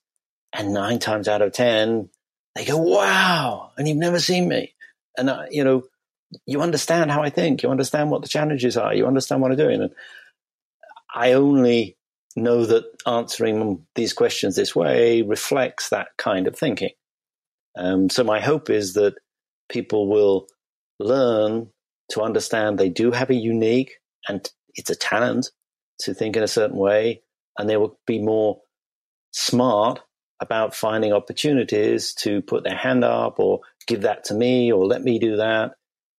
And 0.52 0.74
nine 0.74 0.98
times 0.98 1.28
out 1.28 1.42
of 1.42 1.52
10, 1.52 2.08
they 2.56 2.64
go, 2.64 2.76
wow, 2.76 3.70
and 3.76 3.86
you've 3.86 3.96
never 3.96 4.18
seen 4.18 4.48
me. 4.48 4.74
And, 5.16 5.30
uh, 5.30 5.44
you 5.50 5.62
know, 5.62 5.84
you 6.46 6.60
understand 6.60 7.10
how 7.10 7.22
I 7.22 7.30
think, 7.30 7.62
you 7.62 7.70
understand 7.70 8.10
what 8.10 8.22
the 8.22 8.28
challenges 8.28 8.76
are, 8.76 8.94
you 8.94 9.06
understand 9.06 9.42
what 9.42 9.52
I'm 9.52 9.56
doing. 9.56 9.82
And 9.82 9.92
I 11.14 11.32
only 11.32 11.96
know 12.36 12.66
that 12.66 12.84
answering 13.06 13.86
these 13.94 14.12
questions 14.12 14.56
this 14.56 14.74
way 14.74 15.22
reflects 15.22 15.90
that 15.90 16.08
kind 16.16 16.46
of 16.46 16.56
thinking. 16.56 16.90
Um, 17.76 18.10
so 18.10 18.24
my 18.24 18.40
hope 18.40 18.70
is 18.70 18.94
that 18.94 19.14
people 19.68 20.08
will 20.08 20.46
learn 20.98 21.70
to 22.10 22.22
understand 22.22 22.78
they 22.78 22.88
do 22.88 23.10
have 23.10 23.30
a 23.30 23.34
unique 23.34 23.92
and 24.28 24.48
it's 24.74 24.90
a 24.90 24.94
talent 24.94 25.50
to 26.00 26.14
think 26.14 26.36
in 26.36 26.42
a 26.42 26.48
certain 26.48 26.76
way, 26.76 27.22
and 27.58 27.68
they 27.68 27.76
will 27.76 27.98
be 28.06 28.18
more 28.18 28.60
smart 29.32 30.00
about 30.40 30.74
finding 30.74 31.12
opportunities 31.12 32.14
to 32.14 32.40
put 32.42 32.64
their 32.64 32.76
hand 32.76 33.04
up 33.04 33.38
or 33.38 33.60
give 33.86 34.02
that 34.02 34.24
to 34.24 34.34
me 34.34 34.72
or 34.72 34.86
let 34.86 35.02
me 35.02 35.18
do 35.18 35.36
that 35.36 35.72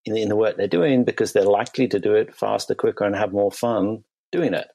in, 0.05 0.15
in 0.15 0.29
the 0.29 0.35
work 0.35 0.57
they're 0.57 0.67
doing 0.67 1.03
because 1.03 1.33
they're 1.33 1.43
likely 1.43 1.87
to 1.87 1.99
do 1.99 2.13
it 2.13 2.35
faster, 2.35 2.75
quicker, 2.75 3.03
and 3.03 3.15
have 3.15 3.33
more 3.33 3.51
fun 3.51 4.03
doing 4.31 4.53
it. 4.53 4.67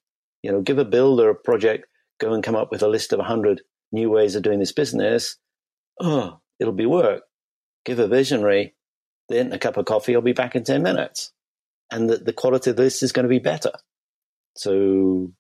You 0.43 0.53
know, 0.53 0.61
give 0.61 0.79
a 0.79 0.85
builder 0.85 1.31
a 1.31 1.35
project, 1.35 1.87
go 2.21 2.33
and 2.33 2.43
come 2.43 2.57
up 2.57 2.71
with 2.71 2.83
a 2.83 2.89
list 2.89 3.13
of 3.13 3.19
100 3.19 3.63
new 3.93 4.11
ways 4.11 4.35
of 4.35 4.43
doing 4.43 4.59
this 4.59 4.73
business. 4.73 5.37
Oh, 6.01 6.41
it'll 6.59 6.73
be 6.73 6.87
work. 6.87 7.23
Give 7.85 7.99
a 7.99 8.09
visionary, 8.09 8.75
then 9.29 9.53
a 9.53 9.59
cup 9.59 9.77
of 9.77 9.85
coffee, 9.85 10.15
I'll 10.15 10.23
be 10.23 10.33
back 10.33 10.55
in 10.55 10.65
10 10.65 10.83
minutes. 10.83 11.33
And 11.91 12.09
the, 12.09 12.17
the 12.17 12.33
quality 12.33 12.71
of 12.71 12.77
this 12.77 13.03
is 13.03 13.13
going 13.13 13.25
to 13.25 13.29
be 13.29 13.39
better. 13.39 13.73
So 14.57 15.33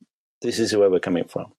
this 0.42 0.58
is 0.58 0.74
where 0.74 0.90
we're 0.90 1.00
coming 1.00 1.26
from. 1.28 1.52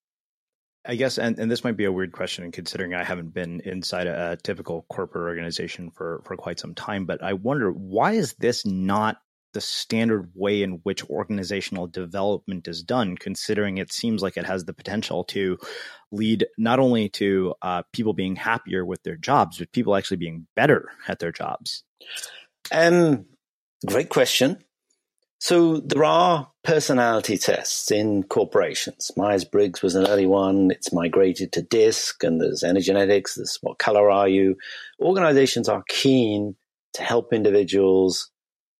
I 0.85 0.95
guess, 0.95 1.17
and, 1.17 1.37
and 1.37 1.51
this 1.51 1.65
might 1.65 1.75
be 1.75 1.83
a 1.83 1.91
weird 1.91 2.13
question, 2.13 2.49
considering 2.51 2.93
I 2.93 3.03
haven't 3.03 3.33
been 3.33 3.59
inside 3.65 4.07
a, 4.07 4.31
a, 4.31 4.37
typical 4.37 4.85
corporate 4.89 5.27
organization 5.27 5.91
for 5.91 6.21
for 6.23 6.37
quite 6.37 6.61
some 6.61 6.75
time. 6.75 7.05
But 7.05 7.21
I 7.21 7.33
wonder 7.33 7.69
why 7.69 8.13
is 8.13 8.35
this 8.35 8.65
not 8.65 9.17
the 9.57 9.61
standard 9.61 10.29
way 10.35 10.61
in 10.61 10.73
which 10.83 11.03
organizational 11.09 11.87
development 11.87 12.67
is 12.67 12.83
done, 12.83 13.17
considering 13.17 13.79
it 13.79 13.91
seems 13.91 14.21
like 14.21 14.37
it 14.37 14.45
has 14.45 14.65
the 14.65 14.73
potential 14.73 15.23
to 15.23 15.57
lead 16.11 16.45
not 16.59 16.77
only 16.77 17.09
to 17.09 17.55
uh, 17.63 17.81
people 17.91 18.13
being 18.13 18.35
happier 18.35 18.85
with 18.85 19.01
their 19.01 19.15
jobs, 19.15 19.57
but 19.57 19.71
people 19.71 19.95
actually 19.95 20.17
being 20.17 20.45
better 20.55 20.91
at 21.07 21.17
their 21.17 21.31
jobs? 21.31 21.83
Um, 22.71 23.25
great 23.83 24.09
question. 24.09 24.63
So 25.39 25.77
there 25.77 26.05
are 26.05 26.51
personality 26.63 27.39
tests 27.39 27.89
in 27.89 28.21
corporations. 28.21 29.09
Myers 29.17 29.43
Briggs 29.43 29.81
was 29.81 29.95
an 29.95 30.05
early 30.05 30.27
one. 30.27 30.69
It's 30.69 30.93
migrated 30.93 31.51
to 31.53 31.63
DISC, 31.63 32.23
and 32.23 32.39
there's 32.39 32.61
Emergenetics. 32.61 33.37
There's 33.37 33.57
what 33.61 33.79
color 33.79 34.11
are 34.11 34.29
you? 34.29 34.57
Organizations 35.01 35.67
are 35.67 35.83
keen 35.89 36.55
to 36.93 37.01
help 37.01 37.33
individuals 37.33 38.29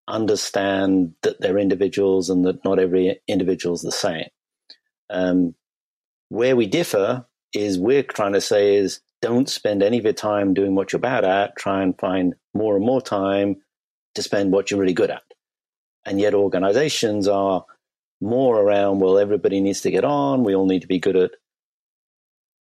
understand 0.08 1.14
that 1.24 1.42
they're 1.42 1.58
individuals 1.58 2.30
and 2.30 2.46
that 2.46 2.64
not 2.64 2.80
every 2.80 3.20
individual 3.28 3.76
is 3.76 3.82
the 3.82 3.92
same. 3.92 4.28
Um, 5.10 5.56
where 6.30 6.56
we 6.56 6.68
differ 6.68 7.26
is 7.54 7.80
we're 7.80 8.04
trying 8.04 8.34
to 8.34 8.42
say 8.42 8.76
is 8.76 9.02
don't 9.22 9.50
spend 9.50 9.82
any 9.82 9.98
of 9.98 10.04
your 10.04 10.14
time 10.14 10.54
doing 10.54 10.76
what 10.76 10.92
you're 10.92 11.00
bad 11.00 11.26
at. 11.26 11.56
Try 11.58 11.82
and 11.82 11.98
find 11.98 12.36
more 12.54 12.76
and 12.76 12.86
more 12.86 13.02
time 13.02 13.58
to 14.16 14.22
spend 14.22 14.52
what 14.52 14.70
you're 14.70 14.80
really 14.80 14.94
good 14.94 15.12
at. 15.12 15.24
And 16.06 16.20
yet 16.20 16.34
organizations 16.34 17.28
are 17.28 17.66
more 18.22 18.60
around, 18.60 19.00
well, 19.00 19.18
everybody 19.18 19.60
needs 19.60 19.82
to 19.82 19.92
get 19.92 20.04
on. 20.04 20.44
We 20.44 20.56
all 20.56 20.66
need 20.66 20.82
to 20.82 20.88
be 20.88 21.00
good 21.00 21.16
at 21.16 21.32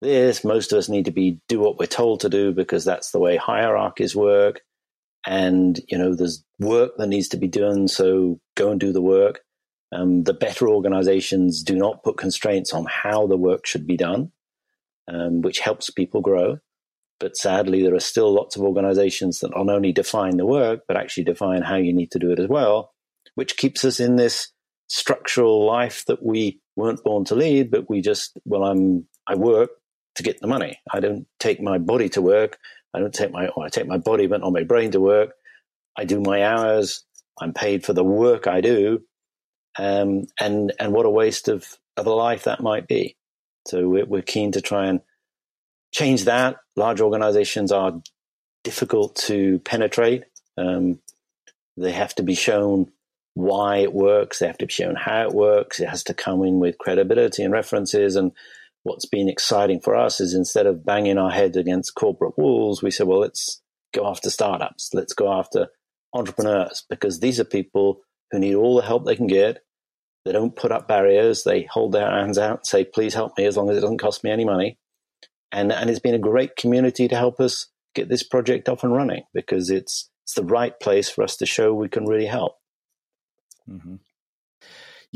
this. 0.01 0.45
Most 0.45 0.73
of 0.73 0.79
us 0.79 0.89
need 0.89 1.07
to 1.07 1.11
be 1.11 1.41
do 1.49 1.61
what 1.61 1.79
we're 1.79 1.87
told 1.87 2.21
to 2.21 2.29
do 2.29 2.53
because 2.53 2.85
that's 2.85 3.11
the 3.11 3.19
way 3.19 3.37
hierarchies 3.37 4.15
work. 4.15 4.63
And, 5.27 5.81
you 5.89 5.99
know, 5.99 6.15
there's 6.15 6.45
work 6.61 6.93
that 6.97 7.09
needs 7.09 7.29
to 7.29 7.37
be 7.37 7.49
done. 7.49 7.89
So 7.89 8.41
go 8.55 8.71
and 8.71 8.79
do 8.79 8.93
the 8.93 9.03
work. 9.03 9.41
Um, 9.93 10.25
the 10.25 10.35
better 10.35 10.69
organizations 10.69 11.63
do 11.63 11.75
not 11.77 12.03
put 12.03 12.17
constraints 12.17 12.73
on 12.73 12.87
how 12.87 13.27
the 13.27 13.37
work 13.37 13.67
should 13.67 13.87
be 13.87 13.97
done, 13.97 14.33
um, 15.09 15.43
which 15.43 15.59
helps 15.59 15.91
people 15.91 16.21
grow. 16.21 16.59
But 17.19 17.37
sadly, 17.37 17.83
there 17.83 17.95
are 17.95 18.01
still 18.01 18.33
lots 18.33 18.57
of 18.57 18.63
organizations 18.63 19.41
that 19.41 19.57
not 19.57 19.69
only 19.71 19.93
define 19.93 20.37
the 20.37 20.47
work, 20.47 20.81
but 20.87 20.97
actually 20.97 21.25
define 21.25 21.63
how 21.63 21.77
you 21.77 21.93
need 21.93 22.11
to 22.13 22.19
do 22.19 22.31
it 22.31 22.39
as 22.39 22.49
well, 22.49 22.93
which 23.35 23.57
keeps 23.57 23.85
us 23.85 24.01
in 24.01 24.17
this 24.17 24.53
structural 24.89 25.65
life 25.67 26.05
that 26.07 26.23
we 26.23 26.61
weren't 26.77 27.03
born 27.03 27.25
to 27.25 27.35
lead, 27.35 27.71
but 27.71 27.89
we 27.89 28.01
just, 28.01 28.39
well, 28.45 28.65
I'm, 28.65 29.07
I 29.27 29.35
work 29.35 29.71
to 30.17 30.23
get 30.23 30.41
the 30.41 30.47
money. 30.47 30.79
I 30.93 31.01
don't 31.01 31.27
take 31.41 31.61
my 31.61 31.79
body 31.79 32.09
to 32.11 32.23
work. 32.23 32.59
I 32.97 33.01
don't 33.01 33.13
take 33.13 33.31
my, 33.31 33.51
I 33.63 33.69
take 33.69 33.87
my 33.87 33.99
body, 33.99 34.27
but 34.27 34.41
not 34.41 34.55
my 34.55 34.65
brain 34.65 34.93
to 34.93 35.01
work. 35.01 35.35
I 35.99 36.05
do 36.05 36.19
my 36.19 36.43
hours. 36.43 37.05
I'm 37.39 37.53
paid 37.53 37.85
for 37.85 37.93
the 37.93 38.03
work 38.03 38.47
I 38.47 38.63
do. 38.63 39.03
Um, 39.79 40.27
and, 40.41 40.73
and 40.81 40.95
what 40.95 41.05
a 41.05 41.11
waste 41.11 41.49
of, 41.49 41.67
of 41.99 42.07
a 42.07 42.13
life 42.13 42.45
that 42.45 42.63
might 42.63 42.89
be. 42.89 43.17
So 43.69 43.87
we're, 43.87 44.07
we're 44.07 44.23
keen 44.23 44.53
to 44.53 44.63
try 44.63 44.87
and 44.87 45.03
change 45.93 46.25
that. 46.25 46.57
Large 46.75 47.03
organizations 47.03 47.71
are 47.71 48.01
difficult 48.65 49.15
to 49.17 49.59
penetrate. 49.59 50.25
Um, 50.57 51.01
they 51.77 51.93
have 51.93 52.15
to 52.15 52.23
be 52.23 52.35
shown 52.35 52.91
why 53.35 53.79
it 53.79 53.93
works. 53.93 54.39
They 54.39 54.47
have 54.47 54.59
to 54.59 54.67
be 54.67 54.73
shown 54.73 54.95
how 54.95 55.23
it 55.25 55.35
works. 55.35 55.81
It 55.81 55.91
has 55.91 56.05
to 56.05 56.15
come 56.15 56.43
in 56.45 56.61
with 56.61 56.79
credibility 56.79 57.43
and 57.43 57.53
references. 57.53 58.17
And 58.17 58.33
what's 58.87 59.07
been 59.07 59.29
exciting 59.29 59.81
for 59.81 59.97
us 59.97 60.21
is 60.21 60.33
instead 60.33 60.65
of 60.65 60.85
banging 60.87 61.19
our 61.19 61.31
heads 61.31 61.57
against 61.57 61.97
corporate 61.97 62.39
walls, 62.39 62.83
we 62.83 62.91
said, 62.93 63.09
well, 63.09 63.19
let's 63.19 63.61
go 63.93 64.07
after 64.07 64.31
startups. 64.31 64.91
Let's 64.95 65.13
go 65.13 65.33
after 65.33 65.69
entrepreneurs 66.15 66.85
because 66.89 67.19
these 67.19 67.41
are 67.41 67.45
people 67.45 68.01
who 68.31 68.39
need 68.39 68.55
all 68.55 68.77
the 68.77 68.87
help 68.87 69.05
they 69.05 69.17
can 69.17 69.27
get. 69.27 69.59
They 70.25 70.31
don't 70.31 70.55
put 70.55 70.71
up 70.71 70.87
barriers. 70.87 71.43
They 71.43 71.65
hold 71.65 71.93
their 71.93 72.09
hands 72.09 72.39
out 72.39 72.59
and 72.59 72.67
say, 72.67 72.85
please 72.85 73.15
help 73.15 73.37
me 73.37 73.45
as 73.45 73.57
long 73.57 73.71
as 73.71 73.77
it 73.77 73.81
doesn't 73.81 73.99
cost 73.99 74.23
me 74.23 74.31
any 74.31 74.45
money. 74.45 74.79
And, 75.51 75.73
and 75.73 75.91
it's 75.91 76.01
been 76.01 76.15
a 76.15 76.19
great 76.19 76.55
community 76.55 77.09
to 77.09 77.17
help 77.17 77.41
us 77.41 77.67
get 77.95 78.09
this 78.09 78.23
project 78.23 78.69
off 78.69 78.85
and 78.85 78.93
running 78.93 79.25
because 79.35 79.69
it's, 79.69 80.11
it's 80.25 80.35
the 80.35 80.45
right 80.45 80.79
place 80.79 81.11
for 81.11 81.25
us 81.25 81.37
to 81.39 81.47
show 81.47 81.75
we 81.75 81.89
can 81.89 82.07
really 82.07 82.27
help. 82.27 82.57
Mm-hmm. 83.69 83.97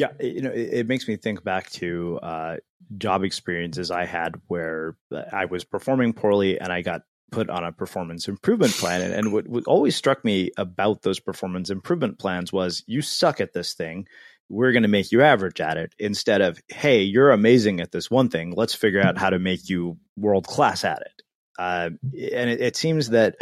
Yeah, 0.01 0.13
you 0.19 0.41
know, 0.41 0.51
it, 0.51 0.71
it, 0.73 0.89
makes 0.89 1.07
me 1.07 1.17
think 1.17 1.45
back 1.45 1.69
to 1.73 2.19
uh, 2.23 2.57
job 2.97 3.23
experiences 3.23 3.91
I 3.91 4.07
had 4.07 4.41
where 4.47 4.97
I 5.31 5.45
was 5.45 5.63
performing 5.63 6.15
poorly 6.15 6.59
and 6.59 6.73
I 6.73 6.81
got 6.81 7.03
put 7.31 7.51
on 7.51 7.65
a 7.65 7.71
performance 7.71 8.27
improvement 8.27 8.73
plan. 8.73 9.03
And, 9.03 9.13
and 9.13 9.31
what, 9.31 9.47
what 9.47 9.65
always 9.67 9.95
struck 9.95 10.25
me 10.25 10.53
about 10.57 11.03
those 11.03 11.21
performance 11.21 11.69
improvement 11.69 12.19
plans 12.19 12.51
was 12.51 12.83
you 12.87 13.03
suck 13.03 13.43
at 13.43 13.53
this 13.53 13.75
thing. 13.75 14.09
We're 14.49 14.73
going 14.73 14.85
to 14.85 14.89
make 14.89 15.13
you 15.13 15.21
average 15.21 15.61
at 15.61 15.77
it 15.77 15.95
instead 15.99 16.41
of, 16.41 16.59
hey, 16.69 17.03
you're 17.03 17.33
amazing 17.33 17.81
at 17.81 17.93
this 17.93 18.11
one 18.11 18.31
thing. 18.31 18.55
Let's 18.57 18.75
figure 18.75 19.03
out 19.03 19.19
how 19.19 19.29
to 19.29 19.39
make 19.39 19.69
you 19.69 19.99
world 20.17 20.47
class 20.47 20.83
at 20.83 21.03
it. 21.03 21.23
Uh, 21.59 21.91
and 22.15 22.49
it, 22.49 22.63
it 22.63 22.77
seems 22.77 23.11
that 23.11 23.37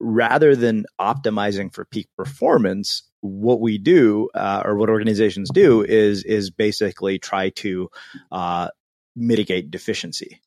rather 0.00 0.54
than 0.54 0.86
optimizing 1.00 1.72
for 1.72 1.84
peak 1.84 2.08
performance, 2.16 3.02
what 3.20 3.60
we 3.60 3.78
do 3.78 4.28
uh, 4.34 4.62
or 4.64 4.76
what 4.76 4.90
organizations 4.90 5.50
do 5.52 5.82
is 5.82 6.24
is 6.24 6.50
basically 6.50 7.18
try 7.18 7.50
to 7.50 7.90
uh, 8.30 8.68
mitigate 9.16 9.70
deficiency. 9.70 10.40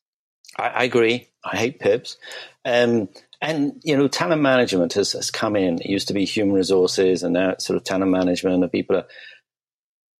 I, 0.58 0.68
I, 0.68 0.82
agree. 0.84 1.28
I 1.44 1.56
hate 1.56 1.80
pips. 1.80 2.16
Um, 2.64 3.08
and 3.40 3.80
you 3.82 3.96
know, 3.96 4.08
talent 4.08 4.42
management 4.42 4.94
has, 4.94 5.12
has 5.12 5.30
come 5.30 5.56
in. 5.56 5.80
It 5.80 5.90
used 5.90 6.08
to 6.08 6.14
be 6.14 6.24
human 6.24 6.54
resources, 6.54 7.22
and 7.22 7.34
now 7.34 7.50
it's 7.50 7.66
sort 7.66 7.76
of 7.76 7.84
talent 7.84 8.10
management. 8.10 8.62
And 8.62 8.72
people 8.72 8.96
are 8.96 9.06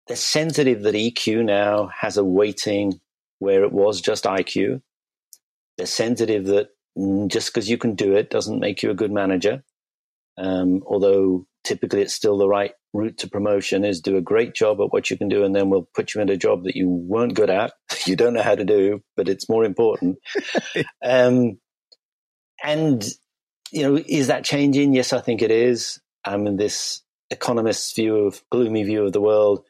they're 0.08 0.16
sensitive 0.16 0.82
that 0.82 0.94
EQ 0.94 1.44
now 1.44 1.86
has 1.86 2.16
a 2.16 2.24
weighting 2.24 3.00
where 3.38 3.62
it 3.62 3.72
was 3.72 4.00
just 4.00 4.24
IQ. 4.24 4.82
They're 5.76 5.86
sensitive 5.86 6.46
that 6.46 6.70
just 7.28 7.52
because 7.52 7.70
you 7.70 7.78
can 7.78 7.94
do 7.94 8.14
it 8.14 8.30
doesn't 8.30 8.60
make 8.60 8.82
you 8.82 8.90
a 8.90 8.94
good 8.94 9.12
manager. 9.12 9.62
Um, 10.38 10.82
although 10.86 11.46
typically 11.64 12.02
it's 12.02 12.14
still 12.14 12.38
the 12.38 12.48
right 12.48 12.72
route 12.92 13.18
to 13.18 13.28
promotion 13.28 13.84
is 13.84 14.00
do 14.00 14.16
a 14.16 14.22
great 14.22 14.54
job 14.54 14.80
at 14.80 14.92
what 14.92 15.10
you 15.10 15.16
can 15.16 15.28
do 15.28 15.44
and 15.44 15.54
then 15.54 15.70
we'll 15.70 15.88
put 15.94 16.14
you 16.14 16.20
in 16.20 16.28
a 16.28 16.36
job 16.36 16.64
that 16.64 16.76
you 16.76 16.88
weren't 16.88 17.34
good 17.34 17.50
at. 17.50 17.72
You 18.04 18.16
don't 18.16 18.34
know 18.34 18.42
how 18.42 18.56
to 18.56 18.64
do 18.64 19.00
but 19.16 19.28
it's 19.28 19.48
more 19.48 19.64
important. 19.64 20.18
Um, 21.04 21.58
and 22.62 23.04
you 23.72 23.82
know 23.82 24.02
is 24.06 24.28
that 24.28 24.44
changing? 24.44 24.94
Yes 24.94 25.12
i 25.12 25.20
think 25.20 25.42
it 25.42 25.50
is. 25.50 26.00
I 26.24 26.36
mean 26.36 26.56
this 26.56 27.02
economist's 27.30 27.94
view 27.94 28.16
of 28.16 28.42
gloomy 28.50 28.84
view 28.84 29.04
of 29.04 29.12
the 29.12 29.20
world 29.20 29.64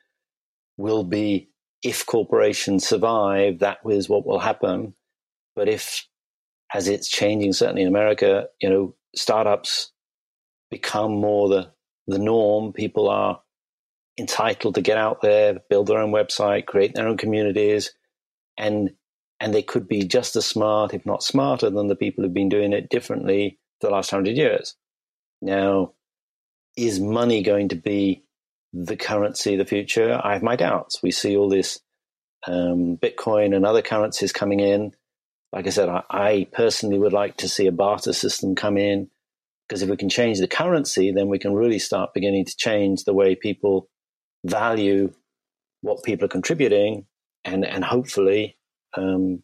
will 0.77 1.05
be 1.05 1.51
if 1.83 2.07
corporations 2.07 2.87
survive 2.87 3.61
that 3.61 3.79
is 3.87 4.09
what 4.09 4.27
will 4.27 4.39
happen. 4.39 4.95
But 5.55 5.69
if 5.69 6.07
as 6.75 6.89
it's 6.89 7.09
changing 7.09 7.53
certainly 7.53 7.83
in 7.83 7.89
america 7.89 8.47
you 8.61 8.69
know 8.69 8.95
startups 9.15 9.93
become 10.71 11.13
more 11.13 11.49
the 11.49 11.71
the 12.07 12.19
norm. 12.19 12.73
People 12.73 13.09
are 13.09 13.41
entitled 14.19 14.75
to 14.75 14.81
get 14.81 14.99
out 14.99 15.21
there, 15.23 15.61
build 15.71 15.87
their 15.87 15.99
own 15.99 16.13
website, 16.13 16.67
create 16.67 16.95
their 16.95 17.09
own 17.09 17.17
communities, 17.17 17.93
and 18.57 18.91
and 19.41 19.53
they 19.53 19.63
could 19.63 19.89
be 19.89 20.05
just 20.05 20.37
as 20.37 20.47
smart, 20.47 20.95
if 20.95 21.05
not 21.05 21.23
smarter, 21.23 21.69
than 21.69 21.89
the 21.89 21.97
people 21.97 22.23
who've 22.23 22.35
been 22.35 22.49
doing 22.49 22.73
it 22.73 22.89
differently 22.89 23.59
for 23.81 23.89
the 23.89 23.93
last 23.93 24.11
hundred 24.11 24.37
years. 24.37 24.77
Now, 25.41 25.95
is 26.77 27.01
money 27.01 27.43
going 27.43 27.71
to 27.71 27.77
be 27.77 28.25
the 28.73 28.97
currency 28.97 29.55
of 29.55 29.59
the 29.59 29.65
future? 29.65 30.21
I 30.23 30.35
have 30.35 30.43
my 30.43 30.55
doubts. 30.55 31.03
We 31.03 31.11
see 31.11 31.37
all 31.37 31.49
this 31.49 31.81
um, 32.47 32.97
Bitcoin 32.97 33.55
and 33.55 33.67
other 33.67 33.83
currencies 33.83 34.33
coming 34.33 34.61
in. 34.61 34.93
Like 35.53 35.67
I 35.67 35.71
said, 35.71 35.89
I, 35.89 36.03
I 36.11 36.47
personally 36.53 36.99
would 36.99 37.13
like 37.13 37.37
to 37.39 37.49
see 37.49 37.67
a 37.67 37.73
barter 37.73 38.13
system 38.13 38.55
come 38.55 38.77
in 38.77 39.11
because 39.69 39.83
if 39.83 39.89
we 39.89 39.97
can 39.97 40.09
change 40.09 40.39
the 40.39 40.49
currency, 40.49 41.13
then 41.13 41.29
we 41.29 41.39
can 41.39 41.55
really 41.55 41.79
start 41.79 42.15
beginning 42.15 42.45
to 42.47 42.57
change 42.57 43.05
the 43.05 43.15
way 43.15 43.35
people 43.35 43.89
value 44.45 45.13
what 45.83 46.03
people 46.05 46.25
are 46.25 46.29
contributing 46.29 47.07
and, 47.45 47.65
and 47.65 47.85
hopefully 47.85 48.57
um, 48.97 49.43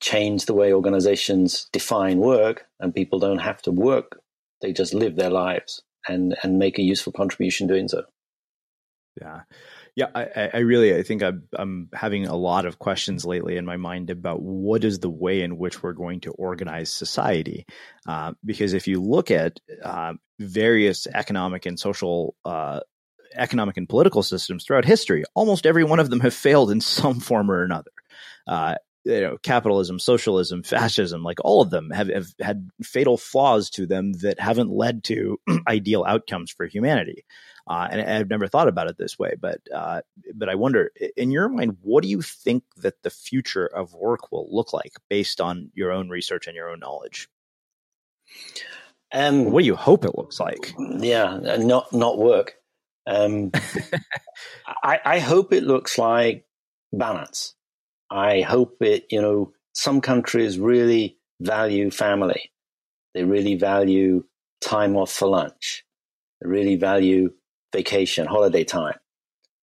change 0.00 0.46
the 0.46 0.54
way 0.54 0.72
organizations 0.72 1.68
define 1.72 2.18
work 2.18 2.66
and 2.80 2.94
people 2.94 3.18
don't 3.18 3.38
have 3.38 3.60
to 3.62 3.72
work. 3.72 4.20
They 4.60 4.72
just 4.72 4.94
live 4.94 5.16
their 5.16 5.30
lives 5.30 5.82
and, 6.08 6.36
and 6.42 6.58
make 6.58 6.78
a 6.78 6.82
useful 6.82 7.12
contribution 7.12 7.66
doing 7.66 7.88
so. 7.88 8.04
Yeah. 9.20 9.42
Yeah, 9.98 10.10
I, 10.14 10.50
I, 10.54 10.58
really 10.58 10.94
I 10.94 11.02
think 11.02 11.24
I'm, 11.24 11.48
I'm, 11.52 11.88
having 11.92 12.24
a 12.24 12.36
lot 12.36 12.66
of 12.66 12.78
questions 12.78 13.24
lately 13.24 13.56
in 13.56 13.64
my 13.64 13.76
mind 13.76 14.10
about 14.10 14.40
what 14.40 14.84
is 14.84 15.00
the 15.00 15.10
way 15.10 15.40
in 15.42 15.58
which 15.58 15.82
we're 15.82 15.92
going 15.92 16.20
to 16.20 16.30
organize 16.30 16.94
society. 16.94 17.66
Uh, 18.06 18.34
because 18.44 18.74
if 18.74 18.86
you 18.86 19.02
look 19.02 19.32
at 19.32 19.58
uh, 19.82 20.12
various 20.38 21.08
economic 21.12 21.66
and 21.66 21.80
social, 21.80 22.36
uh, 22.44 22.78
economic 23.34 23.76
and 23.76 23.88
political 23.88 24.22
systems 24.22 24.64
throughout 24.64 24.84
history, 24.84 25.24
almost 25.34 25.66
every 25.66 25.82
one 25.82 25.98
of 25.98 26.10
them 26.10 26.20
have 26.20 26.32
failed 26.32 26.70
in 26.70 26.80
some 27.00 27.18
form 27.18 27.50
or 27.50 27.64
another. 27.64 27.90
Uh, 28.46 28.76
you 29.02 29.20
know, 29.20 29.36
capitalism, 29.42 29.98
socialism, 29.98 30.62
fascism, 30.62 31.24
like 31.24 31.38
all 31.42 31.60
of 31.60 31.70
them 31.70 31.90
have, 31.90 32.08
have 32.08 32.28
had 32.40 32.70
fatal 32.84 33.16
flaws 33.16 33.68
to 33.70 33.84
them 33.84 34.12
that 34.12 34.38
haven't 34.38 34.70
led 34.70 35.02
to 35.02 35.40
ideal 35.68 36.04
outcomes 36.06 36.52
for 36.52 36.66
humanity. 36.66 37.24
Uh, 37.68 37.86
and 37.90 38.00
I've 38.00 38.30
never 38.30 38.48
thought 38.48 38.68
about 38.68 38.88
it 38.88 38.96
this 38.96 39.18
way, 39.18 39.34
but 39.38 39.60
uh, 39.74 40.00
but 40.34 40.48
I 40.48 40.54
wonder, 40.54 40.90
in 41.16 41.30
your 41.30 41.48
mind, 41.50 41.76
what 41.82 42.02
do 42.02 42.08
you 42.08 42.22
think 42.22 42.64
that 42.78 43.02
the 43.02 43.10
future 43.10 43.66
of 43.66 43.92
work 43.92 44.32
will 44.32 44.48
look 44.50 44.72
like 44.72 44.92
based 45.10 45.40
on 45.40 45.70
your 45.74 45.92
own 45.92 46.08
research 46.08 46.46
and 46.46 46.56
your 46.56 46.70
own 46.70 46.80
knowledge? 46.80 47.28
Um, 49.12 49.50
what 49.50 49.60
do 49.60 49.66
you 49.66 49.76
hope 49.76 50.04
it 50.04 50.16
looks 50.16 50.40
like? 50.40 50.74
Yeah, 50.78 51.38
not 51.58 51.92
not 51.92 52.18
work. 52.18 52.54
Um, 53.06 53.50
I, 54.82 55.00
I 55.04 55.18
hope 55.18 55.52
it 55.52 55.64
looks 55.64 55.98
like 55.98 56.46
balance. 56.92 57.54
I 58.10 58.40
hope 58.42 58.82
it, 58.82 59.06
you 59.10 59.20
know, 59.20 59.52
some 59.74 60.00
countries 60.00 60.58
really 60.58 61.18
value 61.40 61.90
family. 61.90 62.50
They 63.14 63.24
really 63.24 63.54
value 63.54 64.24
time 64.60 64.96
off 64.96 65.12
for 65.12 65.28
lunch. 65.28 65.84
They 66.40 66.48
really 66.48 66.76
value 66.76 67.32
vacation, 67.72 68.26
holiday 68.26 68.64
time. 68.64 68.98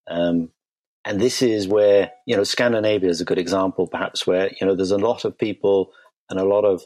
Um, 0.07 0.49
and 1.03 1.19
this 1.19 1.41
is 1.41 1.67
where, 1.67 2.11
you 2.25 2.35
know, 2.35 2.43
Scandinavia 2.43 3.09
is 3.09 3.21
a 3.21 3.25
good 3.25 3.37
example, 3.37 3.87
perhaps, 3.87 4.25
where, 4.25 4.49
you 4.59 4.65
know, 4.65 4.75
there's 4.75 4.91
a 4.91 4.97
lot 4.97 5.23
of 5.23 5.37
people 5.37 5.91
and 6.29 6.39
a 6.39 6.45
lot 6.45 6.65
of 6.65 6.83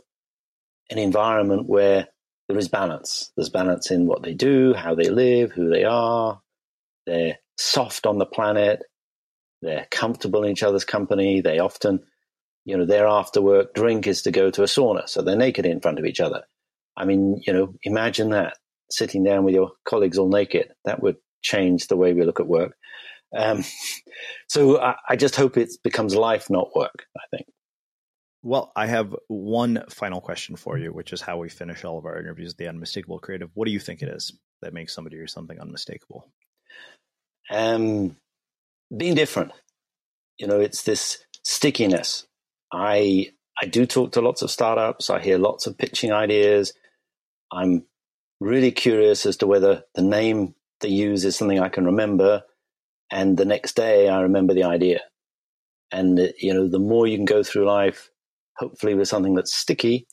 an 0.90 0.98
environment 0.98 1.68
where 1.68 2.08
there 2.48 2.58
is 2.58 2.68
balance. 2.68 3.32
There's 3.38 3.50
balance 3.50 3.92
in 3.92 4.08
what 4.08 4.24
they 4.24 4.34
do, 4.34 4.74
how 4.74 4.96
they 4.96 5.10
live, 5.10 5.52
who 5.52 5.70
they 5.70 5.84
are. 5.86 6.42
They're 7.06 7.38
soft 7.58 8.06
on 8.06 8.18
the 8.18 8.26
planet. 8.26 8.82
They're 9.62 9.88
comfortable 9.92 10.44
in 10.44 10.52
each 10.52 10.64
other's 10.64 10.86
company. 10.86 11.42
They 11.42 11.60
often, 11.60 12.02
you 12.66 12.78
know, 12.78 12.86
their 12.86 13.08
after 13.08 13.42
work 13.42 13.74
drink 13.74 14.08
is 14.08 14.24
to 14.24 14.32
go 14.32 14.50
to 14.52 14.64
a 14.64 14.68
sauna. 14.68 15.08
So 15.08 15.22
they're 15.22 15.36
naked 15.36 15.66
in 15.66 15.80
front 15.80 16.00
of 16.00 16.06
each 16.06 16.20
other. 16.20 16.44
I 16.98 17.06
mean, 17.06 17.42
you 17.46 17.54
know, 17.54 17.74
imagine 17.84 18.32
that 18.32 18.58
sitting 18.92 19.24
down 19.24 19.44
with 19.44 19.54
your 19.54 19.72
colleagues 19.88 20.18
all 20.18 20.30
naked. 20.30 20.72
That 20.86 21.02
would 21.02 21.18
change 21.42 21.88
the 21.88 21.98
way 21.98 22.14
we 22.14 22.24
look 22.24 22.40
at 22.40 22.48
work. 22.48 22.76
Um, 23.36 23.64
so 24.48 24.80
I, 24.80 24.96
I 25.08 25.16
just 25.16 25.36
hope 25.36 25.58
it 25.58 25.70
becomes 25.84 26.16
life, 26.16 26.50
not 26.50 26.76
work, 26.76 27.06
I 27.18 27.24
think. 27.36 27.48
Well, 28.42 28.72
I 28.76 28.88
have 28.88 29.14
one 29.28 29.84
final 29.90 30.22
question 30.22 30.56
for 30.56 30.78
you, 30.78 30.94
which 30.94 31.12
is 31.12 31.22
how 31.22 31.38
we 31.38 31.50
finish 31.50 31.84
all 31.84 31.98
of 31.98 32.06
our 32.06 32.18
interviews. 32.18 32.56
The 32.56 32.70
unmistakable 32.70 33.20
creative. 33.20 33.50
What 33.54 33.66
do 33.66 33.72
you 33.72 33.80
think 33.80 34.02
it 34.02 34.08
is 34.08 34.32
that 34.62 34.74
makes 34.74 34.96
somebody 34.96 35.18
or 35.18 35.28
something 35.28 35.60
unmistakable? 35.60 36.32
Um, 37.52 38.16
being 38.96 39.16
different. 39.16 39.52
You 40.38 40.48
know, 40.48 40.62
it's 40.62 40.84
this 40.84 41.18
stickiness. 41.44 42.26
I 42.72 43.32
I 43.62 43.66
do 43.66 43.86
talk 43.86 44.14
to 44.14 44.22
lots 44.22 44.42
of 44.42 44.52
startups. 44.52 45.10
I 45.10 45.20
hear 45.20 45.38
lots 45.38 45.68
of 45.68 45.78
pitching 45.78 46.14
ideas. 46.14 46.74
I'm 47.52 47.86
really 48.40 48.72
curious 48.72 49.26
as 49.26 49.38
to 49.38 49.48
whether 49.48 49.84
the 49.96 50.02
name 50.02 50.56
they 50.82 50.90
use 50.90 51.26
is 51.26 51.36
something 51.36 51.60
I 51.60 51.70
can 51.70 51.86
remember, 51.86 52.44
and 53.12 53.38
the 53.38 53.46
next 53.46 53.76
day 53.76 54.10
I 54.10 54.22
remember 54.22 54.54
the 54.54 54.64
idea. 54.64 55.02
And 55.92 56.34
you 56.38 56.54
know, 56.54 56.68
the 56.68 56.80
more 56.80 57.08
you 57.08 57.18
can 57.18 57.26
go 57.26 57.44
through 57.44 57.66
life 57.66 58.10
hopefully 58.60 58.94
with 58.94 59.08
something 59.08 59.36
that's 59.36 59.56
sticky, 59.56 60.06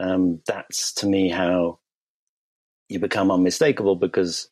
um, 0.00 0.40
that's 0.46 0.92
to 0.94 1.06
me 1.06 1.28
how 1.28 1.78
you 2.88 2.98
become 2.98 3.30
unmistakable 3.30 3.94
because 3.94 4.50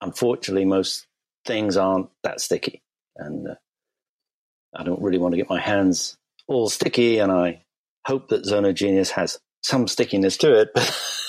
unfortunately 0.00 0.64
most 0.64 1.06
things 1.46 1.76
aren't 1.76 2.10
that 2.24 2.40
sticky. 2.40 2.82
And 3.16 3.48
uh, 3.48 3.54
I 4.74 4.82
don't 4.82 5.00
really 5.00 5.18
want 5.18 5.32
to 5.32 5.36
get 5.36 5.48
my 5.48 5.60
hands 5.60 6.16
all 6.48 6.68
sticky. 6.68 7.18
And 7.18 7.30
I 7.30 7.64
hope 8.04 8.28
that 8.28 8.44
Zone 8.44 8.74
Genius 8.74 9.12
has 9.12 9.38
some 9.62 9.86
stickiness 9.86 10.36
to 10.38 10.60
it, 10.60 10.70
but 10.74 11.16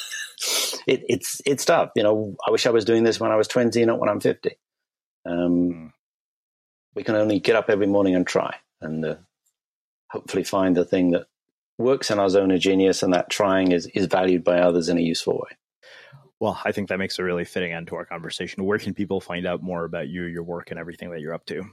it, 0.87 1.03
it's, 1.07 1.41
it's 1.45 1.65
tough. 1.65 1.91
You 1.95 2.03
know, 2.03 2.35
I 2.45 2.51
wish 2.51 2.65
I 2.65 2.71
was 2.71 2.85
doing 2.85 3.03
this 3.03 3.19
when 3.19 3.31
I 3.31 3.35
was 3.35 3.47
20, 3.47 3.85
not 3.85 3.99
when 3.99 4.09
I'm 4.09 4.19
50. 4.19 4.51
Um, 5.25 5.35
mm. 5.35 5.91
we 6.95 7.03
can 7.03 7.15
only 7.15 7.39
get 7.39 7.55
up 7.55 7.69
every 7.69 7.87
morning 7.87 8.15
and 8.15 8.25
try. 8.25 8.55
And 8.81 9.05
uh, 9.05 9.15
hopefully 10.09 10.43
find 10.43 10.75
the 10.75 10.85
thing 10.85 11.11
that 11.11 11.27
works 11.77 12.11
in 12.11 12.19
our 12.19 12.29
zone 12.29 12.51
of 12.51 12.59
genius 12.59 13.03
and 13.03 13.13
that 13.13 13.29
trying 13.29 13.71
is, 13.71 13.87
is 13.87 14.05
valued 14.07 14.43
by 14.43 14.59
others 14.59 14.89
in 14.89 14.97
a 14.97 15.01
useful 15.01 15.35
way. 15.35 15.57
Well, 16.39 16.59
I 16.65 16.71
think 16.71 16.89
that 16.89 16.97
makes 16.97 17.19
a 17.19 17.23
really 17.23 17.45
fitting 17.45 17.71
end 17.71 17.87
to 17.87 17.95
our 17.95 18.05
conversation. 18.05 18.65
Where 18.65 18.79
can 18.79 18.95
people 18.95 19.21
find 19.21 19.45
out 19.45 19.61
more 19.61 19.85
about 19.85 20.07
you, 20.07 20.23
your 20.23 20.41
work, 20.41 20.71
and 20.71 20.79
everything 20.79 21.11
that 21.11 21.21
you're 21.21 21.35
up 21.35 21.45
to? 21.45 21.63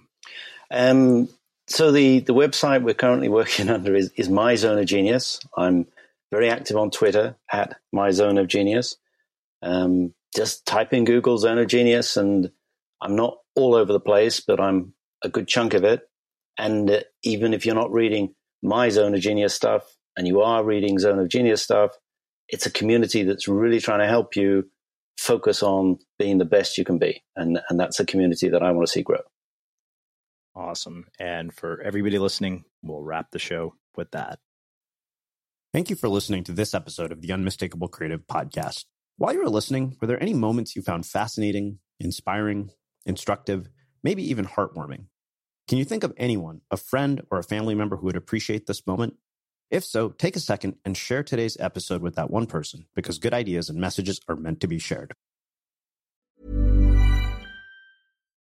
Um, 0.70 1.28
so 1.66 1.90
the, 1.90 2.20
the 2.20 2.34
website 2.34 2.82
we're 2.82 2.92
currently 2.92 3.28
working 3.30 3.70
under 3.70 3.94
is, 3.94 4.10
is 4.16 4.28
My 4.28 4.56
Zone 4.56 4.78
of 4.78 4.86
Genius. 4.86 5.40
I'm 5.56 5.86
very 6.30 6.50
active 6.50 6.76
on 6.76 6.90
Twitter 6.90 7.36
at 7.52 7.76
My 7.92 8.10
Zone 8.10 8.38
of 8.38 8.48
Genius. 8.48 8.96
Um, 9.62 10.14
just 10.36 10.66
type 10.66 10.92
in 10.92 11.04
Google 11.04 11.38
Zone 11.38 11.58
of 11.58 11.66
Genius, 11.66 12.16
and 12.16 12.50
I'm 13.00 13.16
not 13.16 13.38
all 13.56 13.74
over 13.74 13.92
the 13.92 14.00
place, 14.00 14.40
but 14.40 14.60
I'm 14.60 14.94
a 15.22 15.28
good 15.28 15.48
chunk 15.48 15.74
of 15.74 15.84
it. 15.84 16.02
And 16.58 16.90
uh, 16.90 17.00
even 17.22 17.54
if 17.54 17.64
you're 17.64 17.74
not 17.74 17.92
reading 17.92 18.34
my 18.62 18.88
Zone 18.88 19.14
of 19.14 19.20
Genius 19.20 19.54
stuff 19.54 19.96
and 20.16 20.26
you 20.26 20.40
are 20.40 20.64
reading 20.64 20.98
Zone 20.98 21.18
of 21.18 21.28
Genius 21.28 21.62
stuff, 21.62 21.92
it's 22.48 22.66
a 22.66 22.70
community 22.70 23.22
that's 23.22 23.48
really 23.48 23.80
trying 23.80 24.00
to 24.00 24.06
help 24.06 24.36
you 24.36 24.68
focus 25.18 25.62
on 25.62 25.98
being 26.18 26.38
the 26.38 26.44
best 26.44 26.78
you 26.78 26.84
can 26.84 26.98
be. 26.98 27.22
And, 27.36 27.60
and 27.68 27.78
that's 27.78 28.00
a 28.00 28.06
community 28.06 28.48
that 28.48 28.62
I 28.62 28.70
want 28.72 28.86
to 28.86 28.92
see 28.92 29.02
grow. 29.02 29.20
Awesome. 30.54 31.06
And 31.20 31.52
for 31.52 31.80
everybody 31.82 32.18
listening, 32.18 32.64
we'll 32.82 33.02
wrap 33.02 33.30
the 33.30 33.38
show 33.38 33.74
with 33.96 34.10
that. 34.12 34.38
Thank 35.74 35.90
you 35.90 35.96
for 35.96 36.08
listening 36.08 36.44
to 36.44 36.52
this 36.52 36.72
episode 36.72 37.12
of 37.12 37.20
the 37.20 37.30
Unmistakable 37.30 37.88
Creative 37.88 38.26
Podcast. 38.26 38.86
While 39.18 39.34
you 39.34 39.42
were 39.42 39.50
listening, 39.50 39.98
were 40.00 40.06
there 40.06 40.22
any 40.22 40.32
moments 40.32 40.74
you 40.74 40.80
found 40.80 41.04
fascinating, 41.04 41.78
inspiring, 42.00 42.70
instructive, 43.04 43.68
maybe 44.02 44.22
even 44.30 44.46
heartwarming? 44.46 45.08
Can 45.68 45.76
you 45.76 45.84
think 45.84 46.04
of 46.04 46.14
anyone, 46.16 46.62
a 46.70 46.78
friend 46.78 47.20
or 47.30 47.38
a 47.38 47.42
family 47.42 47.74
member 47.74 47.98
who 47.98 48.06
would 48.06 48.16
appreciate 48.16 48.66
this 48.66 48.86
moment? 48.86 49.16
If 49.70 49.84
so, 49.84 50.08
take 50.08 50.36
a 50.36 50.40
second 50.40 50.76
and 50.86 50.96
share 50.96 51.22
today's 51.22 51.58
episode 51.60 52.00
with 52.00 52.14
that 52.14 52.30
one 52.30 52.46
person 52.46 52.86
because 52.94 53.18
good 53.18 53.34
ideas 53.34 53.68
and 53.68 53.78
messages 53.78 54.22
are 54.26 54.36
meant 54.36 54.60
to 54.60 54.68
be 54.68 54.78
shared. 54.78 55.12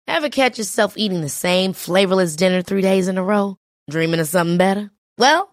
Ever 0.06 0.28
catch 0.28 0.58
yourself 0.58 0.96
eating 0.96 1.20
the 1.20 1.28
same 1.28 1.72
flavorless 1.72 2.36
dinner 2.36 2.62
three 2.62 2.82
days 2.82 3.08
in 3.08 3.18
a 3.18 3.24
row? 3.24 3.56
Dreaming 3.90 4.20
of 4.20 4.28
something 4.28 4.56
better? 4.56 4.92
Well, 5.18 5.52